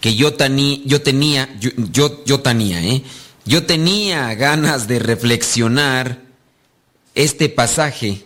que 0.00 0.14
yo, 0.14 0.34
yo 0.84 1.02
tenía, 1.02 1.48
yo, 1.58 2.24
yo, 2.24 2.40
tenía, 2.40 2.82
¿eh? 2.82 3.02
Yo 3.44 3.66
tenía 3.66 4.34
ganas 4.34 4.88
de 4.88 4.98
reflexionar 4.98 6.22
este 7.14 7.48
pasaje, 7.48 8.24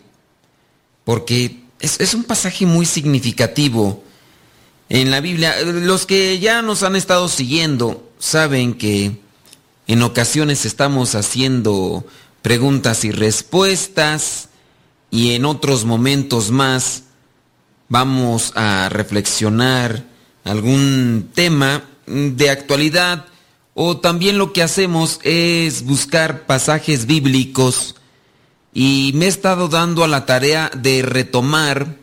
porque 1.05 1.63
es, 1.81 2.01
es, 2.01 2.15
un 2.15 2.25
pasaje 2.25 2.67
muy 2.67 2.87
significativo 2.87 4.05
en 4.89 5.11
la 5.11 5.21
Biblia. 5.21 5.55
Los 5.63 6.07
que 6.07 6.39
ya 6.39 6.63
nos 6.63 6.83
han 6.83 6.95
estado 6.95 7.29
siguiendo 7.29 8.09
saben 8.19 8.75
que 8.75 9.19
en 9.87 10.03
ocasiones 10.03 10.65
estamos 10.65 11.15
haciendo 11.15 12.07
preguntas 12.43 13.05
y 13.05 13.11
respuestas 13.11 14.49
y 15.11 15.33
en 15.33 15.45
otros 15.45 15.85
momentos 15.85 16.51
más 16.51 17.05
vamos 17.89 18.53
a 18.55 18.89
reflexionar 18.91 20.14
algún 20.45 21.31
tema 21.35 21.85
de 22.07 22.51
actualidad 22.51 23.27
o 23.73 23.97
también 23.97 24.39
lo 24.39 24.53
que 24.53 24.63
hacemos 24.63 25.19
es 25.25 25.85
buscar 25.85 26.47
pasajes 26.47 27.07
bíblicos. 27.07 27.97
Y 28.73 29.13
me 29.15 29.25
he 29.25 29.29
estado 29.29 29.69
dando 29.69 30.05
a 30.05 30.09
la 30.09 30.27
tarea 30.27 30.71
de 30.77 31.03
retomar 31.03 31.97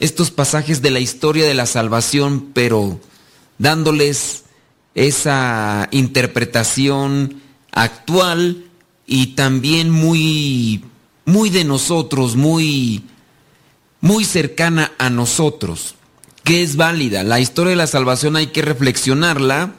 estos 0.00 0.30
pasajes 0.30 0.82
de 0.82 0.90
la 0.90 1.00
historia 1.00 1.46
de 1.46 1.54
la 1.54 1.66
salvación, 1.66 2.50
pero 2.52 3.00
dándoles 3.58 4.44
esa 4.94 5.88
interpretación 5.90 7.42
actual 7.72 8.64
y 9.06 9.34
también 9.34 9.90
muy 9.90 10.84
muy 11.24 11.50
de 11.50 11.64
nosotros, 11.64 12.36
muy 12.36 13.04
muy 14.00 14.24
cercana 14.24 14.92
a 14.98 15.10
nosotros 15.10 15.97
que 16.48 16.62
es 16.62 16.76
válida. 16.76 17.24
La 17.24 17.40
historia 17.40 17.72
de 17.72 17.76
la 17.76 17.86
salvación 17.86 18.34
hay 18.34 18.46
que 18.46 18.62
reflexionarla 18.62 19.74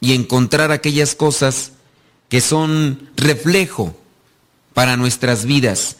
y 0.00 0.12
encontrar 0.12 0.70
aquellas 0.70 1.14
cosas 1.14 1.72
que 2.28 2.42
son 2.42 3.08
reflejo 3.16 3.96
para 4.74 4.98
nuestras 4.98 5.46
vidas. 5.46 5.96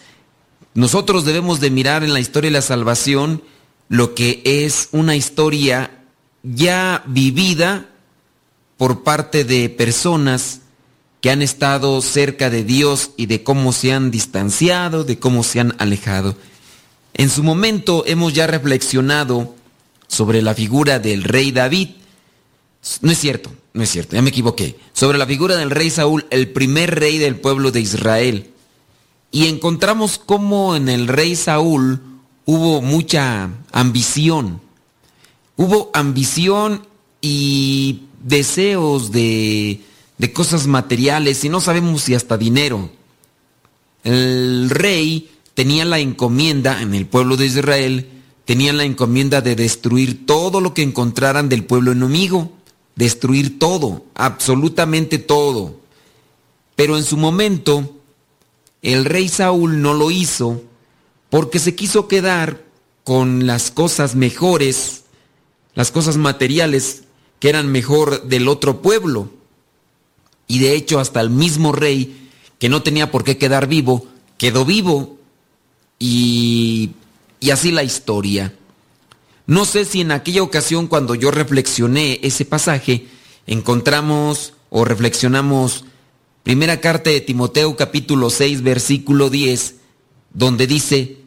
Nosotros 0.75 1.25
debemos 1.25 1.61
de 1.61 1.71
mirar 1.71 2.05
en 2.05 2.13
la 2.13 2.21
historia 2.21 2.51
de 2.51 2.59
la 2.59 2.61
salvación 2.61 3.43
lo 3.89 4.15
que 4.15 4.43
es 4.45 4.91
una 4.93 5.17
historia 5.17 6.05
ya 6.43 7.03
vivida 7.07 7.89
por 8.77 9.05
parte 9.05 9.45
de 9.45 9.71
personas 9.71 10.61
que 11.23 11.31
han 11.31 11.41
estado 11.41 12.03
cerca 12.03 12.51
de 12.51 12.63
Dios 12.63 13.13
y 13.17 13.25
de 13.25 13.43
cómo 13.43 13.73
se 13.73 13.95
han 13.95 14.11
distanciado, 14.11 15.05
de 15.05 15.19
cómo 15.19 15.43
se 15.45 15.61
han 15.61 15.75
alejado. 15.79 16.37
En 17.15 17.31
su 17.31 17.43
momento 17.43 18.05
hemos 18.07 18.35
ya 18.35 18.47
reflexionado 18.47 19.55
sobre 20.15 20.41
la 20.41 20.55
figura 20.55 20.99
del 20.99 21.25
rey 21.25 21.53
David. 21.53 21.89
No 23.01 23.11
es 23.11 23.19
cierto, 23.19 23.53
no 23.73 23.83
es 23.83 23.91
cierto, 23.91 24.15
ya 24.15 24.23
me 24.23 24.31
equivoqué. 24.31 24.79
Sobre 24.93 25.19
la 25.19 25.27
figura 25.27 25.57
del 25.57 25.71
rey 25.71 25.91
Saúl, 25.91 26.27
el 26.31 26.49
primer 26.49 26.99
rey 26.99 27.19
del 27.19 27.37
pueblo 27.37 27.73
de 27.73 27.81
Israel. 27.81 28.51
Y 29.31 29.49
encontramos 29.49 30.19
cómo 30.25 30.77
en 30.77 30.89
el 30.89 31.09
rey 31.09 31.35
Saúl 31.35 32.01
hubo 32.45 32.81
mucha 32.81 33.51
ambición. 33.73 34.61
Hubo 35.57 35.91
ambición 35.93 36.87
y 37.21 38.03
deseos 38.23 39.11
de, 39.11 39.81
de 40.19 40.33
cosas 40.33 40.67
materiales 40.67 41.45
y 41.45 41.49
no 41.49 41.61
sabemos 41.61 42.03
si 42.03 42.15
hasta 42.15 42.39
dinero. 42.39 42.91
El 44.05 44.71
rey 44.71 45.31
tenía 45.55 45.85
la 45.85 45.99
encomienda 45.99 46.83
en 46.83 46.95
el 46.95 47.07
pueblo 47.07 47.37
de 47.37 47.47
Israel 47.47 48.14
tenían 48.45 48.77
la 48.77 48.85
encomienda 48.85 49.41
de 49.41 49.57
destruir 49.57 50.27
todo 50.27 50.61
lo 50.61 50.75
que 50.75 50.83
encontraran 50.83 51.49
del 51.49 51.65
pueblo 51.65 51.93
enemigo, 51.93 52.53
destruir 52.97 53.59
todo, 53.59 54.05
absolutamente 54.15 55.19
todo. 55.19 55.81
Pero 56.77 56.97
en 56.97 57.05
su 57.05 57.17
momento, 57.17 57.97
el 58.83 59.05
rey 59.05 59.29
Saúl 59.29 59.81
no 59.81 59.95
lo 59.95 60.11
hizo 60.11 60.63
porque 61.31 61.59
se 61.59 61.75
quiso 61.75 62.07
quedar 62.07 62.65
con 63.03 63.47
las 63.47 63.71
cosas 63.71 64.15
mejores, 64.15 65.05
las 65.75 65.91
cosas 65.91 66.17
materiales 66.17 67.05
que 67.39 67.49
eran 67.49 67.71
mejor 67.71 68.25
del 68.25 68.49
otro 68.49 68.83
pueblo. 68.83 69.31
Y 70.47 70.59
de 70.59 70.75
hecho 70.75 71.01
hasta 71.01 71.21
el 71.21 71.31
mismo 71.31 71.73
rey, 71.73 72.31
que 72.59 72.69
no 72.69 72.83
tenía 72.83 73.11
por 73.11 73.25
qué 73.25 73.39
quedar 73.39 73.67
vivo, 73.67 74.07
quedó 74.39 74.65
vivo 74.65 75.19
y 75.99 76.91
y 77.45 77.51
así 77.51 77.73
la 77.73 77.83
historia. 77.83 78.55
No 79.47 79.67
sé 79.67 79.85
si 79.85 80.01
en 80.01 80.13
aquella 80.13 80.43
ocasión 80.43 80.87
cuando 80.87 81.15
yo 81.15 81.31
reflexioné 81.31 82.19
ese 82.23 82.47
pasaje, 82.47 83.07
encontramos 83.47 84.55
o 84.71 84.87
reflexionamos 84.87 85.85
primera 86.43 86.81
carta 86.81 87.11
de 87.11 87.21
Timoteo 87.21 87.77
capítulo 87.77 88.31
6 88.31 88.63
versículo 88.63 89.29
10, 89.29 89.75
donde 90.33 90.67
dice 90.67 91.19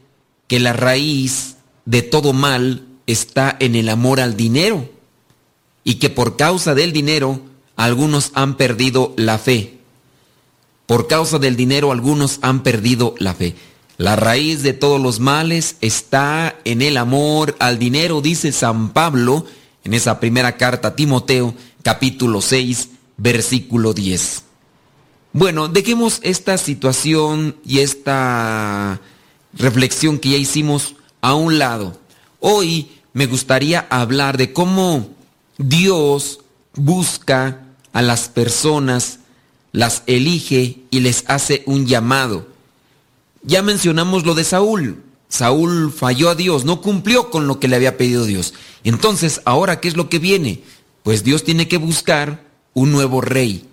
que 0.47 0.59
la 0.59 0.73
raíz 0.73 1.57
de 1.85 2.01
todo 2.01 2.33
mal 2.33 2.87
está 3.05 3.55
en 3.59 3.75
el 3.75 3.87
amor 3.87 4.19
al 4.19 4.35
dinero 4.35 4.89
y 5.83 5.95
que 5.95 6.09
por 6.09 6.35
causa 6.35 6.73
del 6.73 6.93
dinero 6.93 7.41
algunos 7.75 8.31
han 8.33 8.57
perdido 8.57 9.13
la 9.17 9.37
fe. 9.37 9.77
Por 10.87 11.05
causa 11.05 11.37
del 11.37 11.55
dinero 11.55 11.91
algunos 11.91 12.39
han 12.41 12.63
perdido 12.63 13.13
la 13.19 13.35
fe. 13.35 13.53
La 13.97 14.15
raíz 14.15 14.61
de 14.61 14.73
todos 14.73 15.01
los 15.01 15.19
males 15.19 15.77
está 15.81 16.55
en 16.65 16.83
el 16.83 16.97
amor 16.97 17.55
al 17.59 17.79
dinero, 17.79 18.21
dice 18.21 18.51
San 18.51 18.93
Pablo 18.93 19.45
en 19.83 19.95
esa 19.95 20.19
primera 20.19 20.55
carta 20.55 20.89
a 20.89 20.95
Timoteo, 20.95 21.55
capítulo 21.81 22.41
6, 22.41 22.89
versículo 23.17 23.93
10. 23.93 24.43
Bueno, 25.33 25.67
dejemos 25.67 26.19
esta 26.21 26.59
situación 26.59 27.55
y 27.65 27.79
esta 27.79 29.01
reflexión 29.53 30.19
que 30.19 30.29
ya 30.29 30.37
hicimos 30.37 30.95
a 31.21 31.33
un 31.33 31.57
lado. 31.57 31.99
Hoy 32.39 32.91
me 33.13 33.25
gustaría 33.25 33.87
hablar 33.89 34.37
de 34.37 34.53
cómo 34.53 35.09
Dios 35.57 36.41
busca 36.75 37.63
a 37.93 38.03
las 38.03 38.29
personas, 38.29 39.21
las 39.71 40.03
elige 40.05 40.81
y 40.91 40.99
les 40.99 41.23
hace 41.27 41.63
un 41.65 41.87
llamado. 41.87 42.56
Ya 43.43 43.61
mencionamos 43.61 44.25
lo 44.25 44.35
de 44.35 44.43
Saúl. 44.43 45.03
Saúl 45.29 45.91
falló 45.91 46.29
a 46.29 46.35
Dios, 46.35 46.63
no 46.63 46.81
cumplió 46.81 47.29
con 47.29 47.47
lo 47.47 47.59
que 47.59 47.67
le 47.67 47.75
había 47.75 47.97
pedido 47.97 48.25
Dios. 48.25 48.53
Entonces, 48.83 49.41
ahora, 49.45 49.79
¿qué 49.79 49.87
es 49.87 49.97
lo 49.97 50.09
que 50.09 50.19
viene? 50.19 50.61
Pues 51.03 51.23
Dios 51.23 51.43
tiene 51.43 51.67
que 51.67 51.77
buscar 51.77 52.43
un 52.73 52.91
nuevo 52.91 53.21
rey. 53.21 53.65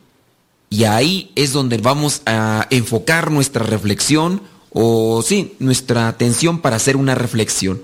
Y 0.71 0.85
ahí 0.85 1.31
es 1.37 1.53
donde 1.53 1.79
vamos 1.79 2.23
a 2.27 2.67
enfocar 2.71 3.31
nuestra 3.31 3.65
reflexión 3.65 4.43
o 4.71 5.23
sí, 5.23 5.55
nuestra 5.61 6.09
atención 6.09 6.61
para 6.61 6.77
hacer 6.77 6.97
una 6.97 7.15
reflexión. 7.15 7.81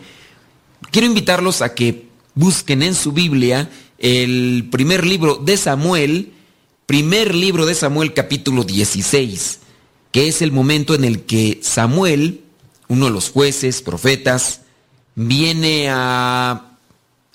Quiero 0.90 1.06
invitarlos 1.06 1.62
a 1.62 1.74
que 1.74 2.08
busquen 2.34 2.82
en 2.82 2.96
su 2.96 3.12
Biblia 3.12 3.70
el 3.98 4.68
primer 4.72 5.06
libro 5.06 5.36
de 5.36 5.56
Samuel, 5.56 6.32
primer 6.86 7.34
libro 7.34 7.66
de 7.66 7.76
Samuel 7.76 8.12
capítulo 8.12 8.64
16 8.64 9.60
que 10.12 10.28
es 10.28 10.42
el 10.42 10.52
momento 10.52 10.94
en 10.94 11.04
el 11.04 11.22
que 11.22 11.60
Samuel, 11.62 12.42
uno 12.88 13.06
de 13.06 13.12
los 13.12 13.30
jueces, 13.30 13.82
profetas, 13.82 14.62
viene 15.14 15.88
a 15.90 16.76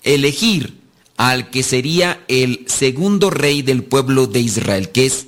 elegir 0.04 0.80
al 1.18 1.50
que 1.50 1.64
sería 1.64 2.24
el 2.28 2.66
segundo 2.68 3.30
rey 3.30 3.62
del 3.62 3.84
pueblo 3.84 4.28
de 4.28 4.42
Israel, 4.42 4.90
que 4.90 5.06
es 5.06 5.28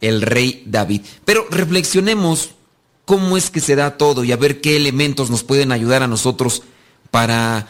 el 0.00 0.22
rey 0.22 0.62
David. 0.66 1.02
Pero 1.24 1.46
reflexionemos 1.50 2.50
cómo 3.04 3.36
es 3.36 3.50
que 3.50 3.60
se 3.60 3.76
da 3.76 3.96
todo 3.96 4.24
y 4.24 4.32
a 4.32 4.36
ver 4.36 4.60
qué 4.60 4.76
elementos 4.76 5.30
nos 5.30 5.44
pueden 5.44 5.72
ayudar 5.72 6.02
a 6.02 6.08
nosotros 6.08 6.62
para 7.10 7.68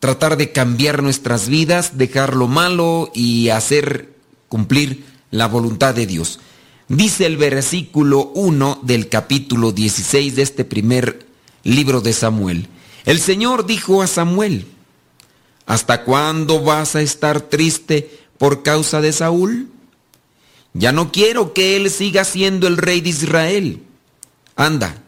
tratar 0.00 0.36
de 0.36 0.52
cambiar 0.52 1.02
nuestras 1.02 1.48
vidas, 1.48 1.98
dejar 1.98 2.34
lo 2.34 2.48
malo 2.48 3.10
y 3.14 3.50
hacer 3.50 4.14
cumplir 4.48 5.04
la 5.30 5.46
voluntad 5.46 5.94
de 5.94 6.06
Dios. 6.06 6.40
Dice 6.88 7.26
el 7.26 7.36
versículo 7.36 8.30
1 8.34 8.80
del 8.82 9.08
capítulo 9.08 9.72
16 9.72 10.36
de 10.36 10.42
este 10.42 10.64
primer 10.64 11.26
libro 11.64 12.00
de 12.00 12.12
Samuel. 12.12 12.68
El 13.04 13.18
Señor 13.18 13.66
dijo 13.66 14.02
a 14.02 14.06
Samuel, 14.06 14.66
¿hasta 15.66 16.04
cuándo 16.04 16.62
vas 16.62 16.94
a 16.94 17.02
estar 17.02 17.40
triste 17.40 18.20
por 18.38 18.62
causa 18.62 19.00
de 19.00 19.12
Saúl? 19.12 19.68
Ya 20.74 20.92
no 20.92 21.10
quiero 21.10 21.54
que 21.54 21.74
él 21.74 21.90
siga 21.90 22.24
siendo 22.24 22.68
el 22.68 22.76
rey 22.76 23.00
de 23.00 23.08
Israel. 23.08 23.82
Anda, 24.54 25.02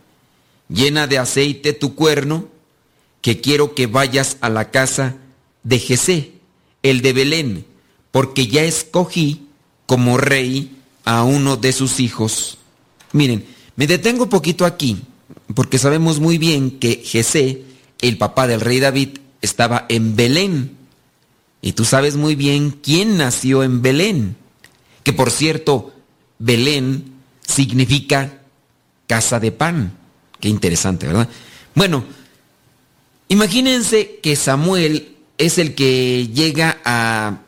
llena 0.68 1.06
de 1.06 1.18
aceite 1.18 1.74
tu 1.74 1.94
cuerno, 1.94 2.48
que 3.20 3.40
quiero 3.40 3.76
que 3.76 3.86
vayas 3.86 4.36
a 4.40 4.48
la 4.48 4.72
casa 4.72 5.16
de 5.62 5.78
Jesé, 5.78 6.32
el 6.82 7.02
de 7.02 7.12
Belén, 7.12 7.66
porque 8.10 8.48
ya 8.48 8.64
escogí 8.64 9.46
como 9.86 10.18
rey 10.18 10.77
a 11.08 11.24
uno 11.24 11.56
de 11.56 11.72
sus 11.72 12.00
hijos. 12.00 12.58
Miren, 13.12 13.46
me 13.76 13.86
detengo 13.86 14.24
un 14.24 14.28
poquito 14.28 14.66
aquí, 14.66 14.98
porque 15.54 15.78
sabemos 15.78 16.20
muy 16.20 16.36
bien 16.36 16.78
que 16.78 16.96
Jesé, 17.02 17.62
el 18.02 18.18
papá 18.18 18.46
del 18.46 18.60
rey 18.60 18.78
David, 18.78 19.16
estaba 19.40 19.86
en 19.88 20.16
Belén. 20.16 20.76
Y 21.62 21.72
tú 21.72 21.86
sabes 21.86 22.16
muy 22.16 22.34
bien 22.34 22.78
quién 22.82 23.16
nació 23.16 23.62
en 23.62 23.80
Belén. 23.80 24.36
Que 25.02 25.14
por 25.14 25.30
cierto, 25.30 25.94
Belén 26.38 27.14
significa 27.40 28.42
casa 29.06 29.40
de 29.40 29.50
pan. 29.50 29.96
Qué 30.40 30.50
interesante, 30.50 31.06
¿verdad? 31.06 31.30
Bueno, 31.74 32.04
imagínense 33.28 34.20
que 34.22 34.36
Samuel 34.36 35.16
es 35.38 35.56
el 35.56 35.74
que 35.74 36.28
llega 36.28 36.82
a 36.84 37.38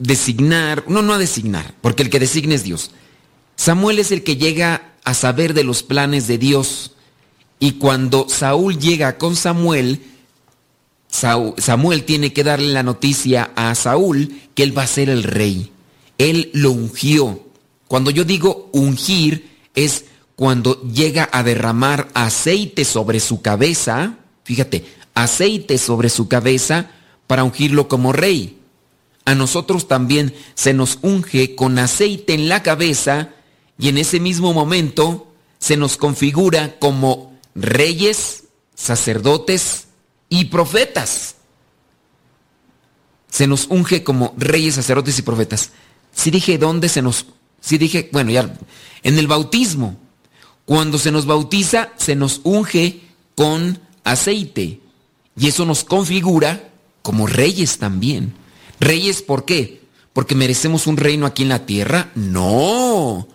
designar, 0.00 0.84
no, 0.88 1.02
no 1.02 1.12
a 1.14 1.18
designar, 1.18 1.74
porque 1.80 2.02
el 2.02 2.10
que 2.10 2.18
designa 2.18 2.56
es 2.56 2.64
Dios. 2.64 2.90
Samuel 3.54 4.00
es 4.00 4.10
el 4.10 4.24
que 4.24 4.36
llega 4.36 4.94
a 5.04 5.14
saber 5.14 5.54
de 5.54 5.62
los 5.62 5.84
planes 5.84 6.26
de 6.26 6.38
Dios. 6.38 6.92
Y 7.60 7.72
cuando 7.72 8.28
Saúl 8.28 8.78
llega 8.78 9.18
con 9.18 9.36
Samuel, 9.36 10.00
Samuel 11.08 12.04
tiene 12.04 12.32
que 12.32 12.42
darle 12.42 12.72
la 12.72 12.82
noticia 12.82 13.50
a 13.54 13.74
Saúl 13.74 14.40
que 14.54 14.62
él 14.62 14.76
va 14.76 14.84
a 14.84 14.88
ser 14.88 15.10
el 15.10 15.22
rey. 15.22 15.70
Él 16.18 16.50
lo 16.54 16.72
ungió. 16.72 17.46
Cuando 17.86 18.10
yo 18.10 18.24
digo 18.24 18.70
ungir 18.72 19.50
es 19.74 20.06
cuando 20.36 20.80
llega 20.82 21.28
a 21.32 21.42
derramar 21.42 22.08
aceite 22.14 22.86
sobre 22.86 23.20
su 23.20 23.42
cabeza, 23.42 24.16
fíjate, 24.44 24.86
aceite 25.14 25.76
sobre 25.76 26.08
su 26.08 26.28
cabeza 26.28 26.90
para 27.26 27.44
ungirlo 27.44 27.88
como 27.88 28.12
rey. 28.12 28.59
A 29.30 29.36
nosotros 29.36 29.86
también 29.86 30.34
se 30.54 30.74
nos 30.74 30.98
unge 31.02 31.54
con 31.54 31.78
aceite 31.78 32.34
en 32.34 32.48
la 32.48 32.64
cabeza 32.64 33.30
y 33.78 33.88
en 33.88 33.96
ese 33.96 34.18
mismo 34.18 34.52
momento 34.52 35.32
se 35.60 35.76
nos 35.76 35.96
configura 35.96 36.80
como 36.80 37.38
reyes, 37.54 38.46
sacerdotes 38.74 39.86
y 40.28 40.46
profetas. 40.46 41.36
Se 43.28 43.46
nos 43.46 43.68
unge 43.68 44.02
como 44.02 44.34
reyes, 44.36 44.74
sacerdotes 44.74 45.20
y 45.20 45.22
profetas. 45.22 45.70
Si 46.12 46.32
dije 46.32 46.58
dónde 46.58 46.88
se 46.88 47.00
nos... 47.00 47.26
Si 47.60 47.78
dije, 47.78 48.10
bueno, 48.10 48.32
ya, 48.32 48.52
en 49.04 49.16
el 49.16 49.28
bautismo. 49.28 49.96
Cuando 50.64 50.98
se 50.98 51.12
nos 51.12 51.24
bautiza, 51.24 51.92
se 51.98 52.16
nos 52.16 52.40
unge 52.42 53.00
con 53.36 53.78
aceite. 54.02 54.80
Y 55.36 55.46
eso 55.46 55.64
nos 55.66 55.84
configura 55.84 56.72
como 57.02 57.28
reyes 57.28 57.78
también. 57.78 58.39
Reyes, 58.80 59.22
¿por 59.22 59.44
qué? 59.44 59.82
¿Porque 60.12 60.34
merecemos 60.34 60.86
un 60.86 60.96
reino 60.96 61.26
aquí 61.26 61.42
en 61.42 61.50
la 61.50 61.66
tierra? 61.66 62.10
No, 62.14 63.28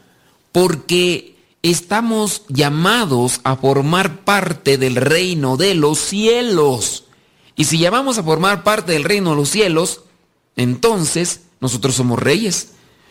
porque 0.52 1.36
estamos 1.62 2.44
llamados 2.50 3.40
a 3.44 3.56
formar 3.56 4.24
parte 4.24 4.78
del 4.78 4.96
reino 4.96 5.56
de 5.56 5.76
los 5.76 6.00
cielos. 6.00 7.06
Y 7.56 7.66
si 7.66 7.78
llamamos 7.78 8.18
a 8.18 8.24
formar 8.24 8.64
parte 8.64 8.92
del 8.92 9.04
reino 9.04 9.30
de 9.32 9.36
los 9.38 9.50
cielos, 9.50 10.02
entonces 10.56 11.42
nosotros 11.62 11.96
somos 11.96 12.20
reyes. 12.20 12.70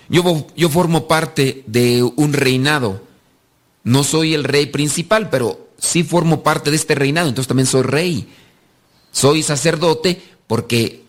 Yo, 0.08 0.46
yo 0.56 0.68
formo 0.68 1.08
parte 1.08 1.64
de 1.66 2.02
un 2.02 2.32
reinado. 2.32 3.02
No 3.84 4.04
soy 4.04 4.34
el 4.34 4.44
rey 4.44 4.66
principal, 4.66 5.30
pero 5.30 5.68
sí 5.78 6.02
formo 6.02 6.42
parte 6.42 6.70
de 6.70 6.76
este 6.76 6.94
reinado, 6.94 7.28
entonces 7.28 7.48
también 7.48 7.66
soy 7.66 7.82
rey. 7.82 8.28
Soy 9.12 9.42
sacerdote 9.42 10.22
porque 10.46 11.03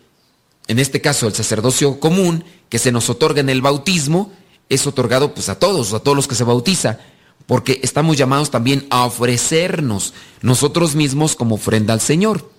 en 0.68 0.78
este 0.78 1.00
caso 1.00 1.26
el 1.26 1.34
sacerdocio 1.34 2.00
común 2.00 2.44
que 2.68 2.78
se 2.78 2.92
nos 2.92 3.08
otorga 3.08 3.40
en 3.40 3.48
el 3.48 3.62
bautismo, 3.62 4.32
es 4.68 4.86
otorgado 4.86 5.32
pues 5.34 5.48
a 5.48 5.58
todos, 5.58 5.92
a 5.92 6.00
todos 6.00 6.16
los 6.16 6.26
que 6.26 6.34
se 6.34 6.44
bautiza, 6.44 6.98
porque 7.46 7.80
estamos 7.82 8.16
llamados 8.16 8.50
también 8.50 8.86
a 8.90 9.04
ofrecernos 9.04 10.12
nosotros 10.42 10.94
mismos 10.94 11.36
como 11.36 11.54
ofrenda 11.54 11.92
al 11.94 12.00
Señor. 12.00 12.50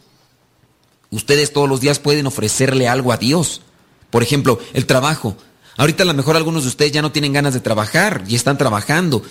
Ustedes 1.10 1.54
todos 1.54 1.70
los 1.70 1.82
días 1.82 2.00
pueden 2.00 2.28
ofrecerle 2.28 2.88
algo 2.88 3.12
a 3.12 3.18
Dios. 3.18 3.62
Por 4.10 4.24
ejemplo, 4.24 4.60
el 4.74 4.86
trabajo. 4.86 5.36
Ahorita 5.78 6.04
a 6.04 6.06
lo 6.06 6.14
mejor 6.14 6.36
algunos 6.36 6.64
de 6.64 6.70
ustedes 6.70 6.92
ya 6.92 7.02
no 7.02 7.12
tienen 7.12 7.34
ganas 7.34 7.54
de 7.54 7.60
trabajar 7.60 8.24
y 8.28 8.36
están 8.36 8.58
trabajando. 8.58 9.22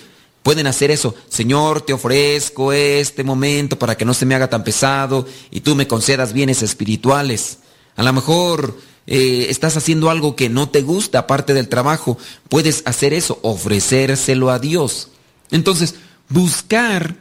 Pueden 0.43 0.67
hacer 0.67 0.91
eso. 0.91 1.13
Señor, 1.29 1.81
te 1.81 1.93
ofrezco 1.93 2.71
este 2.71 3.23
momento 3.23 3.77
para 3.77 3.97
que 3.97 4.05
no 4.05 4.13
se 4.13 4.25
me 4.25 4.35
haga 4.35 4.49
tan 4.49 4.63
pesado 4.63 5.27
y 5.51 5.61
tú 5.61 5.75
me 5.75 5.87
concedas 5.87 6.33
bienes 6.33 6.61
espirituales. 6.61 7.59
A 7.97 8.03
lo 8.03 8.13
mejor 8.13 8.77
eh, 9.05 9.47
estás 9.49 9.75
haciendo 9.75 10.09
algo 10.09 10.35
que 10.35 10.47
no 10.47 10.69
te 10.69 10.81
gusta 10.81 11.19
aparte 11.19 11.53
del 11.53 11.67
trabajo. 11.67 12.17
Puedes 12.47 12.83
hacer 12.85 13.13
eso, 13.13 13.39
ofrecérselo 13.41 14.49
a 14.49 14.59
Dios. 14.59 15.09
Entonces, 15.51 15.95
buscar 16.29 17.17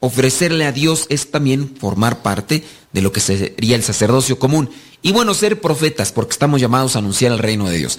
ofrecerle 0.00 0.64
a 0.64 0.72
Dios 0.72 1.06
es 1.08 1.30
también 1.30 1.76
formar 1.76 2.22
parte 2.22 2.64
de 2.92 3.02
lo 3.02 3.12
que 3.12 3.20
sería 3.20 3.76
el 3.76 3.82
sacerdocio 3.82 4.38
común. 4.38 4.70
Y 5.02 5.12
bueno, 5.12 5.34
ser 5.34 5.60
profetas, 5.60 6.12
porque 6.12 6.32
estamos 6.32 6.60
llamados 6.60 6.96
a 6.96 7.00
anunciar 7.00 7.32
el 7.32 7.38
reino 7.38 7.68
de 7.68 7.78
Dios. 7.78 7.98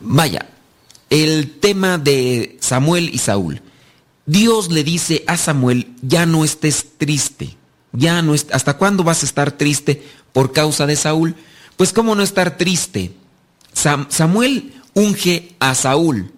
Vaya, 0.00 0.48
el 1.10 1.58
tema 1.58 1.98
de 1.98 2.56
Samuel 2.60 3.10
y 3.12 3.18
Saúl. 3.18 3.62
Dios 4.26 4.70
le 4.70 4.84
dice 4.84 5.24
a 5.26 5.36
Samuel, 5.36 5.94
ya 6.02 6.26
no 6.26 6.44
estés 6.44 6.86
triste, 6.98 7.56
ya 7.92 8.20
no 8.20 8.34
¿hasta 8.34 8.76
cuándo 8.76 9.02
vas 9.02 9.22
a 9.22 9.26
estar 9.26 9.52
triste? 9.52 10.02
Por 10.32 10.52
causa 10.52 10.86
de 10.86 10.96
Saúl. 10.96 11.34
Pues 11.76 11.92
cómo 11.92 12.14
no 12.14 12.22
estar 12.22 12.56
triste. 12.56 13.12
Samuel 13.72 14.72
unge 14.94 15.54
a 15.60 15.74
Saúl. 15.74 16.32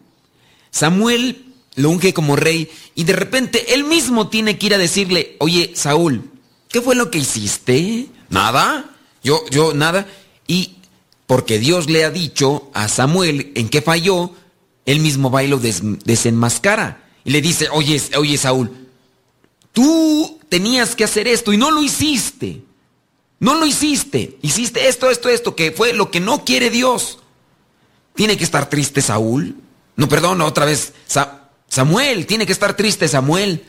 Samuel 0.71 1.47
lo 1.77 1.91
unge 1.91 2.13
como 2.13 2.37
rey 2.37 2.71
y 2.95 3.05
de 3.05 3.15
repente 3.15 3.75
él 3.75 3.85
mismo 3.85 4.29
tiene 4.29 4.59
que 4.59 4.67
ir 4.67 4.75
a 4.75 4.79
decirle, 4.79 5.37
oye 5.39 5.73
Saúl, 5.75 6.31
¿qué 6.69 6.81
fue 6.81 6.95
lo 6.95 7.11
que 7.11 7.19
hiciste? 7.19 8.09
Nada, 8.29 8.91
yo, 9.23 9.43
yo, 9.51 9.73
nada. 9.75 10.07
Y 10.47 10.77
porque 11.27 11.59
Dios 11.59 11.89
le 11.89 12.05
ha 12.05 12.11
dicho 12.11 12.71
a 12.75 12.89
Samuel 12.89 13.53
en 13.55 13.69
qué 13.69 13.83
falló, 13.83 14.35
él 14.85 15.01
mismo 15.01 15.31
va 15.31 15.43
y 15.43 15.49
lo 15.49 15.59
desenmascara. 15.59 17.05
Y 17.25 17.31
le 17.31 17.41
dice, 17.41 17.69
oye, 17.71 18.01
oye 18.17 18.37
Saúl, 18.37 18.89
tú 19.73 20.41
tenías 20.49 20.97
que 20.97 21.05
hacer 21.05 21.29
esto 21.29 21.53
y 21.53 21.57
no 21.57 21.71
lo 21.71 21.83
hiciste. 21.83 22.63
No 23.41 23.55
lo 23.55 23.67
hiciste. 23.67 24.39
Hiciste 24.43 24.89
esto, 24.89 25.11
esto, 25.11 25.29
esto, 25.29 25.57
que 25.57 25.73
fue 25.73 25.93
lo 25.95 26.11
que 26.11 26.21
no 26.21 26.45
quiere 26.45 26.71
Dios. 26.71 27.19
¿Tiene 28.15 28.37
que 28.37 28.45
estar 28.45 28.69
triste 28.69 29.01
Saúl? 29.01 29.57
No, 29.97 30.09
perdón, 30.09 30.41
otra 30.43 30.67
vez. 30.67 30.93
Samuel, 31.69 32.27
tiene 32.27 32.47
que 32.47 32.53
estar 32.53 32.77
triste 32.77 33.09
Samuel. 33.09 33.65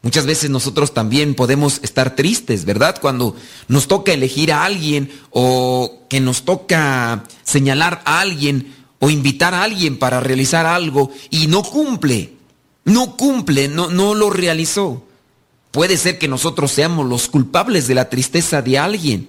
Muchas 0.00 0.26
veces 0.26 0.50
nosotros 0.50 0.94
también 0.94 1.34
podemos 1.34 1.78
estar 1.82 2.16
tristes, 2.16 2.64
¿verdad? 2.64 2.98
Cuando 3.00 3.36
nos 3.68 3.86
toca 3.86 4.12
elegir 4.12 4.50
a 4.52 4.64
alguien 4.64 5.12
o 5.30 6.06
que 6.08 6.20
nos 6.20 6.42
toca 6.42 7.24
señalar 7.44 8.02
a 8.04 8.20
alguien 8.20 8.74
o 8.98 9.10
invitar 9.10 9.54
a 9.54 9.62
alguien 9.62 9.98
para 9.98 10.20
realizar 10.20 10.66
algo 10.66 11.12
y 11.30 11.46
no 11.46 11.62
cumple, 11.62 12.32
no 12.84 13.16
cumple, 13.16 13.68
no, 13.68 13.90
no 13.90 14.14
lo 14.14 14.30
realizó. 14.30 15.04
Puede 15.72 15.96
ser 15.96 16.18
que 16.18 16.28
nosotros 16.28 16.70
seamos 16.70 17.06
los 17.06 17.28
culpables 17.28 17.88
de 17.88 17.94
la 17.94 18.08
tristeza 18.08 18.62
de 18.62 18.78
alguien. 18.78 19.28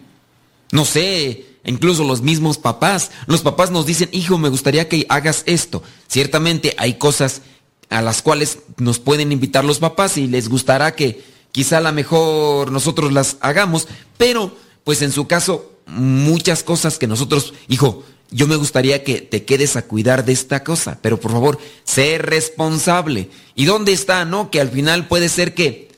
No 0.72 0.86
sé, 0.86 1.46
incluso 1.64 2.04
los 2.04 2.22
mismos 2.22 2.58
papás. 2.58 3.12
Los 3.28 3.42
papás 3.42 3.72
nos 3.72 3.86
dicen, 3.86 4.10
hijo, 4.12 4.38
me 4.38 4.50
gustaría 4.50 4.90
que 4.90 5.06
hagas 5.10 5.44
esto. 5.46 5.82
Ciertamente 6.08 6.76
hay 6.78 6.96
cosas 6.96 7.42
a 7.90 8.02
las 8.02 8.22
cuales 8.22 8.60
nos 8.78 9.00
pueden 9.00 9.32
invitar 9.32 9.64
los 9.64 9.80
papás 9.80 10.18
y 10.18 10.28
les 10.28 10.50
gustará 10.50 10.96
que 10.96 11.24
quizá 11.52 11.78
a 11.78 11.82
lo 11.82 11.94
mejor 11.94 12.72
nosotros 12.72 13.14
las 13.14 13.38
hagamos, 13.40 13.88
pero 14.18 14.56
pues 14.84 15.02
en 15.02 15.12
su 15.12 15.28
caso 15.28 15.72
muchas 15.86 16.64
cosas 16.64 16.98
que 16.98 17.08
nosotros, 17.08 17.54
hijo, 17.70 18.04
yo 18.32 18.48
me 18.48 18.56
gustaría 18.56 19.04
que 19.04 19.22
te 19.22 19.46
quedes 19.46 19.76
a 19.76 19.84
cuidar 19.84 20.26
de 20.26 20.34
esta 20.34 20.64
cosa, 20.64 20.98
pero 21.02 21.20
por 21.20 21.32
favor, 21.32 21.60
sé 21.84 22.18
responsable. 22.18 23.30
¿Y 23.56 23.66
dónde 23.66 23.94
está, 23.94 24.26
no? 24.26 24.50
Que 24.50 24.60
al 24.60 24.70
final 24.70 25.08
puede 25.08 25.30
ser 25.30 25.54
que 25.54 25.93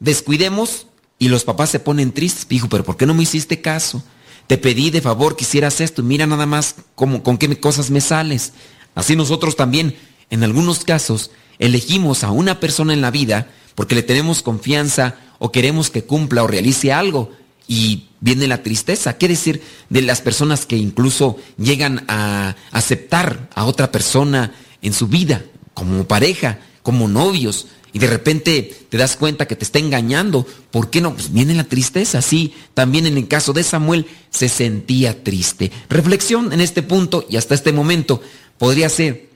descuidemos 0.00 0.86
y 1.18 1.28
los 1.28 1.44
papás 1.44 1.70
se 1.70 1.80
ponen 1.80 2.12
tristes. 2.12 2.46
Hijo, 2.50 2.68
pero 2.68 2.84
¿por 2.84 2.96
qué 2.96 3.06
no 3.06 3.14
me 3.14 3.22
hiciste 3.22 3.60
caso? 3.60 4.02
Te 4.46 4.58
pedí 4.58 4.90
de 4.90 5.00
favor 5.00 5.36
que 5.36 5.44
hicieras 5.44 5.80
esto. 5.80 6.02
Mira 6.02 6.26
nada 6.26 6.46
más 6.46 6.76
con 6.94 7.38
qué 7.38 7.60
cosas 7.60 7.90
me 7.90 8.00
sales. 8.00 8.52
Así 8.94 9.16
nosotros 9.16 9.56
también, 9.56 9.96
en 10.30 10.42
algunos 10.42 10.84
casos, 10.84 11.30
elegimos 11.58 12.24
a 12.24 12.30
una 12.30 12.60
persona 12.60 12.92
en 12.92 13.00
la 13.00 13.10
vida 13.10 13.48
porque 13.74 13.94
le 13.94 14.02
tenemos 14.02 14.42
confianza 14.42 15.16
o 15.38 15.52
queremos 15.52 15.90
que 15.90 16.04
cumpla 16.04 16.42
o 16.42 16.46
realice 16.46 16.92
algo. 16.92 17.32
y 17.70 18.08
viene 18.20 18.48
la 18.48 18.62
tristeza. 18.62 19.18
¿Qué 19.18 19.28
decir 19.28 19.62
de 19.90 20.02
las 20.02 20.20
personas 20.20 20.66
que 20.66 20.76
incluso 20.76 21.36
llegan 21.58 22.04
a 22.08 22.56
aceptar 22.72 23.48
a 23.54 23.64
otra 23.64 23.92
persona 23.92 24.54
en 24.82 24.92
su 24.92 25.06
vida, 25.08 25.44
como 25.74 26.04
pareja, 26.04 26.60
como 26.82 27.08
novios, 27.08 27.66
y 27.92 27.98
de 27.98 28.06
repente 28.06 28.86
te 28.88 28.96
das 28.96 29.16
cuenta 29.16 29.46
que 29.46 29.56
te 29.56 29.64
está 29.64 29.78
engañando? 29.78 30.46
¿Por 30.70 30.90
qué 30.90 31.00
no? 31.00 31.14
Pues 31.14 31.32
viene 31.32 31.54
la 31.54 31.64
tristeza. 31.64 32.22
Sí, 32.22 32.54
también 32.74 33.06
en 33.06 33.16
el 33.16 33.28
caso 33.28 33.52
de 33.52 33.62
Samuel 33.62 34.06
se 34.30 34.48
sentía 34.48 35.24
triste. 35.24 35.70
Reflexión 35.88 36.52
en 36.52 36.60
este 36.60 36.82
punto 36.82 37.24
y 37.28 37.36
hasta 37.36 37.54
este 37.54 37.72
momento 37.72 38.20
podría 38.58 38.88
ser, 38.88 39.30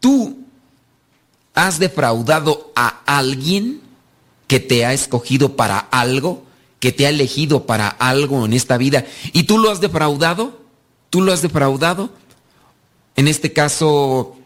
¿tú 0.00 0.38
has 1.54 1.78
defraudado 1.78 2.72
a 2.76 3.02
alguien 3.06 3.80
que 4.46 4.60
te 4.60 4.84
ha 4.84 4.92
escogido 4.92 5.56
para 5.56 5.78
algo? 5.78 6.44
que 6.82 6.90
te 6.90 7.06
ha 7.06 7.10
elegido 7.10 7.64
para 7.64 7.86
algo 7.86 8.44
en 8.44 8.54
esta 8.54 8.76
vida 8.76 9.06
y 9.32 9.44
tú 9.44 9.56
lo 9.56 9.70
has 9.70 9.80
defraudado, 9.80 10.60
tú 11.10 11.22
lo 11.22 11.32
has 11.32 11.40
defraudado. 11.40 12.10
En 13.14 13.28
este 13.28 13.52
caso, 13.52 14.36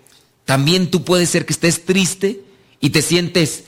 también 0.44 0.90
tú 0.90 1.02
puedes 1.02 1.30
ser 1.30 1.46
que 1.46 1.54
estés 1.54 1.86
triste 1.86 2.44
y 2.86 2.90
te 2.90 3.02
sientes 3.02 3.64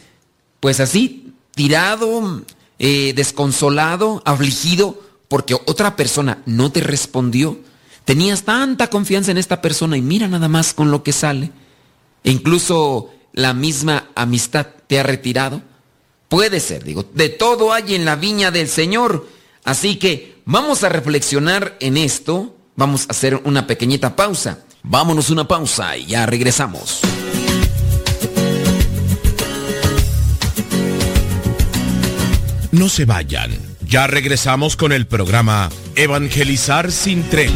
pues 0.60 0.78
así, 0.78 1.34
tirado, 1.56 2.44
eh, 2.78 3.12
desconsolado, 3.16 4.22
afligido, 4.24 5.02
porque 5.26 5.54
otra 5.54 5.96
persona 5.96 6.40
no 6.46 6.70
te 6.70 6.80
respondió. 6.82 7.58
Tenías 8.04 8.44
tanta 8.44 8.90
confianza 8.90 9.32
en 9.32 9.38
esta 9.38 9.60
persona 9.60 9.96
y 9.96 10.02
mira 10.02 10.28
nada 10.28 10.46
más 10.46 10.72
con 10.72 10.92
lo 10.92 11.02
que 11.02 11.12
sale. 11.12 11.50
E 12.22 12.30
incluso 12.30 13.10
la 13.32 13.54
misma 13.54 14.08
amistad 14.14 14.68
te 14.86 15.00
ha 15.00 15.02
retirado. 15.02 15.62
Puede 16.28 16.60
ser, 16.60 16.84
digo, 16.84 17.04
de 17.12 17.28
todo 17.28 17.72
hay 17.72 17.96
en 17.96 18.04
la 18.04 18.14
viña 18.14 18.52
del 18.52 18.68
Señor. 18.68 19.26
Así 19.64 19.96
que 19.96 20.40
vamos 20.44 20.84
a 20.84 20.90
reflexionar 20.90 21.76
en 21.80 21.96
esto. 21.96 22.54
Vamos 22.76 23.02
a 23.02 23.10
hacer 23.10 23.42
una 23.44 23.66
pequeñita 23.66 24.14
pausa. 24.14 24.60
Vámonos 24.84 25.30
una 25.30 25.48
pausa 25.48 25.96
y 25.96 26.06
ya 26.06 26.24
regresamos. 26.24 27.00
No 32.70 32.90
se 32.90 33.06
vayan. 33.06 33.50
Ya 33.86 34.06
regresamos 34.06 34.76
con 34.76 34.92
el 34.92 35.06
programa 35.06 35.70
Evangelizar 35.96 36.92
sin 36.92 37.22
tregua. 37.24 37.54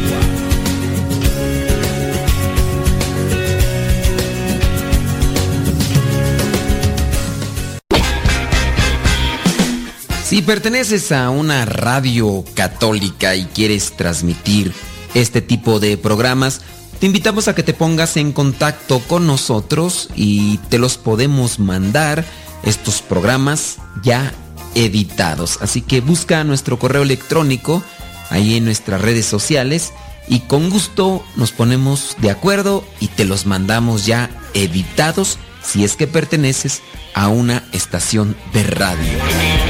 Si 10.25 10.41
perteneces 10.41 11.11
a 11.11 11.29
una 11.29 11.65
radio 11.65 12.43
católica 12.55 13.35
y 13.35 13.45
quieres 13.45 13.95
transmitir 13.95 14.73
este 15.13 15.41
tipo 15.41 15.79
de 15.79 15.95
programas, 15.95 16.61
te 16.99 17.05
invitamos 17.05 17.47
a 17.47 17.53
que 17.53 17.61
te 17.61 17.75
pongas 17.75 18.17
en 18.17 18.31
contacto 18.31 18.99
con 19.01 19.27
nosotros 19.27 20.09
y 20.15 20.57
te 20.69 20.79
los 20.79 20.97
podemos 20.97 21.59
mandar 21.59 22.25
estos 22.63 23.03
programas 23.03 23.77
ya 24.01 24.33
editados. 24.75 25.59
Así 25.61 25.81
que 25.81 26.01
busca 26.01 26.43
nuestro 26.43 26.79
correo 26.79 27.03
electrónico 27.03 27.83
ahí 28.29 28.55
en 28.55 28.65
nuestras 28.65 29.01
redes 29.01 29.25
sociales 29.25 29.93
y 30.27 30.39
con 30.41 30.69
gusto 30.69 31.23
nos 31.35 31.51
ponemos 31.51 32.15
de 32.19 32.31
acuerdo 32.31 32.85
y 32.99 33.07
te 33.07 33.25
los 33.25 33.45
mandamos 33.45 34.05
ya 34.05 34.29
editados 34.53 35.37
si 35.61 35.83
es 35.83 35.95
que 35.95 36.07
perteneces 36.07 36.81
a 37.13 37.27
una 37.27 37.63
estación 37.71 38.35
de 38.53 38.63
radio. 38.63 39.62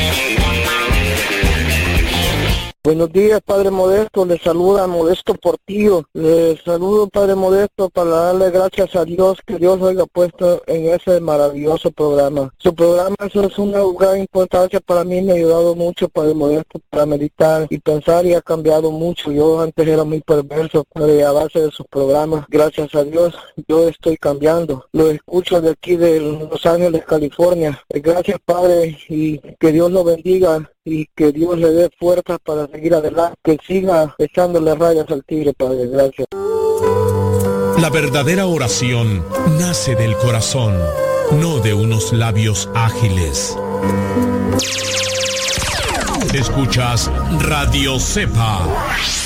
Buenos 2.86 3.13
días, 3.13 3.40
Padre 3.46 3.72
Modesto. 3.72 4.25
Le 4.25 4.38
saluda 4.38 4.88
Modesto 4.88 5.36
Portillo. 5.36 6.04
Le 6.12 6.58
saludo, 6.66 7.08
Padre 7.08 7.34
Modesto, 7.34 7.90
para 7.90 8.10
darle 8.10 8.52
gracias 8.52 8.94
a 8.98 9.06
Dios 9.06 9.40
que 9.48 9.58
Dios 9.58 9.80
lo 9.80 9.88
haya 9.88 10.06
puesto 10.06 10.62
en 10.68 10.90
ese 10.90 11.22
maravilloso 11.22 11.92
programa. 11.92 12.54
Su 12.58 12.75
programa 12.75 13.16
es 13.22 13.58
una 13.58 13.80
gran 13.98 14.20
importancia 14.20 14.82
para 14.82 15.06
mí. 15.06 15.22
Me 15.22 15.32
ha 15.32 15.36
ayudado 15.36 15.75
mucho, 15.75 16.10
Padre 16.10 16.34
Modesto, 16.34 16.82
para 16.90 17.06
meditar 17.06 17.68
y 17.70 17.80
pensar 17.80 18.25
y 18.25 18.34
ha 18.34 18.42
cambiado 18.42 18.92
mucho. 18.92 19.32
Yo 19.32 19.62
antes 19.62 19.88
era 19.88 20.04
muy 20.04 20.20
perverso, 20.20 20.86
a 20.94 21.32
base 21.32 21.62
de 21.62 21.72
sus 21.72 21.88
programas. 21.88 22.46
Gracias 22.50 22.94
a 22.96 23.06
Dios, 23.06 23.34
yo 23.66 23.88
estoy 23.88 24.18
cambiando. 24.18 24.88
Lo 24.92 25.10
escucho 25.10 25.62
de 25.62 25.70
aquí 25.70 25.96
de 25.96 26.20
Los 26.20 26.66
Ángeles, 26.66 27.06
California. 27.06 27.82
Gracias, 27.88 28.40
Padre, 28.44 28.98
y 29.08 29.40
que 29.40 29.72
Dios 29.72 29.90
lo 29.90 30.04
bendiga 30.04 30.70
y 30.86 31.08
que 31.16 31.32
Dios 31.32 31.58
le 31.58 31.72
dé 31.72 31.90
fuerza 31.98 32.38
para 32.40 32.68
seguir 32.68 32.94
adelante, 32.94 33.38
que 33.44 33.58
siga 33.66 34.16
echándole 34.18 34.75
rayas 34.75 35.10
al 35.10 35.24
tigre, 35.24 35.54
Padre. 35.54 35.88
Gracias. 35.88 36.28
La 37.80 37.90
verdadera 37.90 38.46
oración 38.46 39.24
nace 39.60 39.96
del 39.96 40.16
corazón, 40.18 40.78
no 41.40 41.60
de 41.60 41.74
unos 41.74 42.13
labios 42.13 42.70
ágiles. 42.74 43.58
Escuchas 46.34 47.12
Radio 47.42 48.00
Cepa. 48.00 49.23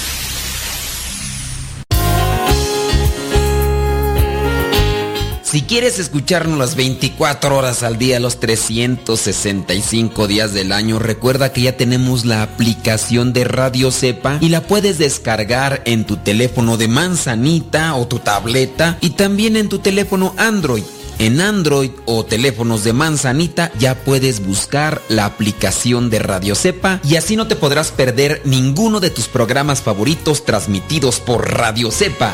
Si 5.49 5.61
quieres 5.61 5.97
escucharnos 5.97 6.59
las 6.59 6.75
24 6.75 7.55
horas 7.55 7.81
al 7.81 7.97
día, 7.97 8.19
los 8.19 8.41
365 8.41 10.27
días 10.27 10.53
del 10.53 10.73
año, 10.73 10.99
recuerda 10.99 11.53
que 11.53 11.61
ya 11.61 11.77
tenemos 11.77 12.25
la 12.25 12.43
aplicación 12.43 13.31
de 13.31 13.45
Radio 13.45 13.89
Cepa 13.91 14.39
y 14.41 14.49
la 14.49 14.63
puedes 14.63 14.97
descargar 14.97 15.83
en 15.85 16.03
tu 16.03 16.17
teléfono 16.17 16.75
de 16.75 16.89
manzanita 16.89 17.95
o 17.95 18.09
tu 18.09 18.19
tableta 18.19 18.97
y 18.99 19.11
también 19.11 19.55
en 19.55 19.69
tu 19.69 19.79
teléfono 19.79 20.33
Android. 20.35 20.83
En 21.17 21.39
Android 21.39 21.91
o 22.03 22.25
teléfonos 22.25 22.83
de 22.83 22.91
manzanita 22.91 23.71
ya 23.79 23.95
puedes 23.95 24.45
buscar 24.45 25.01
la 25.07 25.23
aplicación 25.23 26.09
de 26.09 26.19
Radio 26.19 26.55
Cepa 26.55 26.99
y 27.05 27.15
así 27.15 27.37
no 27.37 27.47
te 27.47 27.55
podrás 27.55 27.93
perder 27.93 28.41
ninguno 28.43 28.99
de 28.99 29.11
tus 29.11 29.29
programas 29.29 29.81
favoritos 29.81 30.43
transmitidos 30.43 31.21
por 31.21 31.53
Radio 31.53 31.89
Cepa. 31.89 32.33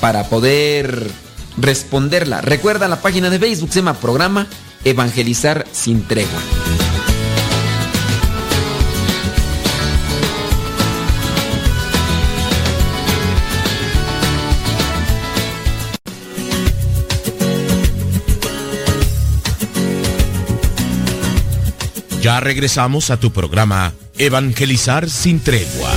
para 0.00 0.24
poder 0.24 1.10
responderla. 1.56 2.40
Recuerda 2.40 2.88
la 2.88 3.00
página 3.00 3.30
de 3.30 3.38
Facebook, 3.38 3.70
se 3.72 3.80
llama 3.80 3.94
Programa 3.94 4.46
Evangelizar 4.84 5.66
sin 5.72 6.06
tregua. 6.06 6.40
Ya 22.22 22.40
regresamos 22.40 23.10
a 23.10 23.18
tu 23.18 23.32
programa 23.32 23.92
Evangelizar 24.18 25.08
sin 25.08 25.40
tregua. 25.40 25.90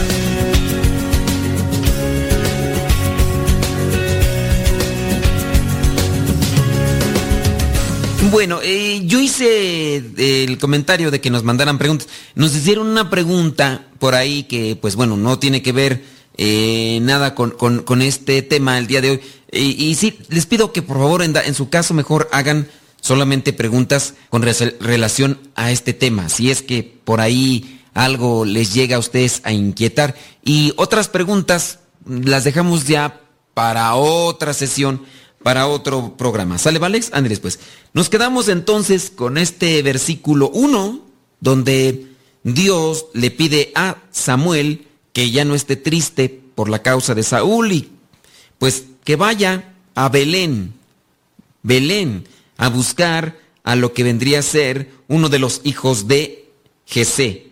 Bueno, 8.32 8.62
eh, 8.64 9.02
yo 9.04 9.20
hice 9.20 9.98
el 9.98 10.58
comentario 10.58 11.12
de 11.12 11.20
que 11.20 11.30
nos 11.30 11.44
mandaran 11.44 11.78
preguntas. 11.78 12.08
Nos 12.34 12.56
hicieron 12.56 12.88
una 12.88 13.10
pregunta 13.10 13.88
por 14.00 14.16
ahí 14.16 14.44
que, 14.44 14.78
pues 14.78 14.96
bueno, 14.96 15.18
no 15.18 15.38
tiene 15.38 15.62
que 15.62 15.74
ver 15.74 16.06
eh, 16.38 17.00
nada 17.02 17.36
con, 17.36 18.02
este 18.02 18.42
tema 18.42 18.78
el 18.78 18.88
día 18.88 19.02
de 19.02 19.12
hoy. 19.12 19.22
Y, 19.52 19.96
sí, 19.96 20.18
les 20.30 20.46
pido 20.46 20.72
que 20.72 20.82
por 20.82 20.98
favor 20.98 21.22
en, 21.24 21.54
su 21.54 21.70
caso 21.70 21.94
mejor 21.94 22.30
hagan 22.32 22.70
solamente 23.02 23.52
preguntas 23.52 24.14
con 24.30 24.44
relación 24.44 25.38
a 25.56 25.72
este 25.72 25.92
tema. 25.92 26.30
Si 26.30 26.52
es 26.52 26.62
que 26.62 26.84
por 27.04 27.20
ahí 27.20 27.82
algo 27.94 28.46
les 28.46 28.74
llega 28.74 28.96
a 28.96 29.00
ustedes 29.00 29.42
a 29.44 29.52
inquietar. 29.52 30.16
Y 30.46 30.72
otras 30.78 31.10
preguntas 31.10 31.80
las 32.06 32.46
dejamos 32.46 32.88
ya 32.88 33.20
para 33.54 33.94
otra 33.96 34.54
sesión 34.54 35.02
para 35.44 35.68
otro 35.68 36.16
programa. 36.18 36.58
¿Sale, 36.58 36.80
Valex? 36.80 37.10
Andrés, 37.14 37.40
pues. 37.40 37.60
Nos 37.94 38.10
quedamos 38.10 38.48
entonces 38.48 39.12
con 39.14 39.38
este 39.38 39.82
versículo 39.82 40.50
1, 40.50 41.02
donde 41.40 42.08
Dios 42.44 43.08
le 43.14 43.32
pide 43.32 43.72
a 43.76 43.98
Samuel 44.12 44.88
que 45.14 45.32
ya 45.32 45.46
no 45.46 45.56
esté 45.56 45.76
triste 45.76 46.42
por 46.56 46.70
la 46.70 46.82
causa 46.82 47.16
de 47.16 47.24
Saúl 47.24 47.72
y 47.72 47.92
pues 48.58 48.86
que 49.04 49.16
vaya 49.16 49.74
a 49.96 50.10
Belén, 50.10 50.74
Belén, 51.64 52.28
a 52.58 52.70
buscar 52.70 53.40
a 53.64 53.76
lo 53.76 53.94
que 53.94 54.04
vendría 54.04 54.40
a 54.40 54.44
ser 54.44 54.92
uno 55.08 55.30
de 55.30 55.40
los 55.40 55.62
hijos 55.64 56.08
de 56.08 56.50
Jesé. 56.86 57.48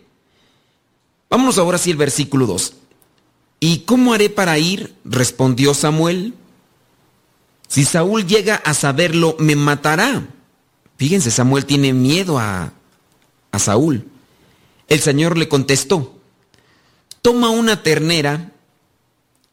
Vámonos 1.28 1.58
ahora 1.58 1.78
sí 1.78 1.90
al 1.90 1.96
versículo 1.96 2.46
2. 2.46 2.74
¿Y 3.60 3.80
cómo 3.80 4.14
haré 4.14 4.30
para 4.30 4.58
ir? 4.58 4.94
respondió 5.04 5.74
Samuel. 5.74 6.34
Si 7.70 7.84
Saúl 7.84 8.26
llega 8.26 8.56
a 8.56 8.74
saberlo, 8.74 9.36
me 9.38 9.54
matará. 9.54 10.26
Fíjense, 10.96 11.30
Samuel 11.30 11.66
tiene 11.66 11.92
miedo 11.92 12.36
a, 12.40 12.72
a 13.52 13.58
Saúl. 13.60 14.08
El 14.88 14.98
Señor 14.98 15.38
le 15.38 15.48
contestó, 15.48 16.18
toma 17.22 17.50
una 17.50 17.84
ternera 17.84 18.50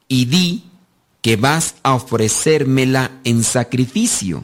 y 0.08 0.26
di 0.26 0.64
que 1.22 1.36
vas 1.36 1.76
a 1.84 1.94
ofrecérmela 1.94 3.12
en 3.24 3.44
sacrificio. 3.44 4.44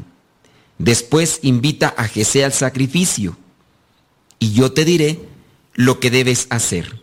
Después 0.77 1.39
invita 1.41 1.95
a 1.97 2.07
Jesé 2.07 2.45
al 2.45 2.53
sacrificio 2.53 3.35
y 4.37 4.53
yo 4.53 4.71
te 4.71 4.85
diré 4.85 5.19
lo 5.73 5.99
que 5.99 6.11
debes 6.11 6.45
hacer. 6.51 7.01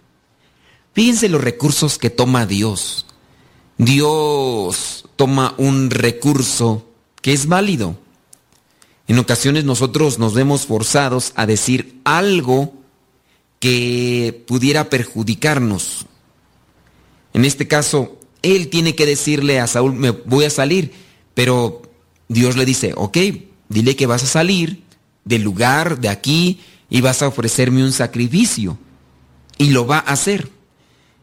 Fíjense 0.95 1.29
los 1.29 1.43
recursos 1.43 1.99
que 1.99 2.11
toma 2.11 2.47
Dios. 2.47 3.07
Dios 3.77 5.00
toma 5.21 5.55
un 5.59 5.91
recurso 5.91 6.89
que 7.21 7.35
es 7.35 7.47
válido. 7.47 7.95
En 9.07 9.19
ocasiones 9.19 9.65
nosotros 9.65 10.19
nos 10.19 10.33
vemos 10.33 10.65
forzados 10.65 11.35
a 11.37 11.45
decir 11.45 12.01
algo 12.05 12.73
que 13.59 14.43
pudiera 14.47 14.89
perjudicarnos. 14.89 16.07
En 17.35 17.45
este 17.45 17.69
caso, 17.69 18.19
él 18.41 18.71
tiene 18.71 18.95
que 18.95 19.05
decirle 19.05 19.61
a 19.61 19.67
Saúl, 19.67 19.93
me 19.93 20.13
voy 20.13 20.47
a 20.47 20.51
salir, 20.51 20.95
pero 21.35 21.83
Dios 22.29 22.57
le 22.57 22.65
dice, 22.65 22.95
ok, 22.97 23.19
dile 23.69 23.97
que 23.97 24.07
vas 24.07 24.23
a 24.23 24.27
salir 24.27 24.85
del 25.27 25.43
lugar 25.43 26.01
de 26.01 26.09
aquí 26.09 26.61
y 26.89 27.03
vas 27.03 27.21
a 27.21 27.29
ofrecerme 27.29 27.85
un 27.85 27.93
sacrificio. 27.93 28.79
Y 29.59 29.69
lo 29.69 29.87
va 29.87 29.99
a 29.99 30.13
hacer. 30.13 30.49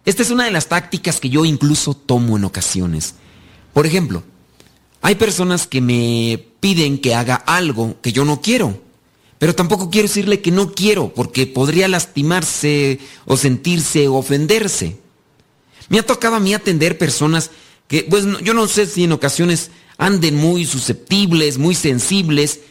Esta 0.06 0.22
es 0.22 0.30
una 0.30 0.46
de 0.46 0.52
las 0.52 0.68
tácticas 0.68 1.20
que 1.20 1.32
yo 1.32 1.46
incluso 1.46 1.96
tomo 1.96 2.38
en 2.38 2.44
ocasiones. 2.44 3.16
Por 3.78 3.86
ejemplo, 3.86 4.24
hay 5.04 5.14
personas 5.14 5.68
que 5.68 5.82
me 5.82 6.44
piden 6.60 6.98
que 6.98 7.14
haga 7.14 7.36
algo 7.36 8.02
que 8.02 8.12
yo 8.12 8.26
no 8.26 8.42
quiero, 8.42 8.82
pero 9.38 9.54
tampoco 9.54 9.92
quiero 9.92 10.08
decirle 10.08 10.42
que 10.42 10.50
no 10.50 10.72
quiero 10.74 11.14
porque 11.14 11.46
podría 11.46 11.88
lastimarse 11.88 12.98
o 13.26 13.38
sentirse 13.38 14.08
o 14.08 14.16
ofenderse. 14.16 14.98
Me 15.90 16.00
ha 16.00 16.04
tocado 16.04 16.38
a 16.38 16.40
mí 16.40 16.56
atender 16.56 16.98
personas 16.98 17.52
que, 17.88 18.02
pues 18.02 18.26
yo 18.42 18.56
no 18.56 18.68
sé 18.68 18.88
si 18.88 19.04
en 19.04 19.12
ocasiones 19.12 19.70
anden 20.00 20.38
muy 20.38 20.66
susceptibles, 20.66 21.60
muy 21.60 21.76
sensibles, 21.76 22.62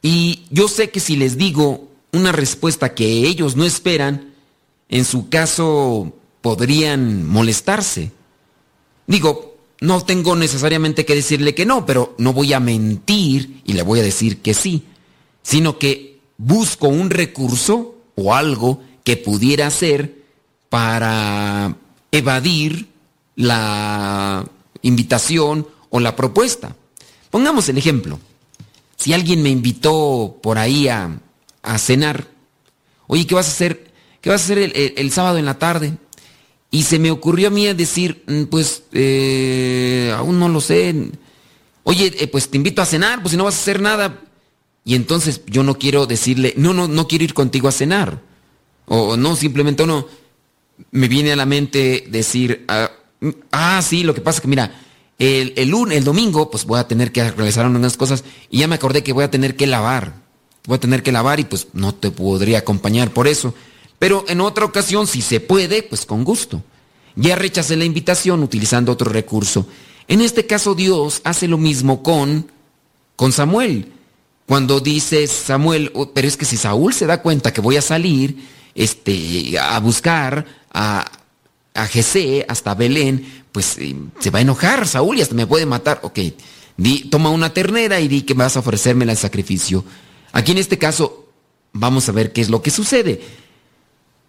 y 0.00 0.44
yo 0.50 0.68
sé 0.68 0.90
que 0.90 1.00
si 1.00 1.16
les 1.16 1.36
digo 1.38 1.90
una 2.12 2.30
respuesta 2.30 2.94
que 2.94 3.26
ellos 3.26 3.56
no 3.56 3.64
esperan, 3.64 4.32
en 4.90 5.04
su 5.06 5.28
caso 5.28 6.12
podrían 6.40 7.26
molestarse. 7.26 8.12
Digo, 9.08 9.55
no 9.80 10.02
tengo 10.04 10.36
necesariamente 10.36 11.04
que 11.04 11.14
decirle 11.14 11.54
que 11.54 11.66
no, 11.66 11.84
pero 11.84 12.14
no 12.18 12.32
voy 12.32 12.52
a 12.52 12.60
mentir 12.60 13.62
y 13.64 13.74
le 13.74 13.82
voy 13.82 14.00
a 14.00 14.04
decir 14.04 14.40
que 14.40 14.54
sí, 14.54 14.84
sino 15.42 15.78
que 15.78 16.20
busco 16.38 16.88
un 16.88 17.10
recurso 17.10 17.96
o 18.14 18.34
algo 18.34 18.82
que 19.04 19.16
pudiera 19.16 19.70
ser 19.70 20.24
para 20.68 21.76
evadir 22.10 22.88
la 23.36 24.46
invitación 24.82 25.68
o 25.90 26.00
la 26.00 26.16
propuesta. 26.16 26.74
Pongamos 27.30 27.68
el 27.68 27.78
ejemplo. 27.78 28.18
Si 28.96 29.12
alguien 29.12 29.42
me 29.42 29.50
invitó 29.50 30.38
por 30.42 30.58
ahí 30.58 30.88
a, 30.88 31.20
cenar, 31.78 32.28
oye, 33.06 33.26
¿qué 33.26 33.34
vas 33.34 33.48
a 33.48 33.50
hacer? 33.50 33.92
¿Qué 34.20 34.30
vas 34.30 34.40
a 34.40 34.44
hacer 34.44 34.72
el 34.74 35.12
sábado 35.12 35.36
en 35.36 35.44
la 35.44 35.58
tarde? 35.58 35.98
Y 36.76 36.82
se 36.82 36.98
me 36.98 37.10
ocurrió 37.10 37.48
a 37.48 37.50
mí 37.50 37.72
decir, 37.72 38.22
mm, 38.26 38.42
pues, 38.50 38.82
eh, 38.92 40.12
aún 40.14 40.38
no 40.38 40.46
lo 40.50 40.60
sé. 40.60 41.10
Oye, 41.84 42.14
eh, 42.18 42.26
pues 42.26 42.50
te 42.50 42.58
invito 42.58 42.82
a 42.82 42.84
cenar, 42.84 43.22
pues 43.22 43.30
si 43.30 43.38
no 43.38 43.44
vas 43.44 43.54
a 43.54 43.60
hacer 43.62 43.80
nada. 43.80 44.20
Y 44.84 44.94
entonces 44.94 45.40
yo 45.46 45.62
no 45.62 45.78
quiero 45.78 46.04
decirle, 46.04 46.52
no, 46.58 46.74
no, 46.74 46.86
no 46.86 47.08
quiero 47.08 47.24
ir 47.24 47.32
contigo 47.32 47.66
a 47.66 47.72
cenar. 47.72 48.20
O 48.84 49.16
no, 49.16 49.36
simplemente 49.36 49.86
no. 49.86 50.06
Me 50.90 51.08
viene 51.08 51.32
a 51.32 51.36
la 51.36 51.46
mente 51.46 52.08
decir, 52.10 52.66
ah, 52.68 52.90
mm, 53.20 53.30
ah 53.52 53.80
sí, 53.80 54.02
lo 54.02 54.12
que 54.12 54.20
pasa 54.20 54.36
es 54.36 54.42
que 54.42 54.48
mira, 54.48 54.78
el, 55.18 55.54
el, 55.56 55.70
lunes, 55.70 55.96
el 55.96 56.04
domingo, 56.04 56.50
pues 56.50 56.66
voy 56.66 56.78
a 56.78 56.86
tener 56.86 57.10
que 57.10 57.30
realizar 57.30 57.64
unas 57.64 57.96
cosas 57.96 58.22
y 58.50 58.58
ya 58.58 58.68
me 58.68 58.74
acordé 58.74 59.02
que 59.02 59.14
voy 59.14 59.24
a 59.24 59.30
tener 59.30 59.56
que 59.56 59.66
lavar. 59.66 60.12
Voy 60.66 60.76
a 60.76 60.80
tener 60.80 61.02
que 61.02 61.10
lavar 61.10 61.40
y 61.40 61.44
pues 61.44 61.68
no 61.72 61.94
te 61.94 62.10
podría 62.10 62.58
acompañar 62.58 63.12
por 63.12 63.28
eso. 63.28 63.54
Pero 63.98 64.24
en 64.28 64.40
otra 64.40 64.64
ocasión, 64.64 65.06
si 65.06 65.22
se 65.22 65.40
puede, 65.40 65.82
pues 65.82 66.04
con 66.04 66.24
gusto. 66.24 66.62
Ya 67.14 67.34
rechacé 67.34 67.76
la 67.76 67.84
invitación 67.84 68.42
utilizando 68.42 68.92
otro 68.92 69.10
recurso. 69.10 69.66
En 70.08 70.20
este 70.20 70.46
caso 70.46 70.74
Dios 70.74 71.20
hace 71.24 71.48
lo 71.48 71.58
mismo 71.58 72.02
con, 72.02 72.50
con 73.16 73.32
Samuel. 73.32 73.92
Cuando 74.46 74.80
dice 74.80 75.26
Samuel, 75.26 75.90
oh, 75.94 76.12
pero 76.12 76.28
es 76.28 76.36
que 76.36 76.44
si 76.44 76.56
Saúl 76.56 76.94
se 76.94 77.06
da 77.06 77.22
cuenta 77.22 77.52
que 77.52 77.60
voy 77.60 77.76
a 77.76 77.82
salir 77.82 78.36
este, 78.74 79.58
a 79.58 79.80
buscar 79.80 80.46
a, 80.72 81.10
a 81.74 81.86
Jesé 81.86 82.44
hasta 82.48 82.74
Belén, 82.74 83.44
pues 83.50 83.78
eh, 83.78 83.96
se 84.20 84.30
va 84.30 84.38
a 84.38 84.42
enojar 84.42 84.86
Saúl 84.86 85.18
y 85.18 85.22
hasta 85.22 85.34
me 85.34 85.46
puede 85.46 85.66
matar. 85.66 86.00
Ok, 86.02 86.20
toma 87.10 87.30
una 87.30 87.52
ternera 87.52 87.98
y 87.98 88.06
di 88.06 88.22
que 88.22 88.34
vas 88.34 88.56
a 88.56 88.60
ofrecerme 88.60 89.04
el 89.04 89.16
sacrificio. 89.16 89.84
Aquí 90.32 90.52
en 90.52 90.58
este 90.58 90.78
caso 90.78 91.28
vamos 91.72 92.08
a 92.08 92.12
ver 92.12 92.32
qué 92.32 92.42
es 92.42 92.50
lo 92.50 92.62
que 92.62 92.70
sucede. 92.70 93.20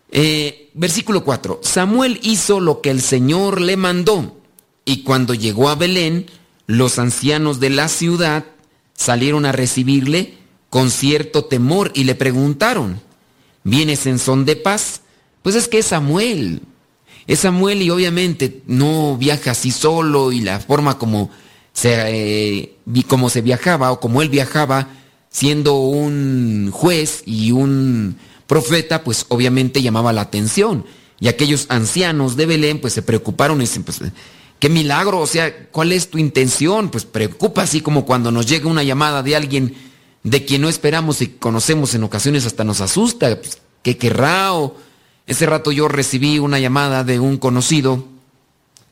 Eh, 0.09 0.69
versículo 0.73 1.23
4. 1.23 1.59
Samuel 1.63 2.19
hizo 2.23 2.59
lo 2.59 2.81
que 2.81 2.91
el 2.91 3.01
Señor 3.01 3.61
le 3.61 3.77
mandó 3.77 4.37
y 4.85 5.03
cuando 5.03 5.33
llegó 5.33 5.69
a 5.69 5.75
Belén, 5.75 6.27
los 6.65 6.97
ancianos 6.99 7.59
de 7.59 7.69
la 7.69 7.89
ciudad 7.89 8.45
salieron 8.93 9.45
a 9.45 9.51
recibirle 9.51 10.35
con 10.69 10.91
cierto 10.91 11.45
temor 11.45 11.91
y 11.93 12.05
le 12.05 12.15
preguntaron, 12.15 13.01
¿vienes 13.63 14.05
en 14.05 14.19
son 14.19 14.45
de 14.45 14.55
paz? 14.55 15.01
Pues 15.41 15.55
es 15.55 15.67
que 15.67 15.79
es 15.79 15.87
Samuel. 15.87 16.61
Es 17.25 17.39
Samuel 17.39 17.81
y 17.81 17.89
obviamente 17.89 18.61
no 18.65 19.17
viaja 19.17 19.51
así 19.51 19.71
solo 19.71 20.31
y 20.31 20.39
la 20.39 20.59
forma 20.59 20.97
como 20.97 21.29
se, 21.73 22.61
eh, 22.61 22.75
como 23.07 23.29
se 23.29 23.41
viajaba 23.41 23.91
o 23.91 23.99
como 23.99 24.21
él 24.21 24.29
viajaba 24.29 24.87
siendo 25.29 25.75
un 25.79 26.71
juez 26.71 27.23
y 27.25 27.51
un 27.51 28.17
profeta, 28.47 29.03
pues 29.03 29.25
obviamente 29.29 29.81
llamaba 29.81 30.13
la 30.13 30.21
atención. 30.21 30.85
Y 31.19 31.27
aquellos 31.27 31.65
ancianos 31.69 32.35
de 32.35 32.45
Belén, 32.45 32.79
pues 32.79 32.93
se 32.93 33.01
preocuparon 33.01 33.57
y 33.57 33.61
dicen, 33.61 33.83
pues, 33.83 33.99
qué 34.59 34.69
milagro, 34.69 35.19
o 35.19 35.27
sea, 35.27 35.67
¿cuál 35.69 35.91
es 35.91 36.09
tu 36.09 36.17
intención? 36.17 36.89
Pues 36.89 37.05
preocupa 37.05 37.63
así 37.63 37.81
como 37.81 38.05
cuando 38.05 38.31
nos 38.31 38.47
llega 38.47 38.69
una 38.69 38.83
llamada 38.83 39.23
de 39.23 39.35
alguien 39.35 39.75
de 40.23 40.45
quien 40.45 40.61
no 40.61 40.69
esperamos 40.69 41.21
y 41.21 41.27
conocemos 41.27 41.93
en 41.93 42.03
ocasiones 42.03 42.45
hasta 42.45 42.63
nos 42.63 42.81
asusta, 42.81 43.39
pues, 43.39 43.59
¿qué 43.81 43.97
querrá? 43.97 44.53
O 44.53 44.75
ese 45.25 45.45
rato 45.45 45.71
yo 45.71 45.87
recibí 45.87 46.39
una 46.39 46.59
llamada 46.59 47.03
de 47.03 47.19
un 47.19 47.37
conocido 47.37 48.05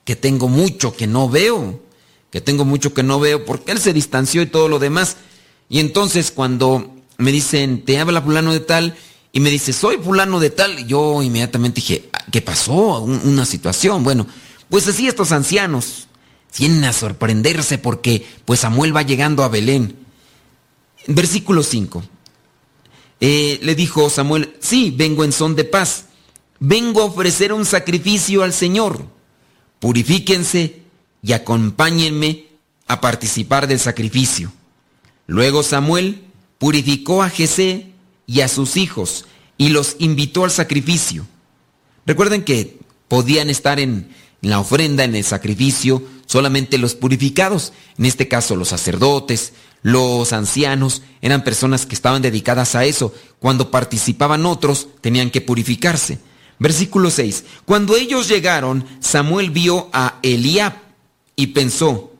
que 0.03 0.15
tengo 0.15 0.47
mucho 0.47 0.95
que 0.95 1.07
no 1.07 1.29
veo, 1.29 1.81
que 2.29 2.41
tengo 2.41 2.65
mucho 2.65 2.93
que 2.93 3.03
no 3.03 3.19
veo, 3.19 3.45
porque 3.45 3.71
él 3.71 3.79
se 3.79 3.93
distanció 3.93 4.41
y 4.41 4.47
todo 4.47 4.67
lo 4.67 4.79
demás. 4.79 5.17
Y 5.67 5.79
entonces 5.79 6.31
cuando 6.31 6.93
me 7.17 7.31
dicen, 7.31 7.83
te 7.83 7.97
habla 7.99 8.21
fulano 8.21 8.53
de 8.53 8.59
tal, 8.59 8.95
y 9.35 9.41
me 9.41 9.49
dice, 9.49 9.73
soy 9.73 9.97
fulano 9.97 10.39
de 10.39 10.49
tal. 10.49 10.87
Yo 10.87 11.21
inmediatamente 11.21 11.81
dije, 11.81 12.07
ah, 12.13 12.23
¿qué 12.31 12.41
pasó? 12.41 13.01
Una 13.01 13.43
situación. 13.43 14.01
Bueno, 14.01 14.25
pues 14.69 14.87
así 14.87 15.09
estos 15.09 15.33
ancianos 15.33 16.07
vienen 16.57 16.85
a 16.85 16.93
sorprenderse 16.93 17.77
porque 17.77 18.25
pues 18.45 18.61
Samuel 18.61 18.95
va 18.95 19.01
llegando 19.01 19.43
a 19.43 19.49
Belén. 19.49 19.97
Versículo 21.07 21.63
5. 21.63 22.01
Eh, 23.19 23.59
le 23.61 23.75
dijo 23.75 24.09
Samuel, 24.09 24.55
sí, 24.61 24.93
vengo 24.95 25.25
en 25.25 25.33
son 25.33 25.57
de 25.57 25.65
paz. 25.65 26.05
Vengo 26.61 27.01
a 27.01 27.05
ofrecer 27.05 27.51
un 27.51 27.65
sacrificio 27.65 28.41
al 28.41 28.53
Señor. 28.53 29.05
Purifíquense 29.79 30.81
y 31.21 31.33
acompáñenme 31.33 32.45
a 32.87 33.01
participar 33.01 33.67
del 33.67 33.81
sacrificio. 33.81 34.53
Luego 35.27 35.61
Samuel 35.61 36.23
purificó 36.57 37.21
a 37.21 37.29
Jesé 37.29 37.94
y 38.27 38.41
a 38.41 38.47
sus 38.47 38.77
hijos 38.77 39.25
y 39.57 39.69
los 39.69 39.95
invitó 39.99 40.43
al 40.43 40.51
sacrificio. 40.51 41.25
Recuerden 42.05 42.43
que 42.43 42.79
podían 43.07 43.49
estar 43.49 43.79
en, 43.79 44.09
la 44.41 44.59
ofrenda, 44.59 45.03
en 45.03 45.15
el 45.15 45.23
sacrificio, 45.23 46.03
solamente 46.25 46.77
los 46.77 46.95
purificados, 46.95 47.73
en 47.97 48.05
este 48.05 48.27
caso 48.27 48.55
los 48.55 48.69
sacerdotes, 48.69 49.53
los 49.81 50.33
ancianos, 50.33 51.01
eran 51.21 51.43
personas 51.43 51.85
que 51.85 51.95
estaban 51.95 52.21
dedicadas 52.21 52.75
a 52.75 52.85
eso. 52.85 53.13
Cuando 53.39 53.71
participaban 53.71 54.45
otros, 54.45 54.87
tenían 55.01 55.31
que 55.31 55.41
purificarse. 55.41 56.19
Versículo 56.57 57.11
6. 57.11 57.43
Cuando 57.65 57.95
ellos 57.95 58.27
llegaron, 58.27 58.85
Samuel 58.99 59.51
vio 59.51 59.89
a 59.93 60.19
Eliab 60.23 60.73
y 61.35 61.47
pensó, 61.47 62.13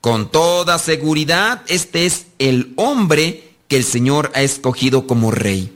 con 0.00 0.30
toda 0.30 0.78
seguridad, 0.78 1.62
este 1.68 2.06
es 2.06 2.26
el 2.38 2.72
hombre 2.76 3.45
que 3.68 3.76
el 3.76 3.84
Señor 3.84 4.30
ha 4.34 4.42
escogido 4.42 5.06
como 5.06 5.30
rey. 5.30 5.72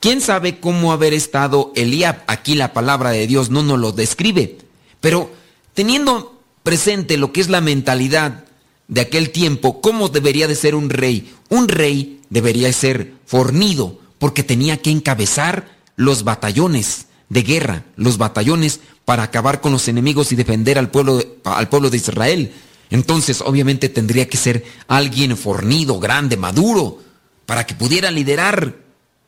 ¿Quién 0.00 0.20
sabe 0.20 0.60
cómo 0.60 0.92
haber 0.92 1.14
estado 1.14 1.72
Eliab? 1.74 2.24
Aquí 2.26 2.54
la 2.54 2.72
palabra 2.72 3.10
de 3.10 3.26
Dios 3.26 3.50
no 3.50 3.62
nos 3.62 3.78
lo 3.78 3.92
describe. 3.92 4.58
Pero 5.00 5.30
teniendo 5.72 6.40
presente 6.62 7.16
lo 7.16 7.32
que 7.32 7.40
es 7.40 7.48
la 7.48 7.60
mentalidad 7.60 8.44
de 8.88 9.00
aquel 9.00 9.30
tiempo, 9.30 9.80
¿cómo 9.80 10.10
debería 10.10 10.46
de 10.46 10.56
ser 10.56 10.74
un 10.74 10.90
rey? 10.90 11.32
Un 11.48 11.68
rey 11.68 12.20
debería 12.28 12.72
ser 12.72 13.14
fornido 13.24 13.98
porque 14.18 14.42
tenía 14.42 14.76
que 14.76 14.90
encabezar 14.90 15.78
los 15.96 16.24
batallones 16.24 17.06
de 17.28 17.42
guerra, 17.42 17.84
los 17.96 18.18
batallones 18.18 18.80
para 19.04 19.22
acabar 19.22 19.60
con 19.60 19.72
los 19.72 19.88
enemigos 19.88 20.32
y 20.32 20.36
defender 20.36 20.78
al 20.78 20.90
pueblo, 20.90 21.22
al 21.44 21.68
pueblo 21.68 21.90
de 21.90 21.96
Israel. 21.96 22.52
Entonces, 22.90 23.40
obviamente 23.40 23.88
tendría 23.88 24.28
que 24.28 24.36
ser 24.36 24.64
alguien 24.88 25.36
fornido, 25.36 25.98
grande, 25.98 26.36
maduro, 26.36 27.00
para 27.46 27.66
que 27.66 27.74
pudiera 27.74 28.10
liderar 28.10 28.76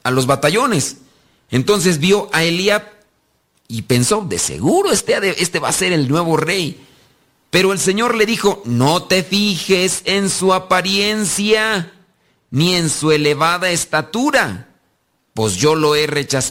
a 0.03 0.11
los 0.11 0.27
batallones. 0.27 0.99
Entonces 1.51 1.99
vio 1.99 2.29
a 2.33 2.45
Eliab 2.45 2.83
y 3.69 3.83
pensó, 3.83 4.25
de 4.29 4.39
seguro 4.39 4.93
este, 4.93 5.43
este 5.43 5.59
va 5.59 5.69
a 5.69 5.73
ser 5.73 5.93
el 5.93 6.09
nuevo 6.09 6.37
rey. 6.37 6.81
Pero 7.51 7.73
el 7.73 7.79
Señor 7.79 8.15
le 8.15 8.27
dijo, 8.27 8.63
no 8.65 9.05
te 9.05 9.23
fijes 9.23 10.03
en 10.05 10.31
su 10.31 10.53
apariencia, 10.53 11.93
ni 12.51 12.75
en 12.75 12.91
su 12.91 13.13
elevada 13.13 13.71
estatura, 13.71 14.69
pues 15.35 15.57
yo 15.57 15.75
lo 15.75 15.95
he 15.95 16.09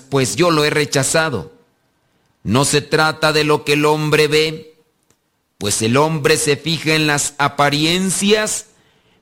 pues 0.09 0.35
yo 0.35 0.51
lo 0.51 0.63
he 0.65 0.69
rechazado. 0.69 1.51
No 2.43 2.65
se 2.65 2.81
trata 2.81 3.33
de 3.33 3.43
lo 3.43 3.63
que 3.63 3.73
el 3.73 3.85
hombre 3.85 4.27
ve, 4.27 4.74
pues 5.65 5.81
el 5.81 5.97
hombre 5.97 6.37
se 6.37 6.57
fija 6.57 6.93
en 6.93 7.07
las 7.07 7.33
apariencias, 7.39 8.67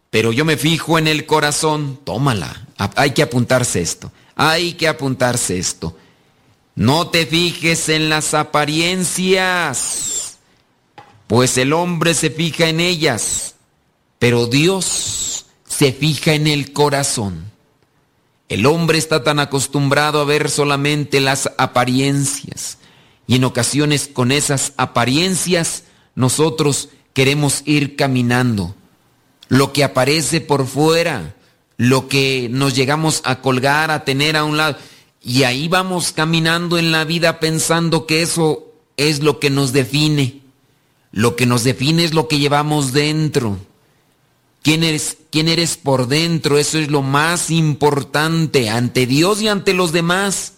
pero 0.10 0.34
yo 0.34 0.44
me 0.44 0.58
fijo 0.58 0.98
en 0.98 1.08
el 1.08 1.26
corazón. 1.26 2.02
Tómala, 2.04 2.68
hay 2.98 3.12
que 3.12 3.24
apuntarse 3.24 3.82
esto, 3.82 4.12
hay 4.36 4.74
que 4.74 4.90
apuntarse 4.90 5.58
esto. 5.58 5.96
No 6.76 7.08
te 7.08 7.26
fijes 7.26 7.88
en 7.88 8.10
las 8.10 8.34
apariencias, 8.34 9.38
pues 11.28 11.58
el 11.58 11.72
hombre 11.72 12.14
se 12.14 12.30
fija 12.30 12.68
en 12.68 12.82
ellas, 12.82 13.56
pero 14.20 14.48
Dios 14.48 15.46
se 15.66 15.94
fija 15.94 16.34
en 16.34 16.48
el 16.48 16.74
corazón. 16.74 17.54
El 18.50 18.66
hombre 18.66 18.98
está 18.98 19.24
tan 19.24 19.40
acostumbrado 19.40 20.20
a 20.20 20.26
ver 20.26 20.50
solamente 20.50 21.22
las 21.22 21.50
apariencias 21.58 22.80
y 23.28 23.38
en 23.38 23.46
ocasiones 23.46 24.10
con 24.12 24.34
esas 24.34 24.74
apariencias 24.76 25.86
nosotros 26.16 26.90
queremos 27.14 27.62
ir 27.66 27.96
caminando. 27.96 28.76
Lo 29.50 29.74
que 29.74 29.84
aparece 29.84 30.42
por 30.42 30.68
fuera, 30.68 31.36
lo 31.78 32.08
que 32.08 32.48
nos 32.50 32.76
llegamos 32.76 33.22
a 33.26 33.42
colgar, 33.42 33.92
a 33.92 34.06
tener 34.06 34.38
a 34.38 34.44
un 34.44 34.58
lado. 34.58 34.78
Y 35.22 35.44
ahí 35.44 35.68
vamos 35.68 36.12
caminando 36.12 36.78
en 36.78 36.92
la 36.92 37.06
vida 37.06 37.40
pensando 37.40 38.06
que 38.06 38.22
eso 38.22 38.74
es 38.98 39.22
lo 39.22 39.40
que 39.40 39.50
nos 39.50 39.74
define. 39.74 40.42
Lo 41.12 41.36
que 41.36 41.46
nos 41.46 41.64
define 41.64 42.04
es 42.04 42.14
lo 42.14 42.28
que 42.28 42.40
llevamos 42.40 42.92
dentro. 42.92 43.58
¿Quién 44.64 44.84
eres, 44.84 45.18
quién 45.30 45.50
eres 45.50 45.78
por 45.78 46.08
dentro? 46.08 46.58
Eso 46.58 46.80
es 46.80 46.90
lo 46.90 47.02
más 47.02 47.52
importante 47.52 48.70
ante 48.70 49.06
Dios 49.06 49.42
y 49.42 49.48
ante 49.48 49.74
los 49.74 49.92
demás. 49.92 50.54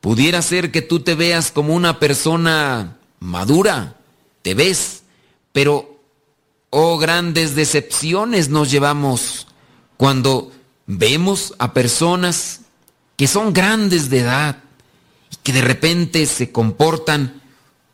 Pudiera 0.00 0.42
ser 0.42 0.72
que 0.72 0.82
tú 0.82 1.00
te 1.00 1.14
veas 1.14 1.52
como 1.52 1.74
una 1.74 1.98
persona 1.98 2.98
madura, 3.20 3.99
te 4.42 4.54
ves, 4.54 5.02
pero 5.52 6.00
oh 6.70 6.98
grandes 6.98 7.54
decepciones 7.54 8.48
nos 8.48 8.70
llevamos 8.70 9.46
cuando 9.96 10.52
vemos 10.86 11.54
a 11.58 11.72
personas 11.72 12.62
que 13.16 13.26
son 13.26 13.52
grandes 13.52 14.08
de 14.08 14.20
edad 14.20 14.62
y 15.30 15.36
que 15.42 15.52
de 15.52 15.60
repente 15.60 16.24
se 16.26 16.50
comportan 16.50 17.42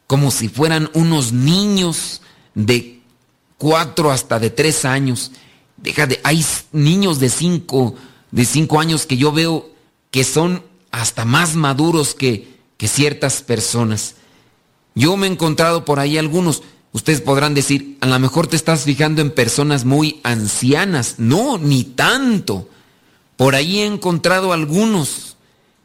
como 0.07 0.31
si 0.31 0.49
fueran 0.49 0.91
unos 0.95 1.33
niños 1.33 2.23
de 2.55 3.01
cuatro 3.59 4.11
hasta 4.11 4.39
de 4.39 4.51
tres 4.51 4.85
años. 4.85 5.33
Deja 5.77 6.07
de, 6.07 6.21
hay 6.23 6.45
niños 6.73 7.19
de 7.19 7.29
cinco, 7.29 7.95
de 8.31 8.45
cinco 8.45 8.79
años 8.79 9.07
que 9.07 9.17
yo 9.17 9.33
veo 9.33 9.71
que 10.11 10.25
son 10.25 10.63
hasta 10.91 11.25
más 11.25 11.55
maduros 11.55 12.15
que, 12.15 12.57
que 12.77 12.89
ciertas 12.89 13.43
personas. 13.43 14.15
Yo 14.97 15.17
me 15.19 15.27
he 15.27 15.31
encontrado 15.31 15.85
por 15.85 16.01
ahí 16.01 16.17
algunos. 16.17 16.63
Ustedes 16.91 17.21
podrán 17.21 17.53
decir, 17.53 17.99
a 18.01 18.07
lo 18.07 18.19
mejor 18.19 18.47
te 18.47 18.57
estás 18.57 18.85
fijando 18.85 19.21
en 19.21 19.31
personas 19.31 19.85
muy 19.85 20.21
ancianas. 20.25 21.17
No, 21.19 21.59
ni 21.59 21.85
tanto. 21.85 22.69
Por 23.37 23.55
ahí 23.55 23.81
he 23.81 23.85
encontrado 23.85 24.55
algunos 24.55 25.37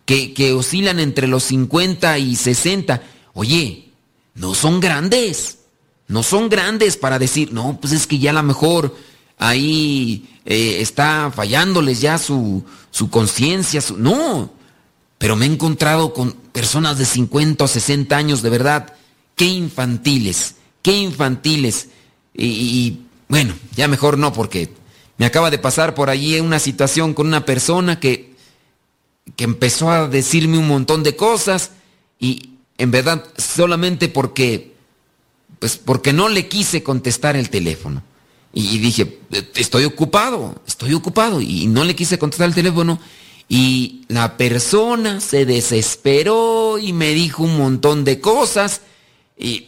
que, 0.06 0.34
que 0.34 0.54
oscilan 0.54 1.00
entre 1.02 1.28
los 1.28 1.44
50 1.44 2.18
y 2.20 2.38
60. 2.38 3.04
Oye, 3.34 3.90
no 4.34 4.56
son 4.56 4.80
grandes. 4.80 5.60
No 6.08 6.24
son 6.24 6.48
grandes 6.48 6.96
para 6.96 7.20
decir, 7.20 7.52
no, 7.52 7.78
pues 7.82 7.92
es 7.94 8.08
que 8.08 8.18
ya 8.18 8.32
a 8.32 8.34
lo 8.34 8.44
mejor 8.44 8.96
ahí 9.38 10.30
eh, 10.46 10.78
está 10.80 11.34
fallándoles 11.36 12.00
ya 12.00 12.18
su, 12.18 12.64
su 12.92 13.10
conciencia. 13.10 13.82
No, 13.98 14.54
pero 15.18 15.36
me 15.36 15.46
he 15.46 15.50
encontrado 15.50 16.14
con 16.14 16.32
personas 16.32 16.98
de 16.98 17.06
50 17.06 17.62
o 17.62 17.68
60 17.68 18.16
años 18.16 18.42
de 18.42 18.50
verdad 18.50 18.94
qué 19.42 19.48
infantiles, 19.48 20.54
qué 20.84 20.92
infantiles. 20.92 21.88
Y, 22.36 23.00
bueno, 23.28 23.56
ya 23.76 23.88
mejor 23.88 24.20
no, 24.20 24.32
porque 24.34 24.70
me 25.18 25.26
acaba 25.26 25.50
de 25.50 25.58
pasar 25.58 25.96
por 25.96 26.12
allí 26.12 26.40
una 26.40 26.60
situación 26.60 27.16
con 27.16 27.26
una 27.26 27.44
persona 27.44 28.00
que, 28.00 28.36
que 29.36 29.44
empezó 29.44 29.90
a 29.90 30.08
decirme 30.08 30.60
un 30.60 30.68
montón 30.68 31.02
de 31.02 31.16
cosas 31.16 31.72
y 32.20 32.52
en 32.78 32.92
verdad 32.92 33.26
solamente 33.36 34.10
porque, 34.10 34.76
pues 35.58 35.76
porque 35.76 36.14
no 36.14 36.30
le 36.30 36.48
quise 36.48 36.84
contestar 36.84 37.36
el 37.36 37.50
teléfono. 37.50 38.04
Y 38.54 38.78
dije, 38.78 39.22
estoy 39.56 39.86
ocupado, 39.86 40.62
estoy 40.68 40.94
ocupado. 40.94 41.42
Y 41.42 41.66
no 41.66 41.84
le 41.84 41.96
quise 41.96 42.20
contestar 42.20 42.48
el 42.48 42.54
teléfono. 42.54 43.00
Y 43.50 44.04
la 44.08 44.38
persona 44.38 45.20
se 45.20 45.48
desesperó 45.48 46.78
y 46.78 46.94
me 46.94 47.16
dijo 47.16 47.42
un 47.42 47.58
montón 47.58 48.04
de 48.04 48.22
cosas. 48.22 48.82
Y, 49.38 49.68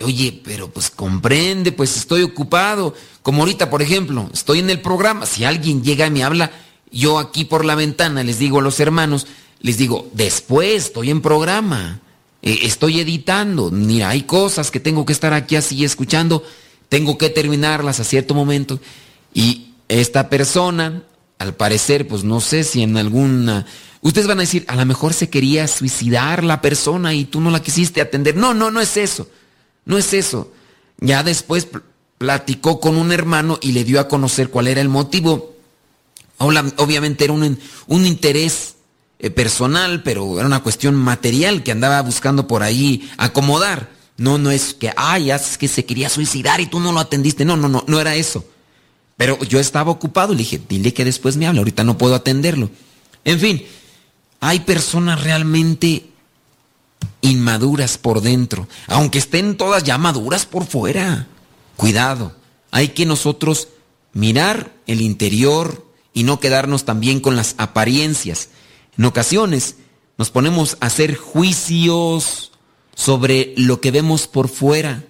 oye, 0.00 0.40
pero 0.44 0.70
pues 0.70 0.90
comprende, 0.90 1.72
pues 1.72 1.96
estoy 1.96 2.22
ocupado. 2.22 2.94
Como 3.22 3.42
ahorita, 3.42 3.70
por 3.70 3.82
ejemplo, 3.82 4.28
estoy 4.32 4.60
en 4.60 4.70
el 4.70 4.80
programa. 4.80 5.26
Si 5.26 5.44
alguien 5.44 5.82
llega 5.82 6.06
y 6.06 6.10
me 6.10 6.24
habla, 6.24 6.50
yo 6.90 7.18
aquí 7.18 7.44
por 7.44 7.64
la 7.64 7.74
ventana 7.74 8.22
les 8.22 8.38
digo 8.38 8.58
a 8.58 8.62
los 8.62 8.80
hermanos, 8.80 9.26
les 9.60 9.78
digo, 9.78 10.08
después 10.14 10.86
estoy 10.86 11.10
en 11.10 11.20
programa, 11.20 12.00
eh, 12.42 12.60
estoy 12.62 13.00
editando, 13.00 13.70
mira, 13.70 14.08
hay 14.08 14.22
cosas 14.22 14.70
que 14.70 14.80
tengo 14.80 15.04
que 15.04 15.12
estar 15.12 15.32
aquí 15.32 15.56
así 15.56 15.84
escuchando, 15.84 16.42
tengo 16.88 17.18
que 17.18 17.30
terminarlas 17.30 18.00
a 18.00 18.04
cierto 18.04 18.34
momento. 18.34 18.80
Y 19.34 19.74
esta 19.88 20.28
persona, 20.28 21.02
al 21.38 21.54
parecer, 21.54 22.08
pues 22.08 22.24
no 22.24 22.40
sé 22.40 22.64
si 22.64 22.82
en 22.82 22.96
alguna 22.96 23.66
Ustedes 24.02 24.26
van 24.26 24.38
a 24.38 24.42
decir, 24.42 24.64
a 24.68 24.76
lo 24.76 24.86
mejor 24.86 25.12
se 25.12 25.28
quería 25.28 25.68
suicidar 25.68 26.42
la 26.42 26.62
persona 26.62 27.12
y 27.14 27.26
tú 27.26 27.40
no 27.40 27.50
la 27.50 27.62
quisiste 27.62 28.00
atender. 28.00 28.36
No, 28.36 28.54
no, 28.54 28.70
no 28.70 28.80
es 28.80 28.96
eso. 28.96 29.28
No 29.84 29.98
es 29.98 30.14
eso. 30.14 30.52
Ya 30.98 31.22
después 31.22 31.68
platicó 32.18 32.80
con 32.80 32.96
un 32.96 33.12
hermano 33.12 33.58
y 33.60 33.72
le 33.72 33.84
dio 33.84 34.00
a 34.00 34.08
conocer 34.08 34.50
cuál 34.50 34.68
era 34.68 34.80
el 34.80 34.88
motivo. 34.88 35.54
Obviamente 36.38 37.24
era 37.24 37.32
un, 37.34 37.58
un 37.86 38.06
interés 38.06 38.76
eh, 39.18 39.30
personal, 39.30 40.02
pero 40.02 40.38
era 40.38 40.46
una 40.46 40.62
cuestión 40.62 40.94
material 40.94 41.62
que 41.62 41.72
andaba 41.72 42.00
buscando 42.00 42.46
por 42.46 42.62
ahí 42.62 43.10
acomodar. 43.18 43.90
No, 44.16 44.38
no 44.38 44.50
es 44.50 44.72
que, 44.72 44.92
ay, 44.96 45.30
es 45.30 45.58
que 45.58 45.68
se 45.68 45.84
quería 45.84 46.08
suicidar 46.08 46.60
y 46.60 46.66
tú 46.66 46.80
no 46.80 46.92
lo 46.92 47.00
atendiste. 47.00 47.44
No, 47.44 47.56
no, 47.56 47.68
no, 47.68 47.84
no 47.86 48.00
era 48.00 48.16
eso. 48.16 48.44
Pero 49.18 49.38
yo 49.44 49.60
estaba 49.60 49.90
ocupado 49.90 50.32
y 50.32 50.36
le 50.36 50.42
dije, 50.44 50.60
dile 50.66 50.94
que 50.94 51.04
después 51.04 51.36
me 51.36 51.46
hable, 51.46 51.58
ahorita 51.58 51.84
no 51.84 51.98
puedo 51.98 52.14
atenderlo. 52.14 52.70
En 53.24 53.38
fin, 53.38 53.62
hay 54.40 54.60
personas 54.60 55.22
realmente 55.22 56.06
inmaduras 57.20 57.98
por 57.98 58.22
dentro, 58.22 58.66
aunque 58.86 59.18
estén 59.18 59.56
todas 59.56 59.84
ya 59.84 59.98
maduras 59.98 60.46
por 60.46 60.66
fuera. 60.66 61.28
Cuidado, 61.76 62.34
hay 62.70 62.88
que 62.88 63.06
nosotros 63.06 63.68
mirar 64.12 64.72
el 64.86 65.00
interior 65.02 65.86
y 66.12 66.24
no 66.24 66.40
quedarnos 66.40 66.84
también 66.84 67.20
con 67.20 67.36
las 67.36 67.54
apariencias. 67.58 68.48
En 68.98 69.04
ocasiones 69.04 69.76
nos 70.18 70.30
ponemos 70.30 70.76
a 70.80 70.86
hacer 70.86 71.16
juicios 71.16 72.52
sobre 72.94 73.54
lo 73.56 73.80
que 73.80 73.90
vemos 73.90 74.26
por 74.26 74.48
fuera. 74.48 75.04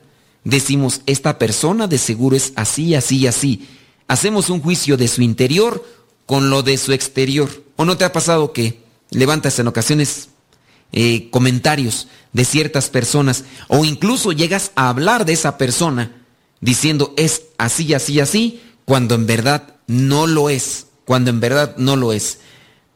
decimos, 0.45 1.03
esta 1.07 1.39
persona 1.39 1.87
de 1.87 1.99
seguro 1.99 2.35
es 2.37 2.53
así, 2.57 2.95
así, 2.95 3.27
así. 3.27 3.69
Hacemos 4.09 4.51
un 4.51 4.61
juicio 4.61 4.97
de 4.97 5.09
su 5.09 5.23
interior 5.23 5.85
con 6.27 6.51
lo 6.51 6.63
de 6.63 6.79
su 6.79 6.93
exterior. 6.93 7.49
¿O 7.77 7.85
no 7.85 7.97
te 7.97 8.05
ha 8.05 8.13
pasado 8.13 8.53
que 8.53 8.80
levantas 9.11 9.59
en 9.59 9.69
ocasiones 9.69 10.29
eh, 10.93 11.31
comentarios 11.31 12.09
de 12.33 12.45
ciertas 12.45 12.89
personas 12.89 13.45
o 13.69 13.85
incluso 13.85 14.33
llegas 14.33 14.73
a 14.75 14.89
hablar 14.89 15.25
de 15.25 15.33
esa 15.33 15.59
persona 15.59 16.13
diciendo 16.61 17.15
es 17.17 17.43
así, 17.59 17.95
así, 17.95 18.21
así, 18.21 18.63
cuando 18.85 19.15
en 19.15 19.27
verdad 19.27 19.77
no 19.87 20.27
lo 20.27 20.51
es, 20.51 20.87
cuando 21.05 21.31
en 21.31 21.41
verdad 21.41 21.77
no 21.77 21.97
lo 21.97 22.13
es. 22.13 22.39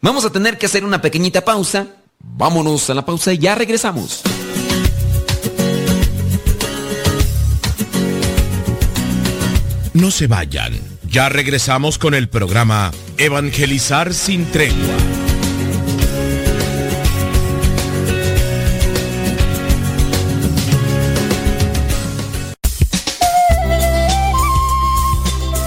Vamos 0.01 0.25
a 0.25 0.31
tener 0.31 0.59
que 0.59 0.67
hacer 0.67 0.85
una 0.85 1.01
pequeñita 1.01 1.45
pausa. 1.45 1.87
Vámonos 2.21 2.91
a 2.91 2.95
la 2.95 3.07
pausa 3.07 3.33
y 3.33 3.39
ya 3.39 3.55
regresamos. 3.55 4.23
No 9.95 10.11
se 10.11 10.27
vayan. 10.27 10.79
Ya 11.09 11.29
regresamos 11.29 11.99
con 11.99 12.15
el 12.15 12.29
programa 12.29 12.91
Evangelizar 13.17 14.13
sin 14.13 14.45
tregua. 14.51 15.24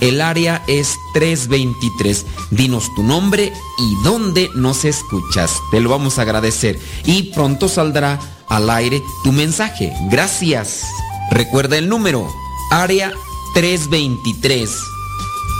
El 0.00 0.20
área 0.20 0.62
es 0.66 0.98
323. 1.14 2.26
Dinos 2.50 2.94
tu 2.94 3.02
nombre 3.02 3.52
y 3.78 4.04
dónde 4.04 4.50
nos 4.54 4.84
escuchas. 4.84 5.52
Te 5.70 5.80
lo 5.80 5.88
vamos 5.90 6.18
a 6.18 6.22
agradecer. 6.22 6.78
Y 7.04 7.34
pronto 7.34 7.68
saldrá 7.68 8.18
al 8.48 8.70
aire 8.70 9.02
tu 9.24 9.32
mensaje. 9.32 9.92
Gracias. 10.10 10.84
Recuerda 11.30 11.76
el 11.76 11.88
número. 11.88 12.26
Área 12.70 13.12
323. 13.54 14.70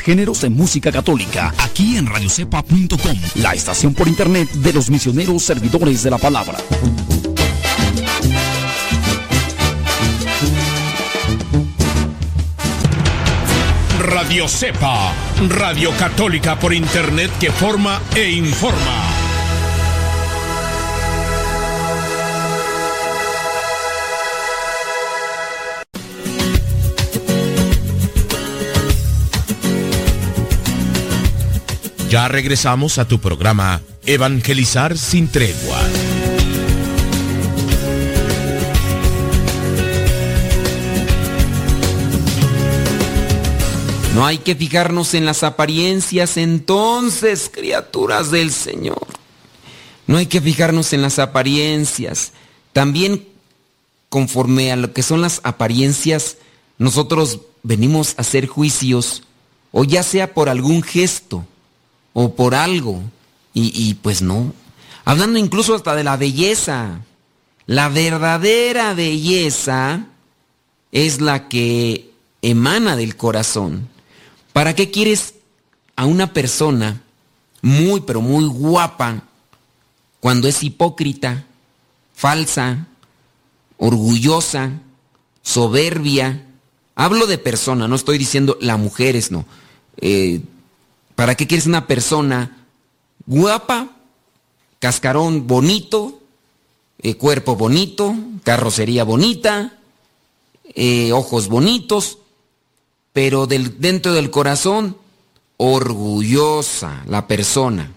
Géneros 0.00 0.40
de 0.40 0.50
música 0.50 0.90
católica, 0.90 1.54
aquí 1.58 1.96
en 1.96 2.06
radiocepa.com, 2.06 3.18
la 3.36 3.54
estación 3.54 3.94
por 3.94 4.08
internet 4.08 4.50
de 4.50 4.72
los 4.72 4.90
misioneros 4.90 5.42
servidores 5.42 6.02
de 6.02 6.10
la 6.10 6.18
palabra. 6.18 6.58
Radio 13.98 14.48
Cepa, 14.48 15.12
radio 15.48 15.90
católica 15.98 16.58
por 16.58 16.72
internet 16.72 17.30
que 17.38 17.50
forma 17.50 18.00
e 18.14 18.30
informa. 18.30 19.09
Ya 32.10 32.26
regresamos 32.26 32.98
a 32.98 33.06
tu 33.06 33.20
programa 33.20 33.80
Evangelizar 34.04 34.98
sin 34.98 35.28
tregua. 35.28 35.78
No 44.16 44.26
hay 44.26 44.38
que 44.38 44.56
fijarnos 44.56 45.14
en 45.14 45.24
las 45.24 45.44
apariencias 45.44 46.36
entonces, 46.36 47.48
criaturas 47.48 48.32
del 48.32 48.50
Señor. 48.50 49.06
No 50.08 50.16
hay 50.16 50.26
que 50.26 50.40
fijarnos 50.40 50.92
en 50.92 51.02
las 51.02 51.20
apariencias. 51.20 52.32
También 52.72 53.24
conforme 54.08 54.72
a 54.72 54.76
lo 54.76 54.92
que 54.92 55.04
son 55.04 55.20
las 55.22 55.40
apariencias, 55.44 56.38
nosotros 56.76 57.38
venimos 57.62 58.14
a 58.16 58.22
hacer 58.22 58.48
juicios, 58.48 59.22
o 59.70 59.84
ya 59.84 60.02
sea 60.02 60.34
por 60.34 60.48
algún 60.48 60.82
gesto, 60.82 61.46
o 62.12 62.34
por 62.34 62.54
algo. 62.54 63.02
Y, 63.52 63.94
pues 63.94 64.22
no. 64.22 64.54
Hablando 65.04 65.38
incluso 65.38 65.74
hasta 65.74 65.94
de 65.94 66.04
la 66.04 66.16
belleza. 66.16 67.00
La 67.66 67.88
verdadera 67.88 68.94
belleza 68.94 70.06
es 70.92 71.20
la 71.20 71.48
que 71.48 72.10
emana 72.42 72.96
del 72.96 73.16
corazón. 73.16 73.88
¿Para 74.52 74.74
qué 74.74 74.90
quieres 74.90 75.34
a 75.96 76.06
una 76.06 76.32
persona 76.32 77.02
muy, 77.62 78.00
pero 78.00 78.20
muy 78.20 78.46
guapa 78.46 79.24
cuando 80.20 80.48
es 80.48 80.62
hipócrita, 80.62 81.44
falsa, 82.14 82.86
orgullosa, 83.76 84.70
soberbia. 85.42 86.46
Hablo 86.94 87.26
de 87.26 87.38
persona, 87.38 87.88
no 87.88 87.96
estoy 87.96 88.18
diciendo 88.18 88.58
la 88.60 88.76
mujeres, 88.76 89.30
no. 89.30 89.46
Eh, 89.96 90.40
¿Para 91.20 91.34
qué 91.34 91.46
quieres 91.46 91.66
una 91.66 91.86
persona 91.86 92.64
guapa, 93.26 93.90
cascarón 94.78 95.46
bonito, 95.46 96.18
eh, 96.98 97.16
cuerpo 97.16 97.56
bonito, 97.56 98.16
carrocería 98.42 99.04
bonita, 99.04 99.76
eh, 100.64 101.12
ojos 101.12 101.48
bonitos, 101.48 102.16
pero 103.12 103.46
del, 103.46 103.78
dentro 103.82 104.14
del 104.14 104.30
corazón 104.30 104.96
orgullosa 105.58 107.04
la 107.06 107.26
persona? 107.26 107.92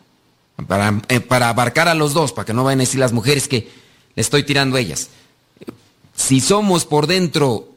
Para, 0.68 1.02
para 1.26 1.48
abarcar 1.48 1.88
a 1.88 1.96
los 1.96 2.14
dos, 2.14 2.34
para 2.34 2.44
que 2.44 2.54
no 2.54 2.66
vayan 2.66 2.82
a 2.82 2.84
decir 2.84 3.00
las 3.00 3.14
mujeres 3.14 3.48
que 3.48 3.72
le 4.16 4.22
estoy 4.22 4.44
tirando 4.44 4.76
a 4.76 4.82
ellas. 4.82 5.08
Si 6.14 6.42
somos 6.42 6.84
por 6.84 7.08
dentro 7.08 7.70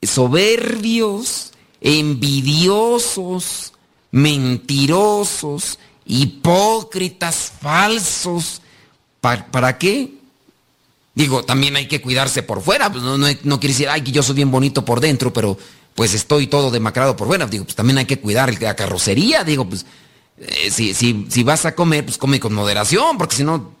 soberbios, 0.00 1.52
envidiosos, 1.82 3.73
mentirosos, 4.14 5.80
hipócritas, 6.06 7.52
falsos, 7.60 8.62
¿para, 9.20 9.76
qué? 9.76 10.14
Digo, 11.16 11.44
también 11.44 11.74
hay 11.74 11.88
que 11.88 12.00
cuidarse 12.00 12.44
por 12.44 12.62
fuera, 12.62 12.92
pues 12.92 13.02
no, 13.02 13.18
no, 13.18 13.58
quiere 13.58 13.72
decir, 13.72 13.88
ay, 13.88 14.02
que 14.02 14.12
yo 14.12 14.22
soy 14.22 14.36
bien 14.36 14.52
bonito 14.52 14.84
por 14.84 15.00
dentro, 15.00 15.32
pero 15.32 15.58
pues 15.96 16.14
estoy 16.14 16.46
todo 16.46 16.70
demacrado 16.70 17.16
por 17.16 17.26
fuera. 17.26 17.46
Digo, 17.46 17.64
pues 17.64 17.74
también 17.74 17.98
hay 17.98 18.04
que 18.04 18.20
cuidar 18.20 18.54
la 18.62 18.76
carrocería, 18.76 19.42
digo, 19.42 19.68
pues 19.68 19.84
eh, 20.38 20.70
si, 20.70 21.42
vas 21.42 21.64
a 21.64 21.74
comer, 21.74 22.04
pues 22.04 22.16
come 22.16 22.38
con 22.38 22.54
moderación, 22.54 23.18
porque 23.18 23.34
si 23.34 23.42
no, 23.42 23.72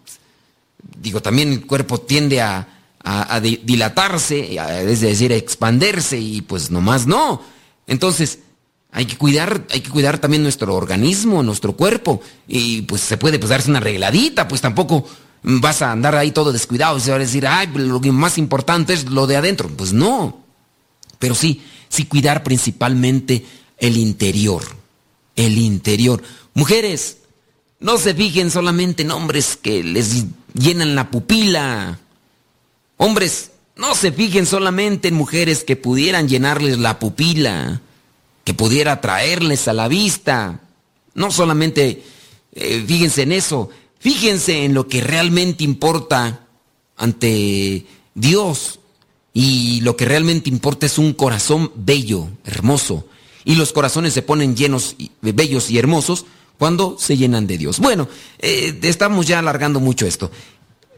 digo, 1.00 1.22
también 1.22 1.52
el 1.52 1.64
cuerpo 1.64 2.00
tiende 2.00 2.42
a, 2.42 2.66
a, 3.04 3.38
dilatarse, 3.40 4.56
es 4.90 5.00
decir, 5.00 5.30
a 5.30 5.36
expanderse 5.36 6.18
y 6.18 6.40
pues 6.42 6.72
nomás 6.72 7.06
no. 7.06 7.40
Entonces, 7.86 8.40
hay 8.94 9.04
que 9.04 9.18
cuidar, 9.18 9.66
hay 9.70 9.80
que 9.80 9.90
cuidar 9.90 10.18
también 10.18 10.42
nuestro 10.42 10.74
organismo, 10.74 11.42
nuestro 11.42 11.74
cuerpo. 11.74 12.22
Y 12.48 12.82
pues 12.82 13.02
se 13.02 13.18
puede 13.18 13.38
pues 13.38 13.50
darse 13.50 13.68
una 13.68 13.80
arregladita, 13.80 14.48
pues 14.48 14.60
tampoco 14.60 15.06
vas 15.42 15.82
a 15.82 15.92
andar 15.92 16.14
ahí 16.14 16.30
todo 16.30 16.52
descuidado. 16.52 16.98
Se 17.00 17.10
va 17.10 17.16
a 17.16 17.20
decir, 17.20 17.46
ay, 17.46 17.68
lo 17.74 18.00
que 18.00 18.12
más 18.12 18.38
importante 18.38 18.94
es 18.94 19.10
lo 19.10 19.26
de 19.26 19.36
adentro. 19.36 19.68
Pues 19.68 19.92
no. 19.92 20.44
Pero 21.18 21.34
sí, 21.34 21.62
sí 21.88 22.06
cuidar 22.06 22.42
principalmente 22.42 23.44
el 23.78 23.96
interior. 23.96 24.62
El 25.36 25.58
interior. 25.58 26.22
Mujeres, 26.54 27.18
no 27.80 27.98
se 27.98 28.14
fijen 28.14 28.50
solamente 28.50 29.02
en 29.02 29.10
hombres 29.10 29.58
que 29.60 29.82
les 29.82 30.24
llenan 30.54 30.94
la 30.94 31.10
pupila 31.10 31.98
Hombres, 32.96 33.50
no 33.76 33.94
se 33.94 34.12
fijen 34.12 34.46
solamente 34.46 35.08
en 35.08 35.14
mujeres 35.14 35.64
que 35.64 35.76
pudieran 35.76 36.28
llenarles 36.28 36.78
la 36.78 36.98
pupila, 36.98 37.80
que 38.44 38.54
pudiera 38.54 39.00
traerles 39.00 39.68
a 39.68 39.72
la 39.72 39.88
vista. 39.88 40.60
No 41.14 41.30
solamente 41.30 42.02
eh, 42.54 42.84
fíjense 42.86 43.22
en 43.22 43.32
eso, 43.32 43.68
fíjense 43.98 44.64
en 44.64 44.74
lo 44.74 44.86
que 44.86 45.00
realmente 45.00 45.64
importa 45.64 46.46
ante 46.96 47.86
Dios. 48.14 48.80
Y 49.36 49.80
lo 49.80 49.96
que 49.96 50.04
realmente 50.04 50.48
importa 50.48 50.86
es 50.86 50.96
un 50.96 51.12
corazón 51.12 51.72
bello, 51.74 52.28
hermoso. 52.44 53.08
Y 53.44 53.56
los 53.56 53.72
corazones 53.72 54.14
se 54.14 54.22
ponen 54.22 54.54
llenos, 54.54 54.94
bellos 55.20 55.70
y 55.70 55.78
hermosos 55.78 56.24
cuando 56.56 56.96
se 57.00 57.16
llenan 57.16 57.48
de 57.48 57.58
Dios. 57.58 57.80
Bueno, 57.80 58.08
eh, 58.38 58.78
estamos 58.82 59.26
ya 59.26 59.40
alargando 59.40 59.80
mucho 59.80 60.06
esto. 60.06 60.30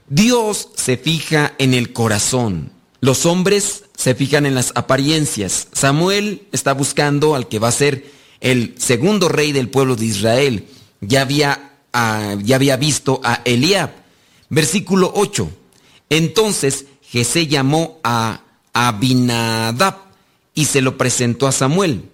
Dios 0.09 0.69
se 0.77 0.99
fija 0.99 1.55
en 1.59 1.73
el 1.73 1.95
corazón. 1.95 2.73
Los 3.01 3.27
hombres 3.27 3.85
se 3.97 4.15
fijan 4.15 4.47
en 4.47 4.55
las 4.55 4.73
apariencias. 4.75 5.69
Samuel 5.73 6.47
está 6.53 6.73
buscando 6.73 7.35
al 7.35 7.49
que 7.49 7.59
va 7.59 7.69
a 7.69 7.73
ser 7.73 8.11
el 8.41 8.75
segundo 8.79 9.29
rey 9.29 9.53
del 9.53 9.69
pueblo 9.69 9.97
de 9.97 10.07
Israel. 10.07 10.67
Ya 11.01 11.23
había, 11.23 11.73
ah, 11.93 12.37
ya 12.43 12.57
había 12.57 12.77
visto 12.77 13.21
a 13.23 13.43
Eliab. 13.45 13.91
Versículo 14.49 15.13
8. 15.15 15.51
Entonces 16.11 16.87
Jesé 17.03 17.47
llamó 17.47 17.99
a 18.03 18.43
Abinadab 18.73 19.97
y 20.55 20.67
se 20.67 20.81
lo 20.81 20.97
presentó 20.99 21.47
a 21.47 21.53
Samuel. 21.53 22.09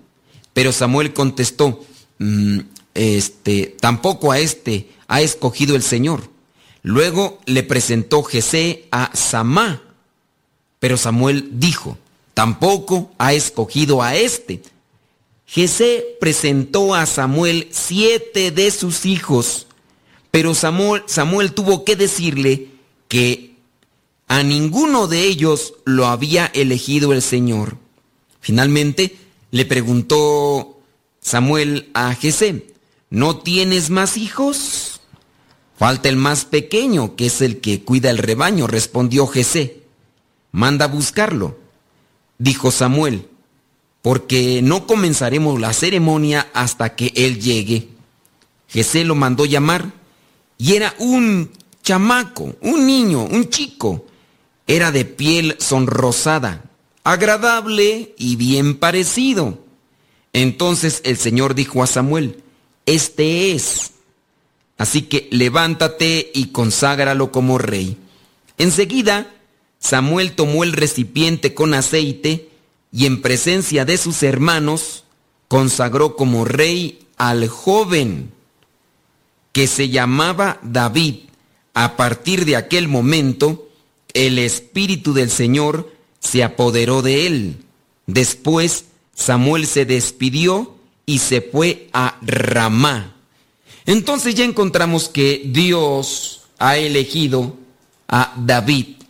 Pero 0.52 0.72
Samuel 0.72 1.12
contestó, 1.12 1.84
mm, 2.18 2.58
este, 2.94 3.76
tampoco 3.80 4.32
a 4.32 4.38
este 4.38 4.90
ha 5.08 5.22
escogido 5.22 5.76
el 5.76 5.82
Señor. 5.82 6.30
Luego 6.82 7.38
le 7.46 7.62
presentó 7.62 8.22
Jesé 8.22 8.86
a 8.90 9.10
Samá, 9.14 9.82
pero 10.82 10.96
Samuel 10.96 11.48
dijo, 11.60 11.96
tampoco 12.34 13.12
ha 13.16 13.34
escogido 13.34 14.02
a 14.02 14.16
este. 14.16 14.62
Jesé 15.46 16.16
presentó 16.18 16.96
a 16.96 17.06
Samuel 17.06 17.68
siete 17.70 18.50
de 18.50 18.68
sus 18.72 19.06
hijos, 19.06 19.68
pero 20.32 20.56
Samuel, 20.56 21.04
Samuel 21.06 21.52
tuvo 21.52 21.84
que 21.84 21.94
decirle 21.94 22.66
que 23.06 23.54
a 24.26 24.42
ninguno 24.42 25.06
de 25.06 25.22
ellos 25.22 25.74
lo 25.84 26.06
había 26.06 26.46
elegido 26.46 27.12
el 27.12 27.22
Señor. 27.22 27.76
Finalmente 28.40 29.16
le 29.52 29.64
preguntó 29.64 30.80
Samuel 31.20 31.90
a 31.94 32.12
Jesé, 32.16 32.66
¿no 33.08 33.38
tienes 33.38 33.88
más 33.90 34.16
hijos? 34.16 35.00
Falta 35.78 36.08
el 36.08 36.16
más 36.16 36.44
pequeño, 36.44 37.14
que 37.14 37.26
es 37.26 37.40
el 37.40 37.60
que 37.60 37.84
cuida 37.84 38.10
el 38.10 38.18
rebaño, 38.18 38.66
respondió 38.66 39.28
Jesé. 39.28 39.81
Manda 40.52 40.84
a 40.84 40.88
buscarlo. 40.88 41.58
Dijo 42.38 42.70
Samuel, 42.70 43.28
porque 44.00 44.60
no 44.62 44.86
comenzaremos 44.86 45.60
la 45.60 45.72
ceremonia 45.72 46.48
hasta 46.54 46.94
que 46.94 47.12
él 47.16 47.40
llegue. 47.40 47.88
Jesé 48.68 49.04
lo 49.04 49.14
mandó 49.14 49.44
llamar 49.44 49.92
y 50.58 50.74
era 50.74 50.94
un 50.98 51.50
chamaco, 51.82 52.54
un 52.60 52.86
niño, 52.86 53.24
un 53.24 53.48
chico. 53.48 54.06
Era 54.66 54.92
de 54.92 55.04
piel 55.04 55.56
sonrosada, 55.58 56.62
agradable 57.02 58.14
y 58.16 58.36
bien 58.36 58.76
parecido. 58.76 59.58
Entonces 60.32 61.00
el 61.04 61.16
Señor 61.16 61.54
dijo 61.54 61.82
a 61.82 61.86
Samuel, 61.86 62.42
este 62.86 63.52
es 63.52 63.92
Así 64.82 65.02
que 65.02 65.28
levántate 65.30 66.32
y 66.34 66.46
conságralo 66.46 67.30
como 67.30 67.56
rey. 67.56 67.96
Enseguida, 68.58 69.32
Samuel 69.82 70.32
tomó 70.32 70.62
el 70.62 70.72
recipiente 70.72 71.54
con 71.54 71.74
aceite 71.74 72.48
y 72.92 73.06
en 73.06 73.20
presencia 73.20 73.84
de 73.84 73.98
sus 73.98 74.22
hermanos 74.22 75.02
consagró 75.48 76.14
como 76.14 76.44
rey 76.44 77.00
al 77.16 77.48
joven 77.48 78.30
que 79.50 79.66
se 79.66 79.88
llamaba 79.88 80.60
David. 80.62 81.16
A 81.74 81.96
partir 81.96 82.44
de 82.44 82.54
aquel 82.54 82.86
momento, 82.86 83.68
el 84.14 84.38
Espíritu 84.38 85.14
del 85.14 85.30
Señor 85.30 85.92
se 86.20 86.44
apoderó 86.44 87.02
de 87.02 87.26
él. 87.26 87.56
Después, 88.06 88.84
Samuel 89.14 89.66
se 89.66 89.84
despidió 89.84 90.76
y 91.06 91.18
se 91.18 91.42
fue 91.42 91.88
a 91.92 92.18
Ramá. 92.22 93.16
Entonces 93.84 94.36
ya 94.36 94.44
encontramos 94.44 95.08
que 95.08 95.42
Dios 95.44 96.42
ha 96.58 96.76
elegido 96.76 97.56
a 98.06 98.32
David, 98.36 99.01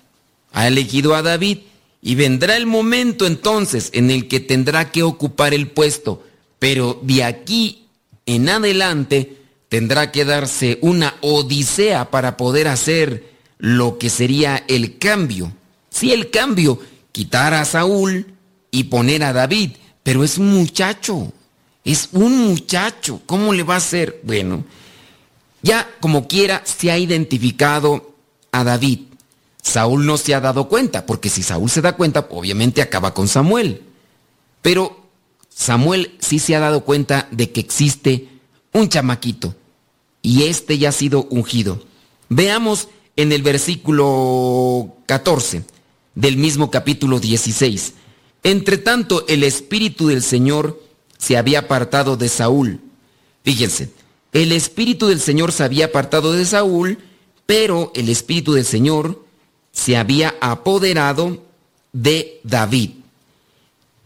ha 0.53 0.67
elegido 0.67 1.15
a 1.15 1.23
David 1.23 1.59
y 2.01 2.15
vendrá 2.15 2.57
el 2.57 2.67
momento 2.67 3.27
entonces 3.27 3.91
en 3.93 4.11
el 4.11 4.29
que 4.29 4.41
tendrá 4.41 4.91
que 4.91 5.03
ocupar 5.03 5.55
el 5.55 5.69
puesto, 5.69 6.23
pero 6.59 7.01
de 7.03 7.25
aquí 7.25 7.87
en 8.27 8.49
adelante 8.49 9.37
tendrá 9.69 10.13
que 10.13 10.25
darse 10.25 10.79
una 10.83 11.15
odisea 11.23 12.11
para 12.11 12.37
poder 12.37 12.69
hacer 12.69 13.33
lo 13.59 13.99
que 13.99 14.11
sería 14.11 14.65
el 14.69 14.99
cambio. 14.99 15.53
Si 15.89 16.13
el 16.13 16.31
cambio, 16.31 16.81
quitar 17.13 17.55
a 17.55 17.65
Saúl 17.65 18.27
y 18.71 18.85
poner 18.85 19.23
a 19.23 19.33
David, 19.33 19.73
pero 20.03 20.25
es 20.25 20.39
un 20.39 20.53
muchacho, 20.53 21.33
es 21.85 22.09
un 22.13 22.49
muchacho. 22.49 23.21
¿Cómo 23.27 23.53
le 23.53 23.63
va 23.63 23.75
a 23.75 23.79
hacer? 23.79 24.21
Bueno, 24.25 24.65
ya 25.63 25.89
como 26.01 26.27
quiera 26.27 26.63
se 26.65 26.91
ha 26.91 26.99
identificado 26.99 28.15
a 28.51 28.65
David. 28.65 29.01
Saúl 29.63 30.05
no 30.05 30.19
se 30.19 30.35
ha 30.35 30.41
dado 30.41 30.69
cuenta, 30.69 31.07
porque 31.07 31.31
si 31.31 31.43
Saúl 31.43 31.71
se 31.71 31.81
da 31.81 31.97
cuenta, 31.97 32.27
obviamente 32.31 32.83
acaba 32.83 33.15
con 33.15 33.29
Samuel. 33.29 33.83
Pero 34.61 35.07
Samuel 35.49 36.17
sí 36.19 36.39
se 36.39 36.55
ha 36.55 36.61
dado 36.61 36.85
cuenta 36.85 37.29
de 37.31 37.51
que 37.51 37.61
existe 37.61 38.29
un 38.73 38.89
chamaquito 38.89 39.55
y 40.21 40.45
este 40.45 40.77
ya 40.77 40.91
ha 40.91 40.93
sido 40.93 41.27
ungido. 41.31 41.83
Veamos 42.29 42.89
en 43.17 43.33
el 43.33 43.43
versículo 43.43 44.97
14 45.07 45.65
del 46.15 46.37
mismo 46.37 46.71
capítulo 46.71 47.21
16. 47.21 47.95
Entre 48.43 48.77
tanto, 48.79 49.25
el 49.29 49.45
Espíritu 49.45 50.09
del 50.09 50.23
Señor 50.23 50.83
se 51.17 51.37
había 51.37 51.61
apartado 51.61 52.17
de 52.17 52.29
Saúl 52.29 52.81
Fíjense, 53.45 53.91
el 54.33 54.53
espíritu 54.53 55.09
del 55.09 55.21
Señor 55.21 55.53
se 55.53 55.65
había 55.65 55.87
apartado 55.87 56.33
de 56.33 56.45
Saúl, 56.45 56.99
pero 57.45 57.93
el 57.95 58.09
espíritu 58.09 58.53
del 58.53 58.65
Señor 58.65 59.22
se 59.73 59.97
había 59.97 60.35
apoderado 60.41 61.43
de 61.93 62.41
David. 62.45 62.91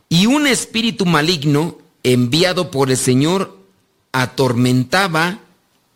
Y 0.09 0.27
un 0.27 0.47
espíritu 0.47 1.05
maligno 1.05 1.79
enviado 2.03 2.71
por 2.71 2.91
el 2.91 2.97
Señor 2.97 3.59
atormentaba 4.13 5.41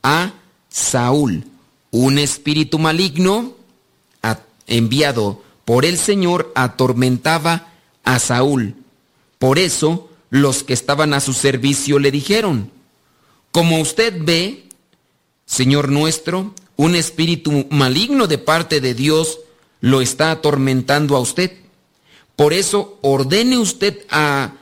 a 0.03 0.35
Saúl. 0.69 1.45
Un 1.91 2.19
espíritu 2.19 2.79
maligno 2.79 3.55
enviado 4.67 5.43
por 5.65 5.85
el 5.85 5.99
Señor 5.99 6.53
atormentaba 6.55 7.69
a 8.05 8.19
Saúl. 8.19 8.77
Por 9.39 9.59
eso 9.59 10.09
los 10.31 10.63
que 10.63 10.73
estaban 10.73 11.13
a 11.13 11.21
su 11.21 11.33
servicio 11.33 11.99
le 11.99 12.11
dijeron, 12.11 12.71
como 13.51 13.81
usted 13.81 14.15
ve, 14.21 14.69
Señor 15.45 15.91
nuestro, 15.91 16.55
un 16.77 16.95
espíritu 16.95 17.67
maligno 17.71 18.27
de 18.27 18.39
parte 18.39 18.81
de 18.81 18.95
Dios 18.95 19.41
lo 19.81 20.01
está 20.01 20.31
atormentando 20.31 21.17
a 21.17 21.21
usted. 21.21 21.53
Por 22.37 22.53
eso 22.53 22.99
ordene 23.03 23.59
usted 23.59 24.07
a 24.11 24.53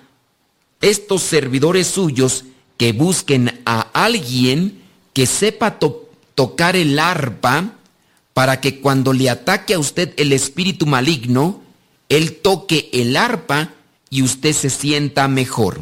estos 0.80 1.22
servidores 1.22 1.86
suyos 1.88 2.44
que 2.76 2.92
busquen 2.92 3.60
a 3.66 3.80
alguien 3.92 4.82
que 5.12 5.26
sepa 5.26 5.78
tocar 6.34 6.76
el 6.76 6.98
arpa 6.98 7.74
para 8.32 8.60
que 8.60 8.80
cuando 8.80 9.12
le 9.12 9.28
ataque 9.28 9.74
a 9.74 9.78
usted 9.80 10.12
el 10.16 10.32
espíritu 10.32 10.86
maligno, 10.86 11.60
él 12.08 12.36
toque 12.36 12.88
el 12.92 13.16
arpa 13.16 13.72
y 14.10 14.22
usted 14.22 14.52
se 14.52 14.70
sienta 14.70 15.26
mejor. 15.26 15.80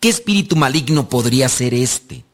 ¿Qué 0.00 0.08
espíritu 0.08 0.56
maligno 0.56 1.08
podría 1.08 1.48
ser 1.48 1.74
este? 1.74 2.24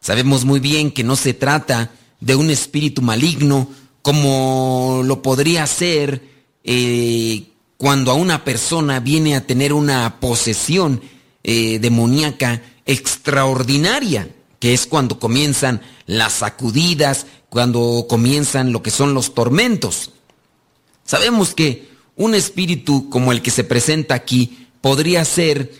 Sabemos 0.00 0.44
muy 0.44 0.60
bien 0.60 0.90
que 0.90 1.02
no 1.02 1.16
se 1.16 1.34
trata 1.34 1.90
de 2.20 2.36
un 2.36 2.50
espíritu 2.50 3.02
maligno 3.02 3.68
como 4.08 5.02
lo 5.04 5.20
podría 5.20 5.66
ser 5.66 6.22
eh, 6.64 7.48
cuando 7.76 8.10
a 8.10 8.14
una 8.14 8.42
persona 8.42 9.00
viene 9.00 9.36
a 9.36 9.46
tener 9.46 9.74
una 9.74 10.18
posesión 10.18 11.02
eh, 11.44 11.78
demoníaca 11.78 12.62
extraordinaria, 12.86 14.34
que 14.60 14.72
es 14.72 14.86
cuando 14.86 15.18
comienzan 15.18 15.82
las 16.06 16.32
sacudidas, 16.32 17.26
cuando 17.50 18.06
comienzan 18.08 18.72
lo 18.72 18.82
que 18.82 18.90
son 18.90 19.12
los 19.12 19.34
tormentos. 19.34 20.12
Sabemos 21.04 21.52
que 21.52 21.90
un 22.16 22.34
espíritu 22.34 23.10
como 23.10 23.30
el 23.30 23.42
que 23.42 23.50
se 23.50 23.62
presenta 23.62 24.14
aquí 24.14 24.68
podría 24.80 25.22
ser 25.26 25.70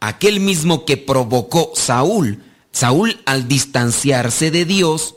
aquel 0.00 0.40
mismo 0.40 0.84
que 0.84 0.96
provocó 0.96 1.70
Saúl. 1.76 2.42
Saúl 2.72 3.20
al 3.26 3.46
distanciarse 3.46 4.50
de 4.50 4.64
Dios, 4.64 5.14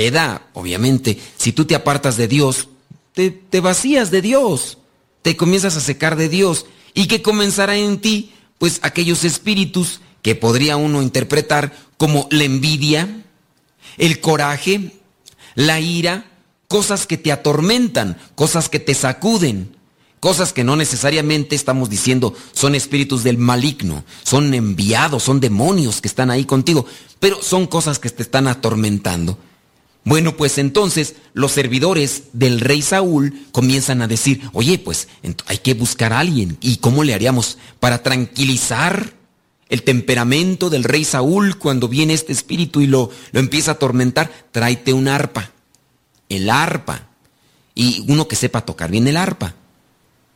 queda, 0.00 0.48
obviamente, 0.54 1.20
si 1.36 1.52
tú 1.52 1.66
te 1.66 1.74
apartas 1.74 2.16
de 2.16 2.26
Dios, 2.26 2.68
te, 3.12 3.30
te 3.30 3.60
vacías 3.60 4.10
de 4.10 4.22
Dios, 4.22 4.78
te 5.20 5.36
comienzas 5.36 5.76
a 5.76 5.80
secar 5.82 6.16
de 6.16 6.30
Dios. 6.30 6.64
Y 6.94 7.06
que 7.06 7.20
comenzará 7.20 7.76
en 7.76 8.00
ti, 8.00 8.32
pues 8.56 8.80
aquellos 8.80 9.24
espíritus 9.24 10.00
que 10.22 10.34
podría 10.34 10.78
uno 10.78 11.02
interpretar 11.02 11.76
como 11.98 12.28
la 12.30 12.44
envidia, 12.44 13.24
el 13.98 14.20
coraje, 14.20 14.94
la 15.54 15.80
ira, 15.80 16.30
cosas 16.66 17.06
que 17.06 17.18
te 17.18 17.30
atormentan, 17.30 18.16
cosas 18.34 18.70
que 18.70 18.80
te 18.80 18.94
sacuden, 18.94 19.76
cosas 20.18 20.54
que 20.54 20.64
no 20.64 20.76
necesariamente 20.76 21.54
estamos 21.54 21.90
diciendo 21.90 22.34
son 22.52 22.74
espíritus 22.74 23.22
del 23.22 23.36
maligno, 23.36 24.02
son 24.22 24.54
enviados, 24.54 25.24
son 25.24 25.40
demonios 25.40 26.00
que 26.00 26.08
están 26.08 26.30
ahí 26.30 26.46
contigo, 26.46 26.86
pero 27.18 27.42
son 27.42 27.66
cosas 27.66 27.98
que 27.98 28.08
te 28.08 28.22
están 28.22 28.48
atormentando. 28.48 29.36
Bueno, 30.04 30.36
pues 30.36 30.58
entonces 30.58 31.16
los 31.34 31.52
servidores 31.52 32.24
del 32.32 32.60
rey 32.60 32.82
Saúl 32.82 33.46
comienzan 33.52 34.02
a 34.02 34.08
decir, 34.08 34.40
oye, 34.52 34.78
pues 34.78 35.08
hay 35.46 35.58
que 35.58 35.74
buscar 35.74 36.12
a 36.12 36.20
alguien. 36.20 36.56
¿Y 36.60 36.76
cómo 36.78 37.04
le 37.04 37.14
haríamos 37.14 37.58
para 37.78 38.02
tranquilizar 38.02 39.12
el 39.68 39.82
temperamento 39.82 40.70
del 40.70 40.84
rey 40.84 41.04
Saúl 41.04 41.58
cuando 41.58 41.88
viene 41.88 42.14
este 42.14 42.32
espíritu 42.32 42.80
y 42.80 42.86
lo, 42.86 43.10
lo 43.32 43.40
empieza 43.40 43.72
a 43.72 43.74
atormentar? 43.74 44.30
Tráete 44.52 44.92
un 44.92 45.08
arpa 45.08 45.52
el 46.30 46.48
arpa. 46.48 47.08
Y 47.74 48.04
uno 48.08 48.26
que 48.26 48.36
sepa 48.36 48.62
tocar 48.62 48.90
bien 48.90 49.06
el 49.06 49.18
arpa. 49.18 49.54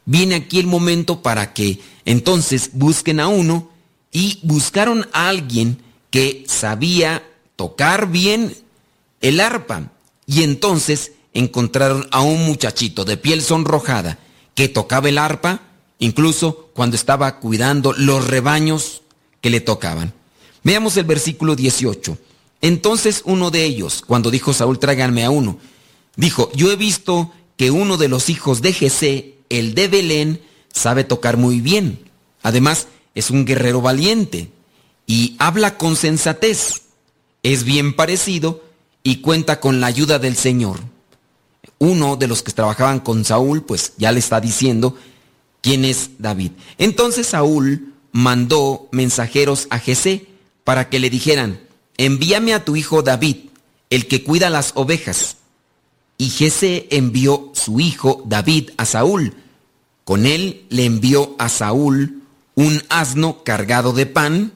Viene 0.04 0.34
aquí 0.34 0.58
el 0.58 0.66
momento 0.66 1.22
para 1.22 1.54
que 1.54 1.80
entonces 2.04 2.70
busquen 2.74 3.20
a 3.20 3.28
uno 3.28 3.70
y 4.12 4.38
buscaron 4.42 5.08
a 5.12 5.30
alguien 5.30 5.78
que 6.10 6.44
sabía 6.46 7.26
tocar 7.56 8.10
bien 8.10 8.54
el 9.25 9.41
arpa. 9.41 9.91
Y 10.27 10.43
entonces 10.43 11.12
encontraron 11.33 12.07
a 12.12 12.20
un 12.20 12.47
muchachito 12.47 13.05
de 13.05 13.16
piel 13.16 13.43
sonrojada 13.43 14.18
que 14.55 14.68
tocaba 14.68 15.09
el 15.09 15.18
arpa, 15.18 15.62
incluso 15.99 16.70
cuando 16.75 16.97
estaba 16.97 17.41
cuidando 17.41 17.93
los 17.93 18.27
rebaños 18.27 19.03
que 19.41 19.51
le 19.51 19.61
tocaban. 19.61 20.14
Veamos 20.62 20.97
el 20.97 21.05
versículo 21.05 21.57
18. 21.57 22.16
Entonces 22.61 23.22
uno 23.25 23.51
de 23.51 23.64
ellos, 23.64 24.03
cuando 24.07 24.31
dijo 24.31 24.53
Saúl, 24.53 24.79
tráiganme 24.79 25.25
a 25.25 25.31
uno, 25.31 25.59
Dijo, 26.16 26.51
yo 26.55 26.70
he 26.70 26.77
visto 26.77 27.33
que 27.57 27.70
uno 27.70 27.97
de 27.97 28.09
los 28.09 28.29
hijos 28.29 28.62
de 28.62 28.72
Jesé, 28.72 29.35
el 29.49 29.75
de 29.75 29.89
Belén, 29.89 30.43
sabe 30.72 31.05
tocar 31.05 31.37
muy 31.37 31.61
bien. 31.61 31.99
Además, 32.43 32.89
es 33.14 33.31
un 33.31 33.45
guerrero 33.45 33.81
valiente 33.81 34.51
y 35.07 35.37
habla 35.39 35.77
con 35.77 35.97
sensatez. 35.97 36.83
Es 37.43 37.64
bien 37.64 37.95
parecido 37.95 38.63
y 39.05 39.16
cuenta 39.16 39.61
con 39.61 39.80
la 39.80 39.86
ayuda 39.86 40.18
del 40.18 40.34
Señor. 40.34 40.80
Uno 41.78 42.16
de 42.16 42.26
los 42.26 42.42
que 42.42 42.52
trabajaban 42.52 42.98
con 42.98 43.24
Saúl, 43.24 43.62
pues 43.62 43.92
ya 43.98 44.11
le 44.11 44.18
está 44.18 44.40
diciendo 44.40 44.96
quién 45.61 45.84
es 45.84 46.11
David. 46.18 46.52
Entonces 46.78 47.28
Saúl 47.28 47.92
mandó 48.11 48.88
mensajeros 48.90 49.66
a 49.70 49.78
Jesé 49.78 50.26
para 50.64 50.88
que 50.88 50.98
le 50.98 51.11
dijeran, 51.11 51.61
envíame 51.98 52.55
a 52.55 52.64
tu 52.64 52.76
hijo 52.76 53.02
David, 53.02 53.36
el 53.90 54.09
que 54.09 54.24
cuida 54.24 54.50
las 54.50 54.72
ovejas. 54.74 55.36
Y 56.16 56.30
Jesse 56.30 56.86
envió 56.90 57.50
su 57.55 57.80
hijo 57.80 58.22
David 58.26 58.70
a 58.78 58.86
Saúl. 58.86 59.34
Con 60.05 60.26
él 60.26 60.64
le 60.70 60.86
envió 60.86 61.34
a 61.38 61.48
Saúl 61.50 62.22
un 62.55 62.82
asno 62.88 63.42
cargado 63.44 63.92
de 63.92 64.07
pan, 64.07 64.52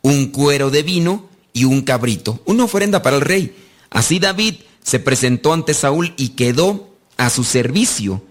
un 0.00 0.26
cuero 0.28 0.70
de 0.70 0.82
vino 0.82 1.28
y 1.52 1.64
un 1.64 1.82
cabrito, 1.82 2.40
una 2.46 2.64
ofrenda 2.64 3.02
para 3.02 3.16
el 3.16 3.22
rey. 3.22 3.61
Así 3.92 4.18
David 4.18 4.56
se 4.82 4.98
presentó 4.98 5.52
ante 5.52 5.74
Saúl 5.74 6.14
y 6.16 6.30
quedó 6.30 6.94
a 7.16 7.30
su 7.30 7.44
servicio. 7.44 8.22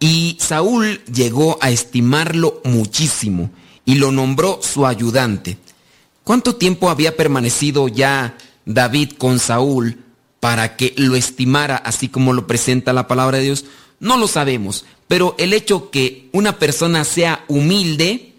Y 0.00 0.36
Saúl 0.40 1.02
llegó 1.12 1.58
a 1.60 1.70
estimarlo 1.70 2.60
muchísimo 2.64 3.50
y 3.84 3.96
lo 3.96 4.12
nombró 4.12 4.60
su 4.62 4.86
ayudante. 4.86 5.58
¿Cuánto 6.24 6.56
tiempo 6.56 6.90
había 6.90 7.16
permanecido 7.16 7.88
ya 7.88 8.36
David 8.64 9.12
con 9.12 9.38
Saúl 9.38 9.98
para 10.40 10.76
que 10.76 10.92
lo 10.96 11.16
estimara 11.16 11.76
así 11.76 12.08
como 12.08 12.32
lo 12.32 12.46
presenta 12.46 12.92
la 12.92 13.08
palabra 13.08 13.38
de 13.38 13.44
Dios? 13.44 13.64
No 14.00 14.16
lo 14.16 14.28
sabemos, 14.28 14.84
pero 15.08 15.34
el 15.38 15.52
hecho 15.52 15.90
que 15.90 16.28
una 16.32 16.58
persona 16.58 17.04
sea 17.04 17.44
humilde, 17.48 18.34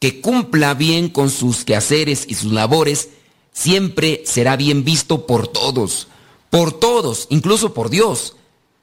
que 0.00 0.20
cumpla 0.20 0.74
bien 0.74 1.08
con 1.08 1.30
sus 1.30 1.64
quehaceres 1.64 2.24
y 2.28 2.34
sus 2.34 2.52
labores, 2.52 3.10
siempre 3.54 4.22
será 4.26 4.56
bien 4.56 4.84
visto 4.84 5.26
por 5.26 5.48
todos, 5.48 6.08
por 6.50 6.78
todos, 6.78 7.26
incluso 7.30 7.72
por 7.72 7.88
Dios. 7.88 8.36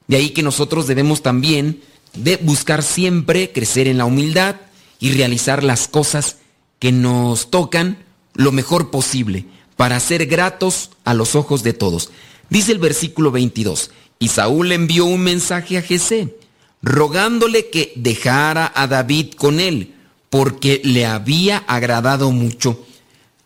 De 0.08 0.16
ahí 0.16 0.30
que 0.30 0.42
nosotros 0.42 0.88
debemos 0.88 1.22
también 1.22 1.80
de 2.14 2.36
buscar 2.38 2.82
siempre 2.82 3.52
crecer 3.52 3.86
en 3.86 3.98
la 3.98 4.04
humildad 4.04 4.56
y 4.98 5.12
realizar 5.12 5.62
las 5.62 5.86
cosas 5.86 6.38
que 6.80 6.90
nos 6.90 7.50
tocan 7.50 8.04
lo 8.34 8.50
mejor 8.50 8.90
posible 8.90 9.46
para 9.76 10.00
ser 10.00 10.26
gratos 10.26 10.90
a 11.04 11.14
los 11.14 11.34
ojos 11.34 11.62
de 11.62 11.72
todos. 11.72 12.10
Dice 12.50 12.72
el 12.72 12.78
versículo 12.78 13.30
22, 13.30 13.90
y 14.18 14.28
Saúl 14.28 14.72
envió 14.72 15.04
un 15.04 15.20
mensaje 15.20 15.78
a 15.78 15.82
Jesé, 15.82 16.36
rogándole 16.82 17.70
que 17.70 17.92
dejara 17.96 18.70
a 18.74 18.86
David 18.86 19.32
con 19.34 19.60
él, 19.60 19.94
porque 20.30 20.80
le 20.84 21.06
había 21.06 21.58
agradado 21.58 22.30
mucho. 22.30 22.84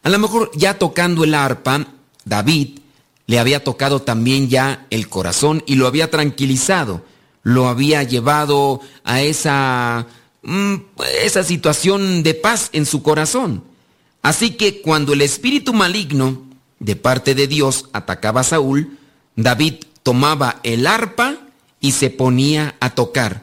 A 0.06 0.08
lo 0.08 0.20
mejor 0.20 0.52
ya 0.54 0.78
tocando 0.78 1.24
el 1.24 1.34
arpa, 1.34 1.84
David 2.24 2.78
le 3.26 3.40
había 3.40 3.64
tocado 3.64 4.02
también 4.02 4.48
ya 4.48 4.86
el 4.90 5.08
corazón 5.08 5.64
y 5.66 5.74
lo 5.74 5.88
había 5.88 6.12
tranquilizado, 6.12 7.04
lo 7.42 7.66
había 7.66 8.04
llevado 8.04 8.80
a 9.02 9.22
esa, 9.22 10.06
mm, 10.42 10.74
esa 11.24 11.42
situación 11.42 12.22
de 12.22 12.34
paz 12.34 12.70
en 12.72 12.86
su 12.86 13.02
corazón. 13.02 13.64
Así 14.22 14.52
que 14.52 14.80
cuando 14.80 15.12
el 15.12 15.22
espíritu 15.22 15.72
maligno 15.72 16.40
de 16.78 16.94
parte 16.94 17.34
de 17.34 17.48
Dios 17.48 17.86
atacaba 17.92 18.42
a 18.42 18.44
Saúl, 18.44 18.96
David 19.34 19.86
tomaba 20.04 20.60
el 20.62 20.86
arpa 20.86 21.34
y 21.80 21.90
se 21.90 22.10
ponía 22.10 22.76
a 22.78 22.90
tocar. 22.90 23.42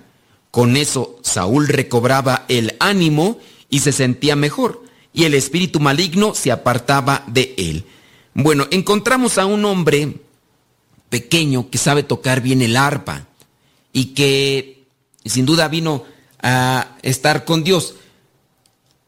Con 0.49 0.77
eso 0.77 1.19
Saúl 1.23 1.67
recobraba 1.67 2.45
el 2.47 2.77
ánimo 2.79 3.39
y 3.69 3.81
se 3.81 3.91
sentía 3.91 4.37
mejor. 4.37 4.82
Y 5.13 5.25
el 5.25 5.35
espíritu 5.35 5.79
maligno 5.79 6.33
se 6.33 6.51
apartaba 6.51 7.23
de 7.27 7.53
él. 7.57 7.85
Bueno, 8.33 8.67
encontramos 8.71 9.37
a 9.37 9.45
un 9.45 9.63
hombre 9.65 10.17
pequeño 11.09 11.69
que 11.69 11.77
sabe 11.77 12.01
tocar 12.01 12.41
bien 12.41 12.61
el 12.63 12.75
arpa 12.75 13.27
y 13.91 14.05
que 14.07 14.83
sin 15.23 15.45
duda 15.45 15.67
vino 15.67 16.03
a 16.41 16.95
estar 17.03 17.45
con 17.45 17.63
Dios. 17.63 17.95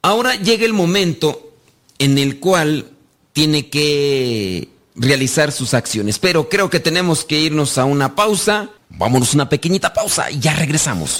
Ahora 0.04 0.36
llega 0.36 0.66
el 0.66 0.74
momento 0.74 1.52
en 1.98 2.20
el 2.20 2.40
cual 2.40 2.92
tiene 3.34 3.70
que 3.70 4.70
realizar 4.96 5.52
sus 5.52 5.74
acciones, 5.74 6.20
pero 6.20 6.48
creo 6.48 6.70
que 6.70 6.80
tenemos 6.80 7.26
que 7.26 7.40
irnos 7.40 7.78
a 7.80 7.86
una 7.86 8.16
pausa. 8.16 8.70
Vámonos 8.90 9.34
una 9.34 9.50
pequeñita 9.50 9.92
pausa 9.92 10.30
y 10.30 10.40
ya 10.40 10.54
regresamos. 10.54 11.18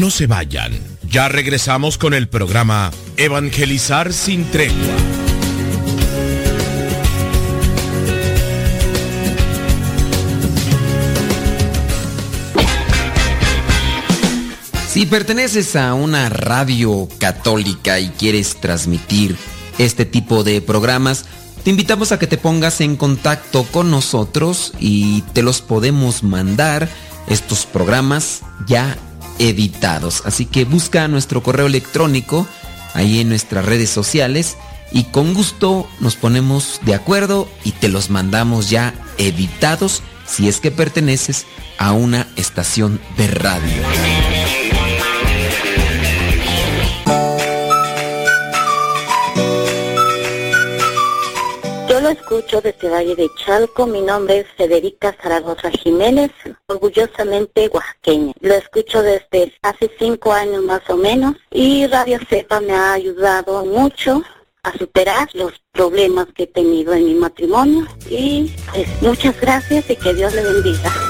No 0.00 0.08
se 0.08 0.26
vayan. 0.26 0.72
Ya 1.10 1.28
regresamos 1.28 1.98
con 1.98 2.14
el 2.14 2.26
programa 2.26 2.90
Evangelizar 3.18 4.14
sin 4.14 4.50
tregua. 4.50 4.74
Si 14.88 15.04
perteneces 15.04 15.76
a 15.76 15.92
una 15.92 16.30
radio 16.30 17.06
católica 17.18 18.00
y 18.00 18.08
quieres 18.08 18.58
transmitir 18.58 19.36
este 19.76 20.06
tipo 20.06 20.44
de 20.44 20.62
programas, 20.62 21.26
te 21.62 21.68
invitamos 21.68 22.10
a 22.12 22.18
que 22.18 22.26
te 22.26 22.38
pongas 22.38 22.80
en 22.80 22.96
contacto 22.96 23.64
con 23.64 23.90
nosotros 23.90 24.72
y 24.80 25.20
te 25.34 25.42
los 25.42 25.60
podemos 25.60 26.22
mandar 26.22 26.88
estos 27.28 27.66
programas 27.66 28.40
ya 28.66 28.96
editados. 29.40 30.22
Así 30.24 30.46
que 30.46 30.64
busca 30.64 31.08
nuestro 31.08 31.42
correo 31.42 31.66
electrónico 31.66 32.46
ahí 32.94 33.18
en 33.18 33.28
nuestras 33.28 33.64
redes 33.64 33.90
sociales 33.90 34.56
y 34.92 35.04
con 35.04 35.34
gusto 35.34 35.88
nos 35.98 36.16
ponemos 36.16 36.80
de 36.82 36.94
acuerdo 36.94 37.48
y 37.64 37.72
te 37.72 37.88
los 37.88 38.10
mandamos 38.10 38.70
ya 38.70 38.94
editados 39.18 40.02
si 40.26 40.48
es 40.48 40.60
que 40.60 40.70
perteneces 40.70 41.46
a 41.78 41.92
una 41.92 42.28
estación 42.36 43.00
de 43.16 43.26
radio. 43.28 44.59
Escucho 52.10 52.60
desde 52.60 52.88
Valle 52.88 53.14
de 53.16 53.28
Chalco. 53.36 53.86
Mi 53.86 54.00
nombre 54.02 54.40
es 54.40 54.46
Federica 54.56 55.16
Zaragoza 55.22 55.70
Jiménez, 55.70 56.30
orgullosamente 56.66 57.68
oaxaqueña. 57.68 58.32
Lo 58.40 58.54
escucho 58.54 59.02
desde 59.02 59.52
hace 59.62 59.90
cinco 59.98 60.32
años 60.32 60.62
más 60.64 60.82
o 60.88 60.96
menos 60.96 61.36
y 61.50 61.86
Radio 61.86 62.18
Cepa 62.28 62.60
me 62.60 62.72
ha 62.72 62.92
ayudado 62.92 63.64
mucho 63.64 64.22
a 64.62 64.76
superar 64.76 65.28
los 65.34 65.52
problemas 65.72 66.26
que 66.34 66.44
he 66.44 66.46
tenido 66.46 66.92
en 66.92 67.04
mi 67.04 67.14
matrimonio. 67.14 67.86
Y 68.08 68.52
pues 68.72 68.88
muchas 69.02 69.40
gracias 69.40 69.88
y 69.90 69.96
que 69.96 70.14
Dios 70.14 70.34
le 70.34 70.42
bendiga. 70.42 71.09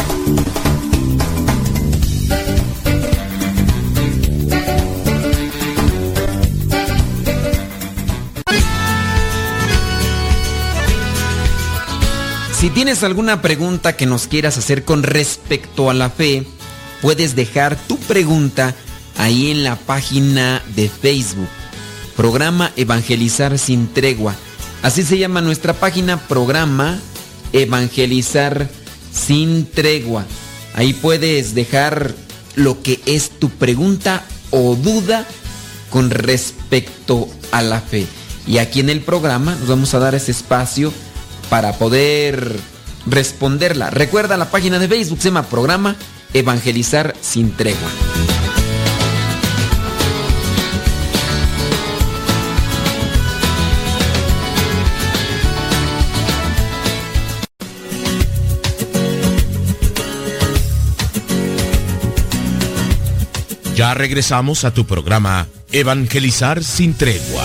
Si 12.53 12.69
tienes 12.69 13.03
alguna 13.03 13.41
pregunta 13.41 13.97
que 13.97 14.05
nos 14.05 14.27
quieras 14.27 14.57
hacer 14.57 14.85
con 14.85 15.03
respecto 15.03 15.89
a 15.89 15.93
la 15.93 16.09
fe, 16.09 16.45
puedes 17.01 17.35
dejar 17.35 17.75
tu 17.75 17.97
pregunta 17.97 18.73
ahí 19.17 19.51
en 19.51 19.65
la 19.65 19.75
página 19.75 20.63
de 20.77 20.87
Facebook. 20.87 21.49
Programa 22.15 22.71
Evangelizar 22.77 23.59
sin 23.59 23.91
tregua. 23.91 24.33
Así 24.81 25.03
se 25.03 25.17
llama 25.17 25.41
nuestra 25.41 25.73
página, 25.73 26.17
programa 26.27 26.99
Evangelizar 27.53 28.69
sin 29.13 29.65
tregua. 29.65 30.25
Ahí 30.73 30.93
puedes 30.93 31.53
dejar 31.53 32.15
lo 32.55 32.81
que 32.81 32.99
es 33.05 33.29
tu 33.29 33.49
pregunta 33.49 34.23
o 34.49 34.75
duda 34.75 35.25
con 35.89 36.09
respecto 36.09 37.29
a 37.51 37.61
la 37.61 37.81
fe. 37.81 38.07
Y 38.47 38.57
aquí 38.57 38.79
en 38.79 38.89
el 38.89 39.01
programa 39.01 39.55
nos 39.55 39.67
vamos 39.67 39.93
a 39.93 39.99
dar 39.99 40.15
ese 40.15 40.31
espacio 40.31 40.91
para 41.49 41.73
poder 41.73 42.55
responderla. 43.05 43.89
Recuerda 43.91 44.37
la 44.37 44.49
página 44.49 44.79
de 44.79 44.87
Facebook, 44.87 45.19
se 45.19 45.29
llama 45.29 45.43
Programa 45.43 45.95
Evangelizar 46.33 47.13
sin 47.21 47.51
tregua. 47.51 47.89
Ya 63.81 63.95
regresamos 63.95 64.63
a 64.63 64.75
tu 64.75 64.85
programa 64.85 65.47
Evangelizar 65.71 66.63
sin 66.63 66.93
tregua. 66.93 67.43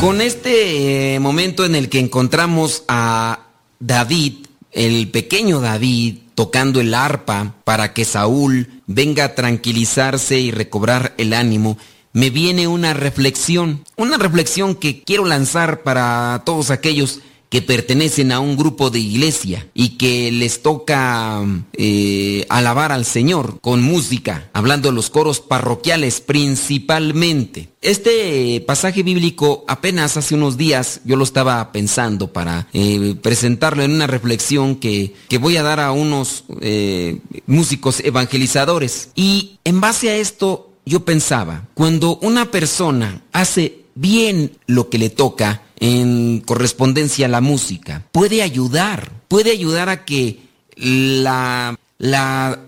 Con 0.00 0.20
este 0.20 1.14
eh, 1.14 1.20
momento 1.20 1.64
en 1.64 1.76
el 1.76 1.88
que 1.88 2.00
encontramos 2.00 2.82
a 2.88 3.46
David, 3.78 4.48
el 4.72 5.08
pequeño 5.12 5.60
David, 5.60 6.16
tocando 6.34 6.80
el 6.80 6.94
arpa 6.94 7.54
para 7.62 7.94
que 7.94 8.04
Saúl 8.04 8.82
venga 8.88 9.26
a 9.26 9.34
tranquilizarse 9.36 10.40
y 10.40 10.50
recobrar 10.50 11.14
el 11.18 11.32
ánimo, 11.34 11.78
me 12.12 12.30
viene 12.30 12.66
una 12.66 12.94
reflexión, 12.94 13.84
una 13.96 14.18
reflexión 14.18 14.74
que 14.74 15.04
quiero 15.04 15.24
lanzar 15.24 15.84
para 15.84 16.42
todos 16.44 16.72
aquellos 16.72 17.20
que 17.52 17.60
pertenecen 17.60 18.32
a 18.32 18.40
un 18.40 18.56
grupo 18.56 18.88
de 18.88 18.98
iglesia 18.98 19.68
y 19.74 19.98
que 19.98 20.32
les 20.32 20.62
toca 20.62 21.42
eh, 21.74 22.46
alabar 22.48 22.92
al 22.92 23.04
Señor 23.04 23.60
con 23.60 23.82
música, 23.82 24.48
hablando 24.54 24.88
de 24.88 24.94
los 24.94 25.10
coros 25.10 25.40
parroquiales 25.40 26.22
principalmente. 26.22 27.68
Este 27.82 28.64
pasaje 28.66 29.02
bíblico 29.02 29.66
apenas 29.68 30.16
hace 30.16 30.34
unos 30.34 30.56
días 30.56 31.02
yo 31.04 31.16
lo 31.16 31.24
estaba 31.24 31.72
pensando 31.72 32.32
para 32.32 32.68
eh, 32.72 33.16
presentarlo 33.20 33.82
en 33.82 33.92
una 33.92 34.06
reflexión 34.06 34.76
que, 34.76 35.14
que, 35.28 35.36
voy 35.36 35.58
a 35.58 35.62
dar 35.62 35.78
a 35.78 35.92
unos 35.92 36.44
eh, 36.62 37.18
músicos 37.46 38.00
evangelizadores. 38.00 39.10
Y 39.14 39.58
en 39.64 39.78
base 39.82 40.08
a 40.08 40.16
esto 40.16 40.72
yo 40.86 41.04
pensaba, 41.04 41.68
cuando 41.74 42.16
una 42.22 42.50
persona 42.50 43.22
hace 43.32 43.81
bien 43.94 44.52
lo 44.66 44.88
que 44.88 44.98
le 44.98 45.10
toca 45.10 45.62
en 45.78 46.40
correspondencia 46.40 47.26
a 47.26 47.28
la 47.28 47.40
música, 47.40 48.04
puede 48.12 48.42
ayudar, 48.42 49.10
puede 49.28 49.50
ayudar 49.50 49.88
a 49.88 50.04
que 50.04 50.40
la, 50.76 51.76
la, 51.98 52.60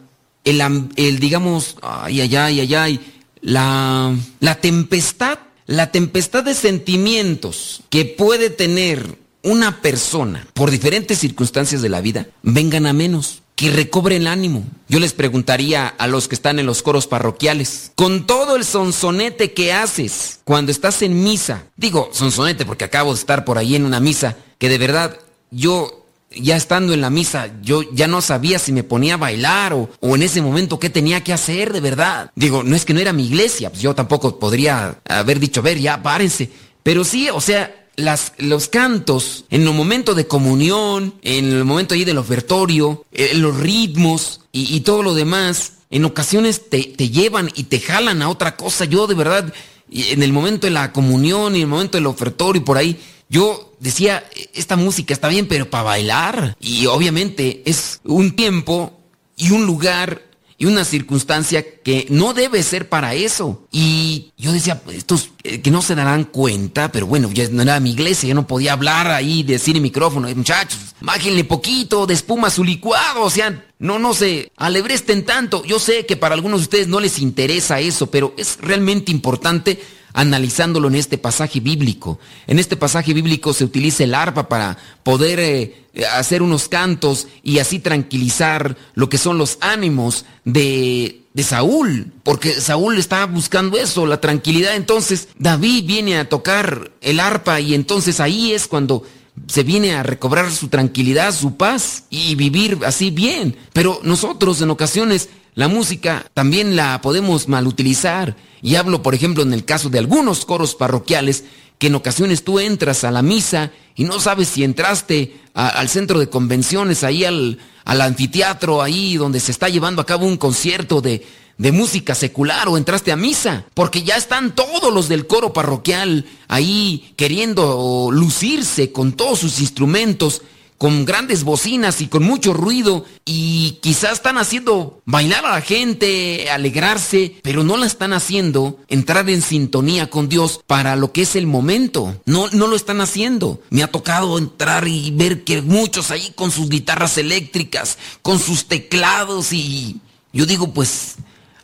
el, 0.45 0.61
el 0.97 1.19
digamos, 1.19 1.77
ay, 1.83 2.21
ay, 2.21 2.37
ay, 2.37 2.75
ay, 2.75 3.01
la, 3.41 4.15
la 4.41 4.55
tempestad, 4.57 5.39
la 5.67 5.93
tempestad 5.93 6.45
de 6.45 6.55
sentimientos 6.55 7.83
que 7.91 8.05
puede 8.05 8.51
tener 8.51 9.19
una 9.43 9.81
persona 9.81 10.47
por 10.55 10.71
diferentes 10.71 11.19
circunstancias 11.19 11.83
de 11.83 11.89
la 11.91 12.01
vida, 12.01 12.27
vengan 12.43 12.87
a 12.87 12.93
menos 12.93 13.43
que 13.57 13.71
recobre 13.71 14.17
el 14.17 14.27
ánimo. 14.27 14.65
Yo 14.89 15.01
les 15.01 15.13
preguntaría 15.13 15.87
a 15.87 16.07
los 16.07 16.29
que 16.29 16.35
están 16.35 16.59
en 16.59 16.67
los 16.67 16.83
coros 16.83 17.07
parroquiales, 17.07 17.93
con 17.95 18.27
todo 18.27 18.57
el 18.57 18.65
sonsonete 18.65 19.53
que 19.53 19.73
haces 19.73 20.41
cuando 20.45 20.73
estás 20.73 21.03
en 21.03 21.23
misa, 21.23 21.65
digo 21.77 22.11
sonsonete 22.13 22.65
porque 22.65 22.85
acabo 22.85 23.13
de 23.13 23.21
estar 23.21 23.45
por 23.45 23.59
ahí 23.59 23.77
en 23.77 23.85
una 23.85 24.01
misa, 24.01 24.37
que 24.59 24.69
de 24.69 24.79
verdad 24.79 25.19
yo 25.51 26.05
ya 26.37 26.57
estando 26.57 26.93
en 26.93 27.01
la 27.01 27.11
misa, 27.11 27.49
yo 27.63 27.83
ya 27.93 28.09
no 28.09 28.21
sabía 28.21 28.59
si 28.59 28.73
me 28.73 28.83
ponía 28.83 29.15
a 29.15 29.19
bailar 29.19 29.73
o, 29.73 29.89
o, 30.01 30.17
en 30.17 30.23
ese 30.23 30.43
momento 30.43 30.81
qué 30.81 30.91
tenía 30.91 31.23
que 31.23 31.33
hacer 31.33 31.73
de 31.73 31.81
verdad. 31.81 32.33
Digo, 32.35 32.65
no 32.65 32.75
es 32.75 32.85
que 32.85 32.93
no 32.93 33.01
era 33.01 33.13
mi 33.13 33.27
iglesia, 33.27 33.71
pues 33.71 33.83
yo 33.83 33.95
tampoco 33.95 34.39
podría 34.39 34.99
haber 35.09 35.39
dicho, 35.39 35.63
ver, 35.63 35.79
ya 35.79 36.03
párense. 36.03 36.51
Pero 36.83 37.05
sí, 37.05 37.29
o 37.31 37.41
sea, 37.41 37.84
las, 37.97 38.33
los 38.39 38.69
cantos, 38.69 39.45
en 39.51 39.63
el 39.63 39.73
momento 39.73 40.15
de 40.15 40.27
comunión, 40.27 41.15
en 41.23 41.53
el 41.53 41.65
momento 41.65 41.95
ahí 41.95 42.05
del 42.05 42.19
ofertorio, 42.19 43.05
en 43.13 43.43
los 43.43 43.57
ritmos 43.57 44.41
y, 44.53 44.75
y, 44.75 44.81
todo 44.81 45.03
lo 45.03 45.15
demás, 45.15 45.75
en 45.91 46.05
ocasiones 46.05 46.69
te, 46.69 46.85
te, 46.85 47.11
llevan 47.11 47.51
y 47.55 47.65
te 47.65 47.81
jalan 47.81 48.23
a 48.23 48.29
otra 48.29 48.57
cosa. 48.57 48.85
Yo 48.85 49.07
de 49.07 49.15
verdad, 49.15 49.53
en 49.91 50.23
el 50.23 50.33
momento 50.33 50.67
de 50.67 50.73
la 50.73 50.93
comunión 50.93 51.55
y 51.55 51.59
en 51.59 51.63
el 51.63 51.69
momento 51.69 51.99
del 51.99 52.07
ofertorio 52.07 52.61
y 52.61 52.65
por 52.65 52.79
ahí, 52.79 52.99
yo 53.29 53.73
decía, 53.81 54.25
esta 54.55 54.77
música 54.77 55.15
está 55.15 55.29
bien, 55.29 55.47
pero 55.47 55.71
para 55.71 55.85
bailar. 55.85 56.57
Y 56.61 56.87
obviamente 56.87 57.63
es 57.65 58.01
un 58.05 58.37
tiempo 58.37 58.99
y 59.37 59.51
un 59.51 59.67
lugar 59.67 60.23
y 60.57 60.67
una 60.67 60.85
circunstancia 60.85 61.65
que 61.83 62.07
no 62.11 62.33
debe 62.33 62.63
ser 62.63 62.89
para 62.89 63.15
eso. 63.15 63.67
Y 63.73 64.33
yo 64.37 64.53
decía, 64.53 64.81
estos 64.93 65.31
eh, 65.43 65.61
que 65.61 65.71
no 65.71 65.83
se 65.83 65.95
darán 65.95 66.25
cuenta, 66.25 66.93
pero 66.93 67.07
bueno, 67.07 67.31
ya 67.33 67.49
no 67.51 67.63
era 67.63 67.81
mi 67.81 67.91
iglesia, 67.93 68.29
yo 68.29 68.35
no 68.35 68.47
podía 68.47 68.73
hablar 68.73 69.09
ahí, 69.09 69.43
decir 69.43 69.77
en 69.77 69.83
micrófono, 69.83 70.29
muchachos, 70.35 70.79
bájenle 71.01 71.45
poquito 71.45 72.07
de 72.07 72.15
espuma 72.15 72.51
su 72.51 72.63
licuado, 72.63 73.23
o 73.23 73.31
sea, 73.31 73.67
no, 73.79 73.99
no 73.99 74.15
se 74.15 74.53
alebresten 74.57 75.25
tanto. 75.25 75.65
Yo 75.65 75.79
sé 75.79 76.07
que 76.07 76.17
para 76.17 76.35
algunos 76.35 76.61
de 76.61 76.65
ustedes 76.65 76.89
no 76.89 77.01
les 77.01 77.19
interesa 77.19 77.81
eso, 77.81 78.11
pero 78.11 78.35
es 78.37 78.59
realmente 78.61 79.11
importante 79.11 79.81
analizándolo 80.15 80.89
en 80.89 80.95
este 80.95 81.19
pasaje 81.19 81.61
bíblico. 81.61 82.19
En 82.47 82.59
este 82.59 82.77
pasaje 82.77 83.13
bíblico 83.13 83.53
se 83.53 83.65
utiliza 83.65 84.05
el 84.05 84.15
arpa 84.15 84.49
para 84.49 84.79
poder 85.03 85.41
eh, 85.41 85.75
hacer 86.13 86.41
unos 86.41 86.69
cantos 86.69 87.27
y 87.43 87.59
así 87.59 87.81
tranquilizar 87.81 88.77
lo 88.95 89.11
que 89.11 89.19
son 89.19 89.37
los 89.37 89.59
ánimos 89.61 90.25
de, 90.45 91.21
de 91.35 91.43
Saúl, 91.43 92.13
porque 92.23 92.53
Saúl 92.61 92.97
estaba 92.97 93.27
buscando 93.27 93.77
eso, 93.77 94.07
la 94.07 94.21
tranquilidad. 94.21 94.77
Entonces 94.77 95.29
David 95.39 95.85
viene 95.85 96.17
a 96.17 96.29
tocar 96.29 96.93
el 97.01 97.21
arpa 97.21 97.61
y 97.61 97.75
entonces 97.75 98.21
ahí 98.21 98.53
es 98.53 98.69
cuando 98.69 99.03
se 99.49 99.65
viene 99.65 99.95
a 99.95 100.05
recobrar 100.05 100.51
su 100.53 100.69
tranquilidad, 100.69 101.35
su 101.35 101.57
paz 101.57 102.05
y 102.09 102.37
vivir 102.37 102.79
así 102.87 103.11
bien. 103.11 103.57
Pero 103.73 104.01
nosotros 104.05 104.63
en 104.63 104.71
ocasiones 104.71 105.29
la 105.55 105.69
música 105.69 106.27
también 106.35 106.77
la 106.77 107.01
podemos 107.01 107.49
malutilizar. 107.49 108.37
Y 108.65 108.77
hablo, 108.77 109.03
por 109.03 109.15
ejemplo, 109.15 109.43
en 109.43 109.53
el 109.53 109.67
caso 109.67 109.91
de 109.91 109.99
algunos 109.99 110.47
coros 110.47 110.75
parroquiales, 110.75 111.45
que 111.77 111.89
en 111.89 111.97
ocasiones 111.97 112.45
tú 112.45 112.59
entras 112.59 113.05
a 113.05 113.11
la 113.11 113.21
misa 113.21 113.73
y 113.95 114.05
no 114.05 114.19
sabes 114.21 114.49
si 114.49 114.65
entraste 114.65 115.39
al 115.53 115.91
centro 115.91 116.19
de 116.19 116.31
convenciones, 116.31 117.05
ahí 117.05 117.27
al, 117.27 117.59
al, 117.85 118.01
anfiteatro, 118.01 118.81
ahí 118.81 119.19
donde 119.19 119.39
se 119.39 119.53
está 119.53 119.69
llevando 119.69 120.01
a 120.01 120.07
cabo 120.07 120.25
un 120.25 120.39
concierto 120.39 121.03
de, 121.03 121.27
de 121.59 121.73
música 121.73 122.15
secular 122.15 122.67
o 122.69 122.79
entraste 122.79 123.13
a 123.13 123.17
misa, 123.17 123.67
porque 123.75 124.03
ya 124.03 124.17
están 124.17 124.55
todos 124.55 124.91
los 124.95 125.11
del 125.11 125.27
coro 125.27 125.53
parroquial 125.53 126.25
ahí 126.49 127.13
queriendo 127.17 128.09
lucirse 128.11 128.93
con 128.93 129.13
todos 129.13 129.41
sus 129.41 129.61
instrumentos 129.61 130.41
con 130.79 131.05
grandes 131.05 131.45
bocinas 131.45 132.01
y 132.01 132.09
con 132.09 132.23
mucho 132.23 132.53
ruido 132.53 133.05
y 133.25 133.79
quizás 133.81 134.15
están 134.15 134.39
haciendo 134.39 135.03
bailar 135.05 135.47
a 135.47 135.53
la 135.53 135.61
gente, 135.61 136.51
alegrarse, 136.51 137.37
pero 137.43 137.65
no 137.65 137.77
la 137.77 137.87
están 137.87 138.13
haciendo 138.13 138.79
entrar 138.89 139.29
en 139.31 139.43
sintonía 139.43 140.11
con 140.11 140.29
Dios 140.29 140.61
para 140.67 140.97
lo 140.97 141.13
que 141.13 141.23
es 141.23 141.37
el 141.37 141.47
momento. 141.47 142.21
No, 142.27 142.49
no 142.51 142.67
lo 142.67 142.77
están 142.77 143.01
haciendo. 143.01 143.63
Me 143.71 143.83
ha 143.83 143.91
tocado 143.91 144.37
entrar 144.39 144.89
y 144.89 145.11
ver 145.13 145.45
que 145.45 145.63
muchos 145.63 146.11
ahí 146.11 146.33
con 146.35 146.51
sus 146.51 146.69
guitarras 146.69 147.19
eléctricas, 147.19 147.99
con 148.23 148.39
sus 148.39 148.67
teclados 148.67 149.53
y 149.53 150.01
yo 150.33 150.47
digo 150.47 150.73
pues 150.73 151.17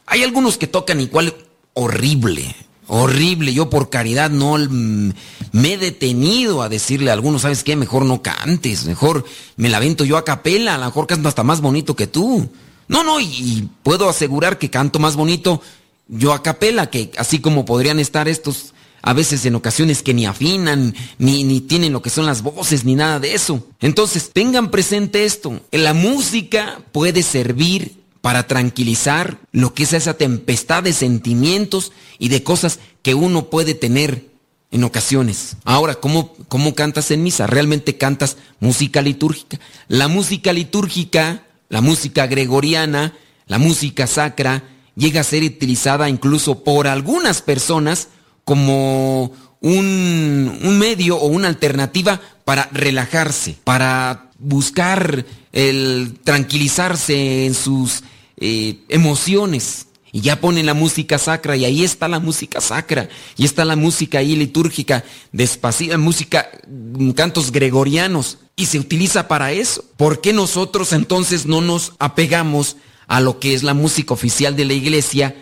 hay 0.07 0.23
algunos 0.23 0.57
que 0.57 0.67
tocan 0.67 1.01
igual 1.01 1.35
horrible 1.75 2.55
horrible. 2.91 3.55
Yo 3.55 3.71
por 3.71 3.89
caridad 3.89 4.31
no 4.31 4.59
me 4.59 5.73
he 5.73 5.79
detenido 5.79 6.63
a 6.63 6.69
decirle 6.69 7.11
a 7.11 7.15
algunos, 7.15 7.43
¿sabes 7.43 7.65
qué? 7.65 7.77
Mejor 7.77 8.05
no 8.05 8.23
cantes, 8.23 8.85
mejor 8.85 9.25
me 9.57 9.69
la 9.69 9.79
vento 9.79 10.05
yo 10.05 10.17
a 10.17 10.25
capela, 10.25 10.75
a 10.75 10.79
lo 10.79 10.87
mejor 10.87 11.07
canto 11.07 11.29
hasta 11.29 11.43
más 11.43 11.61
bonito 11.61 11.97
que 11.97 12.07
tú. 12.07 12.51
No, 12.89 13.05
no, 13.05 13.21
y, 13.21 13.25
y 13.25 13.69
puedo 13.83 14.09
asegurar 14.09 14.59
que 14.59 14.71
canto 14.71 14.99
más 14.99 15.17
bonito 15.17 15.63
yo 16.09 16.33
a 16.33 16.43
capela, 16.43 16.91
que 16.91 17.13
así 17.17 17.39
como 17.39 17.65
podrían 17.65 18.01
estar 18.01 18.29
estos 18.29 18.75
a 19.03 19.13
veces 19.13 19.47
en 19.47 19.55
ocasiones 19.55 20.03
que 20.03 20.15
ni 20.15 20.27
afinan, 20.27 20.95
ni, 21.19 21.45
ni 21.45 21.61
tienen 21.61 21.93
lo 21.93 22.03
que 22.03 22.11
son 22.11 22.27
las 22.27 22.43
voces, 22.43 22.85
ni 22.85 22.95
nada 22.95 23.19
de 23.19 23.35
eso. 23.35 23.67
Entonces, 23.81 24.31
tengan 24.33 24.71
presente 24.71 25.25
esto, 25.25 25.61
la 25.71 25.95
música 25.95 26.83
puede 26.93 27.23
servir 27.23 28.00
para 28.21 28.47
tranquilizar 28.47 29.39
lo 29.53 29.75
que 29.75 29.85
es 29.85 29.93
esa 29.93 30.15
tempestad 30.15 30.83
de 30.83 30.93
sentimientos 30.93 31.93
y 32.19 32.29
de 32.29 32.43
cosas 32.43 32.79
que 33.03 33.15
uno 33.15 33.47
puede 33.47 33.75
tener 33.75 34.31
en 34.71 34.85
ocasiones. 34.85 35.57
Ahora, 35.65 35.97
¿cómo, 35.97 36.35
¿cómo 36.49 36.75
cantas 36.75 37.11
en 37.11 37.23
misa? 37.23 37.47
¿Realmente 37.47 37.97
cantas 37.97 38.37
música 38.61 39.03
litúrgica? 39.03 39.59
La 39.89 40.09
música 40.09 40.53
litúrgica, 40.53 41.45
la 41.69 41.81
música 41.81 42.27
gregoriana, 42.27 43.15
la 43.47 43.59
música 43.59 44.07
sacra, 44.07 44.65
llega 44.95 45.23
a 45.23 45.25
ser 45.25 45.43
utilizada 45.43 46.09
incluso 46.09 46.63
por 46.63 46.87
algunas 46.87 47.43
personas 47.43 48.09
como 48.45 49.33
un, 49.61 50.59
un 50.63 50.79
medio 50.79 51.17
o 51.17 51.27
una 51.27 51.49
alternativa 51.49 52.21
para 52.45 52.69
relajarse, 52.73 53.57
para 53.65 54.31
buscar 54.39 55.25
el 55.53 56.19
tranquilizarse 56.25 57.47
en 57.47 57.55
sus 57.55 58.03
eh, 58.41 58.79
emociones. 58.89 59.87
Y 60.13 60.23
ya 60.23 60.41
ponen 60.41 60.67
la 60.67 60.75
música 60.75 61.19
sacra 61.19 61.57
y 61.57 61.65
ahí 61.65 61.85
está 61.85 62.09
la 62.09 62.19
música 62.19 62.61
sacra. 62.61 63.09
Y 63.37 63.45
está 63.45 63.65
la 63.65 63.77
música 63.77 64.19
ahí 64.19 64.35
litúrgica, 64.35 65.05
despacita, 65.31 65.99
música, 65.99 66.51
mm, 66.67 67.11
cantos 67.11 67.53
gregorianos. 67.53 68.39
Y 68.57 68.67
se 68.67 68.81
utiliza 68.81 69.29
para 69.29 69.53
eso. 69.53 69.85
¿Por 69.97 70.21
qué 70.21 70.33
nosotros 70.33 70.93
entonces 70.93 71.47
no 71.47 71.61
nos 71.61 71.93
apegamos 72.01 72.77
a 73.07 73.21
lo 73.21 73.39
que 73.39 73.55
es 73.55 73.63
la 73.63 73.75
música 73.75 74.15
oficial 74.15 74.57
de 74.57 74.65
la 74.65 74.75
iglesia 74.75 75.35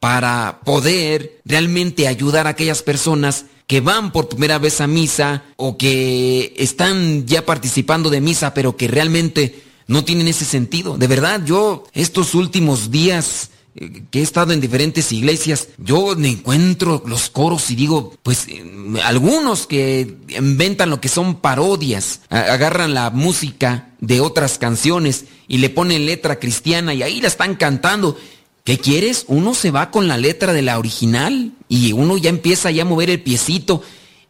para 0.00 0.60
poder 0.64 1.40
realmente 1.44 2.08
ayudar 2.08 2.46
a 2.46 2.50
aquellas 2.50 2.82
personas 2.82 3.46
que 3.66 3.80
van 3.80 4.12
por 4.12 4.28
primera 4.28 4.58
vez 4.58 4.80
a 4.80 4.86
misa 4.86 5.42
o 5.56 5.76
que 5.76 6.54
están 6.56 7.26
ya 7.26 7.44
participando 7.44 8.08
de 8.08 8.20
misa 8.20 8.54
pero 8.54 8.76
que 8.76 8.88
realmente 8.88 9.62
no 9.88 10.04
tienen 10.04 10.28
ese 10.28 10.44
sentido. 10.44 10.96
De 10.96 11.08
verdad, 11.08 11.42
yo 11.44 11.84
estos 11.92 12.34
últimos 12.34 12.92
días 12.92 13.50
eh, 13.74 14.04
que 14.10 14.20
he 14.20 14.22
estado 14.22 14.52
en 14.52 14.60
diferentes 14.60 15.10
iglesias, 15.10 15.68
yo 15.78 16.14
me 16.16 16.28
encuentro 16.28 17.02
los 17.06 17.30
coros 17.30 17.70
y 17.70 17.74
digo, 17.74 18.14
pues 18.22 18.46
eh, 18.48 18.62
algunos 19.02 19.66
que 19.66 20.16
inventan 20.28 20.90
lo 20.90 21.00
que 21.00 21.08
son 21.08 21.40
parodias, 21.40 22.20
agarran 22.28 22.94
la 22.94 23.10
música 23.10 23.90
de 24.00 24.20
otras 24.20 24.58
canciones 24.58 25.24
y 25.48 25.58
le 25.58 25.70
ponen 25.70 26.06
letra 26.06 26.38
cristiana 26.38 26.94
y 26.94 27.02
ahí 27.02 27.20
la 27.20 27.28
están 27.28 27.56
cantando. 27.56 28.16
¿Qué 28.64 28.78
quieres? 28.78 29.24
Uno 29.28 29.54
se 29.54 29.70
va 29.70 29.90
con 29.90 30.08
la 30.08 30.18
letra 30.18 30.52
de 30.52 30.60
la 30.60 30.78
original 30.78 31.52
y 31.70 31.92
uno 31.92 32.18
ya 32.18 32.28
empieza 32.28 32.70
ya 32.70 32.82
a 32.82 32.84
mover 32.84 33.08
el 33.08 33.22
piecito 33.22 33.82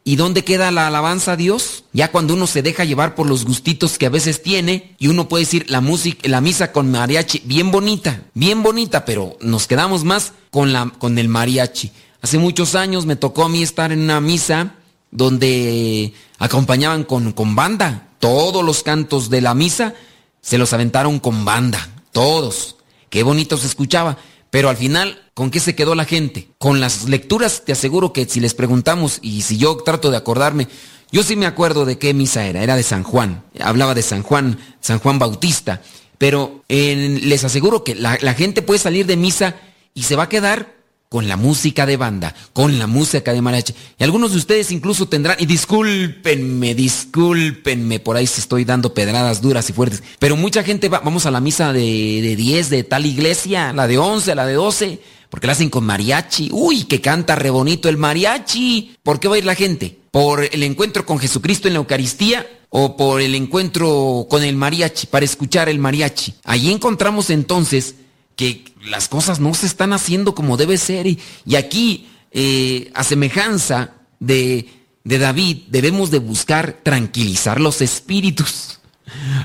¿Y 0.09 0.17
dónde 0.17 0.43
queda 0.43 0.71
la 0.71 0.87
alabanza 0.87 1.33
a 1.33 1.37
Dios? 1.37 1.85
Ya 1.93 2.11
cuando 2.11 2.33
uno 2.33 2.47
se 2.47 2.63
deja 2.63 2.87
llevar 2.87 3.15
por 3.15 3.27
los 3.27 3.45
gustitos 3.45 3.99
que 3.99 4.07
a 4.07 4.09
veces 4.09 4.43
tiene 4.43 4.95
y 4.99 5.09
uno 5.09 5.29
puede 5.29 5.45
decir 5.45 5.67
la 5.69 5.83
música, 5.83 6.27
la 6.27 6.41
misa 6.41 6.73
con 6.73 6.91
mariachi, 6.91 7.43
bien 7.45 7.71
bonita, 7.71 8.23
bien 8.33 8.63
bonita, 8.63 9.05
pero 9.05 9.37
nos 9.43 9.67
quedamos 9.67 10.05
más 10.05 10.33
con 10.51 10.73
la 10.73 10.91
con 10.99 11.19
el 11.19 11.29
mariachi. 11.29 11.93
Hace 12.23 12.39
muchos 12.39 12.75
años 12.75 13.05
me 13.05 13.17
tocó 13.17 13.45
a 13.45 13.51
mí 13.51 13.63
estar 13.63 13.93
en 13.93 14.01
una 14.01 14.19
misa 14.23 14.77
donde 15.11 16.15
acompañaban 16.39 17.05
con, 17.05 17.33
con 17.33 17.55
banda. 17.55 18.09
Todos 18.19 18.65
los 18.65 18.83
cantos 18.83 19.29
de 19.29 19.43
la 19.43 19.53
misa 19.53 19.93
se 20.41 20.57
los 20.57 20.73
aventaron 20.73 21.19
con 21.19 21.45
banda, 21.45 21.87
todos. 22.13 22.77
Qué 23.11 23.23
bonito 23.25 23.59
se 23.59 23.67
escuchaba. 23.67 24.17
Pero 24.51 24.69
al 24.69 24.77
final, 24.77 25.21
¿con 25.35 25.51
qué 25.51 25.61
se 25.61 25.75
quedó 25.75 25.95
la 25.95 26.05
gente? 26.05 26.49
Con 26.59 26.81
las 26.81 27.09
lecturas, 27.09 27.63
te 27.65 27.73
aseguro 27.73 28.13
que 28.13 28.27
si 28.27 28.41
les 28.41 28.55
preguntamos 28.55 29.19
y 29.21 29.43
si 29.43 29.59
yo 29.59 29.77
trato 29.77 30.11
de 30.11 30.17
acordarme, 30.17 30.69
yo 31.11 31.23
sí 31.23 31.37
me 31.37 31.47
acuerdo 31.47 31.85
de 31.85 31.99
qué 31.99 32.15
misa 32.15 32.47
era, 32.47 32.63
era 32.63 32.77
de 32.77 32.83
San 32.83 33.03
Juan, 33.03 33.45
hablaba 33.61 33.95
de 33.95 34.03
San 34.03 34.23
Juan, 34.23 34.59
San 34.81 34.99
Juan 34.99 35.19
Bautista, 35.19 35.83
pero 36.19 36.65
les 36.69 37.45
aseguro 37.45 37.85
que 37.85 37.95
la, 37.95 38.17
gente 38.35 38.63
puede 38.63 38.79
salir 38.79 39.07
de 39.07 39.17
misa 39.17 39.57
y 39.95 40.03
se 40.03 40.17
va 40.17 40.25
a 40.25 40.29
quedar 40.29 40.75
con 41.09 41.27
la 41.27 41.37
música 41.37 41.87
de 41.87 41.97
banda, 41.97 42.35
con 42.53 42.79
la 42.79 42.87
música 42.87 43.33
de 43.33 43.41
mariachi. 43.41 43.75
Y 43.99 44.05
algunos 44.05 44.33
de 44.33 44.39
ustedes 44.39 44.71
incluso 44.73 45.09
tendrán, 45.09 45.37
y 45.39 45.47
discúlpenme, 45.47 46.75
discúlpenme, 46.75 47.99
por 48.01 48.17
ahí 48.17 48.27
se 48.27 48.41
estoy 48.41 48.65
dando 48.65 48.93
pedradas 48.93 49.41
duras 49.41 49.69
y 49.71 49.73
fuertes, 49.73 50.03
pero 50.19 50.37
mucha 50.37 50.63
gente 50.63 50.89
va, 50.89 51.01
vamos 51.01 51.25
a 51.27 51.31
la 51.31 51.41
misa 51.41 51.73
de, 51.73 51.81
de 51.81 52.37
10 52.37 52.71
de 52.71 52.85
tal 52.85 53.07
iglesia, 53.07 53.73
la 53.73 53.87
de 53.87 53.97
11, 53.97 54.35
la 54.35 54.47
de 54.47 54.55
12, 54.55 55.01
porque 55.31 55.47
la 55.47 55.55
hacen 55.55 55.71
con 55.71 55.85
mariachi. 55.85 56.51
Uy, 56.53 56.85
que 56.85 57.01
canta 57.01 57.35
re 57.35 57.51
bonito 57.51 57.89
el 57.89 57.97
mariachi. 57.97 58.97
¿Por 59.03 59.21
qué 59.21 59.29
va 59.29 59.37
a 59.37 59.39
ir 59.39 59.45
la 59.45 59.55
gente? 59.55 59.99
¿Por 60.11 60.45
el 60.45 60.63
encuentro 60.63 61.05
con 61.05 61.19
Jesucristo 61.19 61.69
en 61.69 61.75
la 61.75 61.81
Eucaristía? 61.81 62.47
¿O 62.71 62.97
por 62.97 63.21
el 63.23 63.35
encuentro 63.35 64.27
con 64.29 64.43
el 64.43 64.57
mariachi, 64.57 65.07
para 65.07 65.25
escuchar 65.25 65.69
el 65.69 65.79
mariachi? 65.79 66.35
Allí 66.45 66.71
encontramos 66.71 67.31
entonces 67.31 67.95
que 68.39 68.65
las 68.85 69.09
cosas 69.09 69.41
no 69.41 69.53
se 69.53 69.67
están 69.67 69.93
haciendo 69.93 70.33
como 70.33 70.57
debe 70.57 70.79
ser. 70.79 71.09
Y, 71.09 71.57
aquí, 71.57 72.09
eh, 72.31 72.89
a 72.95 73.03
semejanza 73.03 73.95
de, 74.21 74.69
de 75.03 75.19
David, 75.19 75.65
debemos 75.67 76.13
de 76.13 76.21
buscar 76.21 76.79
tranquilizar 76.85 77.61
los 77.61 77.83
espíritus. 77.83 78.79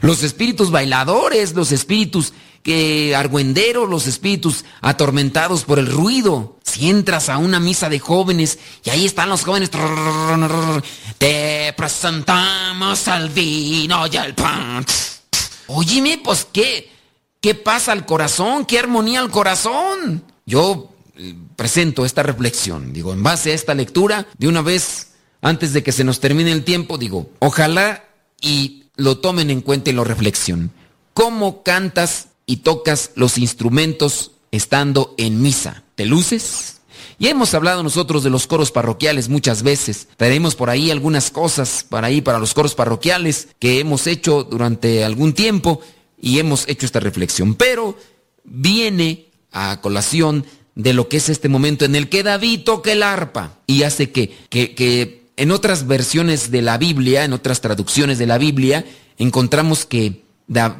Los 0.02 0.22
espíritus 0.22 0.70
bailadores, 0.70 1.54
los 1.56 1.72
espíritus 1.72 2.34
que 2.62 3.16
argüenderos, 3.16 3.90
los 3.90 4.06
espíritus 4.06 4.64
atormentados 4.80 5.64
por 5.64 5.80
el 5.80 5.88
ruido. 5.88 6.60
Si 6.64 6.88
entras 6.88 7.30
a 7.30 7.40
una 7.40 7.60
misa 7.60 7.90
de 7.90 7.98
jóvenes 7.98 8.60
y 8.84 8.92
ahí 8.92 9.06
están 9.06 9.30
los 9.30 9.44
jóvenes, 9.44 9.72
te 11.18 11.74
presentamos 11.76 13.08
al 13.08 13.30
vino 13.30 14.06
y 14.06 14.18
al 14.18 14.36
pan. 14.36 14.86
Óyeme, 15.66 16.20
pues 16.24 16.46
qué, 16.54 16.93
¿Qué 17.44 17.56
pasa 17.56 17.92
al 17.92 18.06
corazón? 18.06 18.64
¿Qué 18.66 18.80
armonía 18.80 19.20
al 19.20 19.30
corazón? 19.30 20.24
Yo 20.46 20.94
eh, 21.18 21.36
presento 21.58 22.06
esta 22.06 22.24
reflexión, 22.24 22.94
digo, 22.94 23.12
en 23.12 23.22
base 23.22 23.52
a 23.52 23.54
esta 23.54 23.74
lectura, 23.74 24.26
de 24.38 24.48
una 24.48 24.62
vez, 24.62 25.10
antes 25.42 25.74
de 25.74 25.84
que 25.84 25.92
se 25.92 26.06
nos 26.06 26.22
termine 26.22 26.54
el 26.54 26.64
tiempo, 26.64 26.98
digo, 26.98 27.30
ojalá 27.40 28.06
y 28.40 28.86
lo 28.96 29.18
tomen 29.18 29.50
en 29.50 29.60
cuenta 29.60 29.90
y 29.90 29.94
lo 29.94 30.06
reflexionen. 30.06 30.72
¿Cómo 31.14 31.64
cantas 31.64 32.30
y 32.46 32.58
tocas 32.58 33.12
los 33.16 33.38
instrumentos 33.38 34.32
estando 34.52 35.14
en 35.18 35.42
misa? 35.42 35.84
¿Te 35.96 36.06
luces? 36.06 36.80
Y 37.20 37.28
hemos 37.28 37.54
hablado 37.54 37.84
nosotros 37.84 38.24
de 38.24 38.30
los 38.30 38.48
coros 38.48 38.72
parroquiales 38.72 39.28
muchas 39.28 39.64
veces. 39.64 40.08
Tenemos 40.16 40.56
por 40.56 40.70
ahí 40.70 40.92
algunas 40.92 41.30
cosas 41.30 41.86
para 41.90 42.08
ahí 42.08 42.22
para 42.22 42.40
los 42.40 42.54
coros 42.54 42.74
parroquiales 42.74 43.50
que 43.60 43.82
hemos 43.82 44.08
hecho 44.08 44.46
durante 44.46 45.04
algún 45.04 45.34
tiempo 45.34 45.82
y 46.24 46.40
hemos 46.40 46.68
hecho 46.70 46.86
esta 46.86 47.02
reflexión. 47.02 47.54
Pero 47.54 47.98
viene 48.46 49.26
a 49.52 49.82
colación 49.82 50.46
de 50.74 50.94
lo 50.94 51.10
que 51.10 51.18
es 51.18 51.28
este 51.28 51.50
momento 51.50 51.84
en 51.84 51.96
el 51.96 52.08
que 52.08 52.24
David 52.24 52.62
toca 52.62 52.94
el 52.94 53.04
arpa 53.04 53.60
y 53.68 53.84
hace 53.84 54.10
que, 54.12 54.34
que, 54.50 54.74
que 54.74 55.26
en 55.36 55.52
otras 55.52 55.86
versiones 55.86 56.50
de 56.50 56.62
la 56.62 56.78
Biblia, 56.78 57.26
en 57.26 57.34
otras 57.34 57.60
traducciones 57.60 58.20
de 58.20 58.26
la 58.26 58.38
Biblia, 58.38 58.86
encontramos 59.18 59.86
que, 59.86 60.24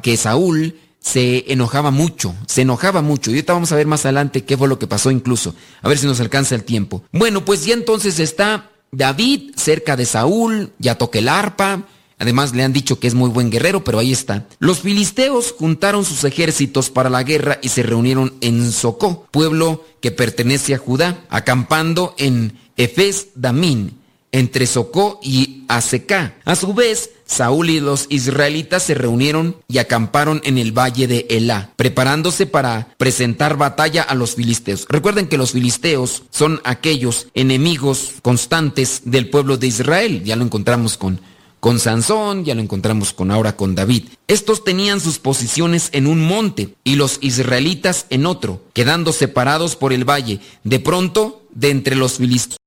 que 0.02 0.16
Saúl 0.16 0.78
se 0.98 1.52
enojaba 1.52 1.90
mucho, 1.90 2.34
se 2.46 2.62
enojaba 2.62 3.02
mucho. 3.02 3.30
Y 3.30 3.34
ahorita 3.34 3.52
vamos 3.52 3.70
a 3.70 3.76
ver 3.76 3.86
más 3.86 4.06
adelante 4.06 4.44
qué 4.44 4.56
fue 4.56 4.66
lo 4.66 4.78
que 4.78 4.86
pasó 4.86 5.10
incluso. 5.10 5.54
A 5.82 5.88
ver 5.90 5.98
si 5.98 6.06
nos 6.06 6.20
alcanza 6.20 6.54
el 6.54 6.64
tiempo. 6.64 7.04
Bueno, 7.12 7.44
pues 7.44 7.66
ya 7.66 7.74
entonces 7.74 8.18
está 8.18 8.70
David 8.92 9.52
cerca 9.56 9.94
de 9.94 10.06
Saúl, 10.06 10.72
ya 10.78 10.94
toca 10.94 11.18
el 11.18 11.28
arpa, 11.28 11.86
Además 12.18 12.54
le 12.54 12.62
han 12.62 12.72
dicho 12.72 12.98
que 12.98 13.06
es 13.06 13.14
muy 13.14 13.30
buen 13.30 13.50
guerrero, 13.50 13.84
pero 13.84 13.98
ahí 13.98 14.12
está. 14.12 14.46
Los 14.58 14.80
filisteos 14.80 15.52
juntaron 15.52 16.04
sus 16.04 16.24
ejércitos 16.24 16.90
para 16.90 17.10
la 17.10 17.22
guerra 17.22 17.58
y 17.62 17.68
se 17.68 17.82
reunieron 17.82 18.34
en 18.40 18.72
Socó, 18.72 19.26
pueblo 19.30 19.84
que 20.00 20.10
pertenece 20.10 20.74
a 20.74 20.78
Judá, 20.78 21.24
acampando 21.28 22.14
en 22.18 22.58
Efes 22.76 23.28
Damín, 23.34 23.98
entre 24.32 24.66
Socó 24.66 25.20
y 25.22 25.64
Azecá. 25.68 26.34
A 26.44 26.56
su 26.56 26.74
vez, 26.74 27.10
Saúl 27.26 27.70
y 27.70 27.80
los 27.80 28.06
israelitas 28.10 28.82
se 28.82 28.94
reunieron 28.94 29.56
y 29.68 29.78
acamparon 29.78 30.40
en 30.44 30.58
el 30.58 30.72
valle 30.72 31.06
de 31.06 31.26
Elá, 31.30 31.70
preparándose 31.76 32.46
para 32.46 32.88
presentar 32.98 33.56
batalla 33.56 34.02
a 34.02 34.14
los 34.14 34.34
filisteos. 34.34 34.86
Recuerden 34.88 35.28
que 35.28 35.38
los 35.38 35.52
filisteos 35.52 36.24
son 36.30 36.60
aquellos 36.64 37.28
enemigos 37.34 38.14
constantes 38.22 39.02
del 39.04 39.30
pueblo 39.30 39.56
de 39.56 39.68
Israel. 39.68 40.22
Ya 40.24 40.36
lo 40.36 40.44
encontramos 40.44 40.96
con 40.96 41.20
con 41.64 41.80
Sansón, 41.80 42.44
ya 42.44 42.54
lo 42.54 42.60
encontramos 42.60 43.14
con 43.14 43.30
ahora 43.30 43.56
con 43.56 43.74
David. 43.74 44.04
Estos 44.28 44.64
tenían 44.64 45.00
sus 45.00 45.18
posiciones 45.18 45.88
en 45.92 46.06
un 46.06 46.20
monte 46.20 46.74
y 46.84 46.96
los 46.96 47.16
israelitas 47.22 48.04
en 48.10 48.26
otro, 48.26 48.60
quedando 48.74 49.14
separados 49.14 49.74
por 49.74 49.94
el 49.94 50.04
valle. 50.04 50.40
De 50.62 50.78
pronto, 50.78 51.46
de 51.54 51.70
entre 51.70 51.96
los 51.96 52.18
filisteos 52.18 52.58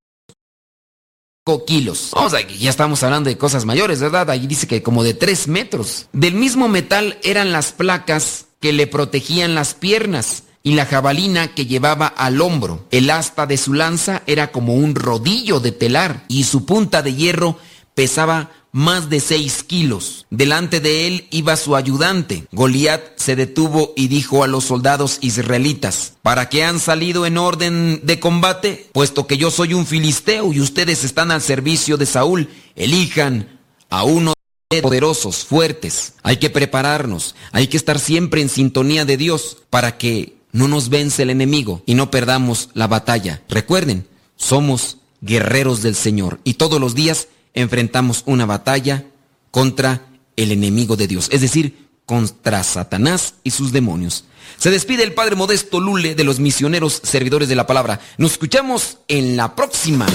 kilos. 1.68 2.10
O 2.14 2.28
sea, 2.28 2.40
ya 2.48 2.72
estamos 2.72 3.04
hablando 3.04 3.30
de 3.30 3.38
cosas 3.38 3.66
mayores, 3.66 4.00
¿verdad? 4.00 4.32
Ahí 4.32 4.48
dice 4.48 4.66
que 4.66 4.82
como 4.82 5.04
de 5.04 5.14
tres 5.14 5.48
metros. 5.48 6.08
Del 6.12 6.34
mismo 6.34 6.68
metal 6.68 7.20
eran 7.22 7.52
las 7.52 7.74
placas 7.74 8.48
que 8.60 8.74
le 8.74 8.88
protegían 8.88 9.54
las 9.54 9.76
piernas 9.76 10.42
y 10.64 10.74
la 10.74 10.88
jabalina 10.88 11.54
que 11.54 11.68
llevaba 11.68 12.08
al 12.08 12.42
hombro. 12.42 12.88
El 12.90 13.12
asta 13.12 13.46
de 13.46 13.58
su 13.58 13.76
lanza 13.76 14.24
era 14.26 14.52
como 14.52 14.74
un 14.74 14.96
rodillo 14.96 15.60
de 15.60 15.72
telar 15.72 16.26
y 16.28 16.46
su 16.46 16.66
punta 16.66 17.04
de 17.04 17.14
hierro 17.14 17.60
pesaba 17.94 18.50
más 18.78 19.10
de 19.10 19.20
seis 19.20 19.64
kilos. 19.64 20.28
Delante 20.30 20.80
de 20.80 21.08
él 21.08 21.28
iba 21.32 21.58
su 21.58 21.76
ayudante. 21.76 22.46
Goliat 22.52 23.02
se 23.16 23.36
detuvo 23.36 23.92
y 23.96 24.08
dijo 24.08 24.44
a 24.44 24.48
los 24.48 24.66
soldados 24.66 25.18
israelitas, 25.22 26.14
¿para 26.22 26.48
qué 26.48 26.64
han 26.64 26.80
salido 26.80 27.26
en 27.26 27.40
orden 27.40 28.02
de 28.04 28.20
combate? 28.20 28.88
Puesto 28.94 29.26
que 29.26 29.38
yo 29.38 29.50
soy 29.50 29.74
un 29.74 29.88
filisteo 29.88 30.54
y 30.54 30.62
ustedes 30.62 31.04
están 31.04 31.32
al 31.32 31.42
servicio 31.42 31.98
de 31.98 32.06
Saúl, 32.06 32.50
elijan 32.76 33.60
a 33.90 34.04
uno 34.04 34.34
de 34.70 34.84
poderosos, 34.84 35.38
fuertes. 35.38 36.14
Hay 36.22 36.38
que 36.38 36.52
prepararnos, 36.52 37.34
hay 37.52 37.66
que 37.66 37.78
estar 37.78 37.98
siempre 37.98 38.42
en 38.42 38.50
sintonía 38.50 39.06
de 39.06 39.18
Dios 39.18 39.58
para 39.72 39.98
que 39.98 40.38
no 40.52 40.68
nos 40.68 40.90
vence 40.90 41.24
el 41.24 41.32
enemigo 41.32 41.82
y 41.88 41.96
no 41.96 42.12
perdamos 42.12 42.70
la 42.76 42.86
batalla. 42.86 43.42
Recuerden, 43.50 44.08
somos 44.36 44.98
guerreros 45.22 45.82
del 45.82 45.96
Señor 45.96 46.40
y 46.44 46.54
todos 46.54 46.80
los 46.80 46.94
días 46.94 47.28
enfrentamos 47.58 48.24
una 48.26 48.46
batalla 48.46 49.06
contra 49.52 50.06
el 50.36 50.52
enemigo 50.52 50.96
de 50.96 51.08
Dios, 51.08 51.28
es 51.32 51.42
decir, 51.42 51.88
contra 52.06 52.64
Satanás 52.64 53.36
y 53.44 53.52
sus 53.52 53.72
demonios. 53.72 54.26
Se 54.58 54.72
despide 54.72 55.04
el 55.04 55.14
Padre 55.14 55.36
Modesto 55.36 55.80
Lule 55.80 56.16
de 56.16 56.24
los 56.24 56.40
misioneros 56.40 57.02
servidores 57.04 57.50
de 57.50 57.56
la 57.56 57.68
palabra. 57.68 58.00
Nos 58.18 58.34
escuchamos 58.34 59.00
en 59.08 59.36
la 59.36 59.56
próxima. 59.56 60.06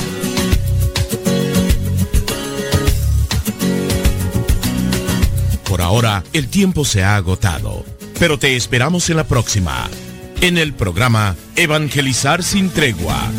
Por 5.65 5.83
ahora, 5.83 6.23
el 6.33 6.49
tiempo 6.49 6.85
se 6.85 7.03
ha 7.03 7.17
agotado, 7.17 7.85
pero 8.19 8.39
te 8.39 8.57
esperamos 8.57 9.11
en 9.11 9.17
la 9.17 9.25
próxima, 9.25 9.89
en 10.41 10.59
el 10.59 10.75
programa 10.75 11.37
Evangelizar 11.57 12.43
sin 12.43 12.71
tregua. 12.71 13.31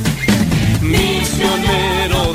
Misionero 0.82 2.33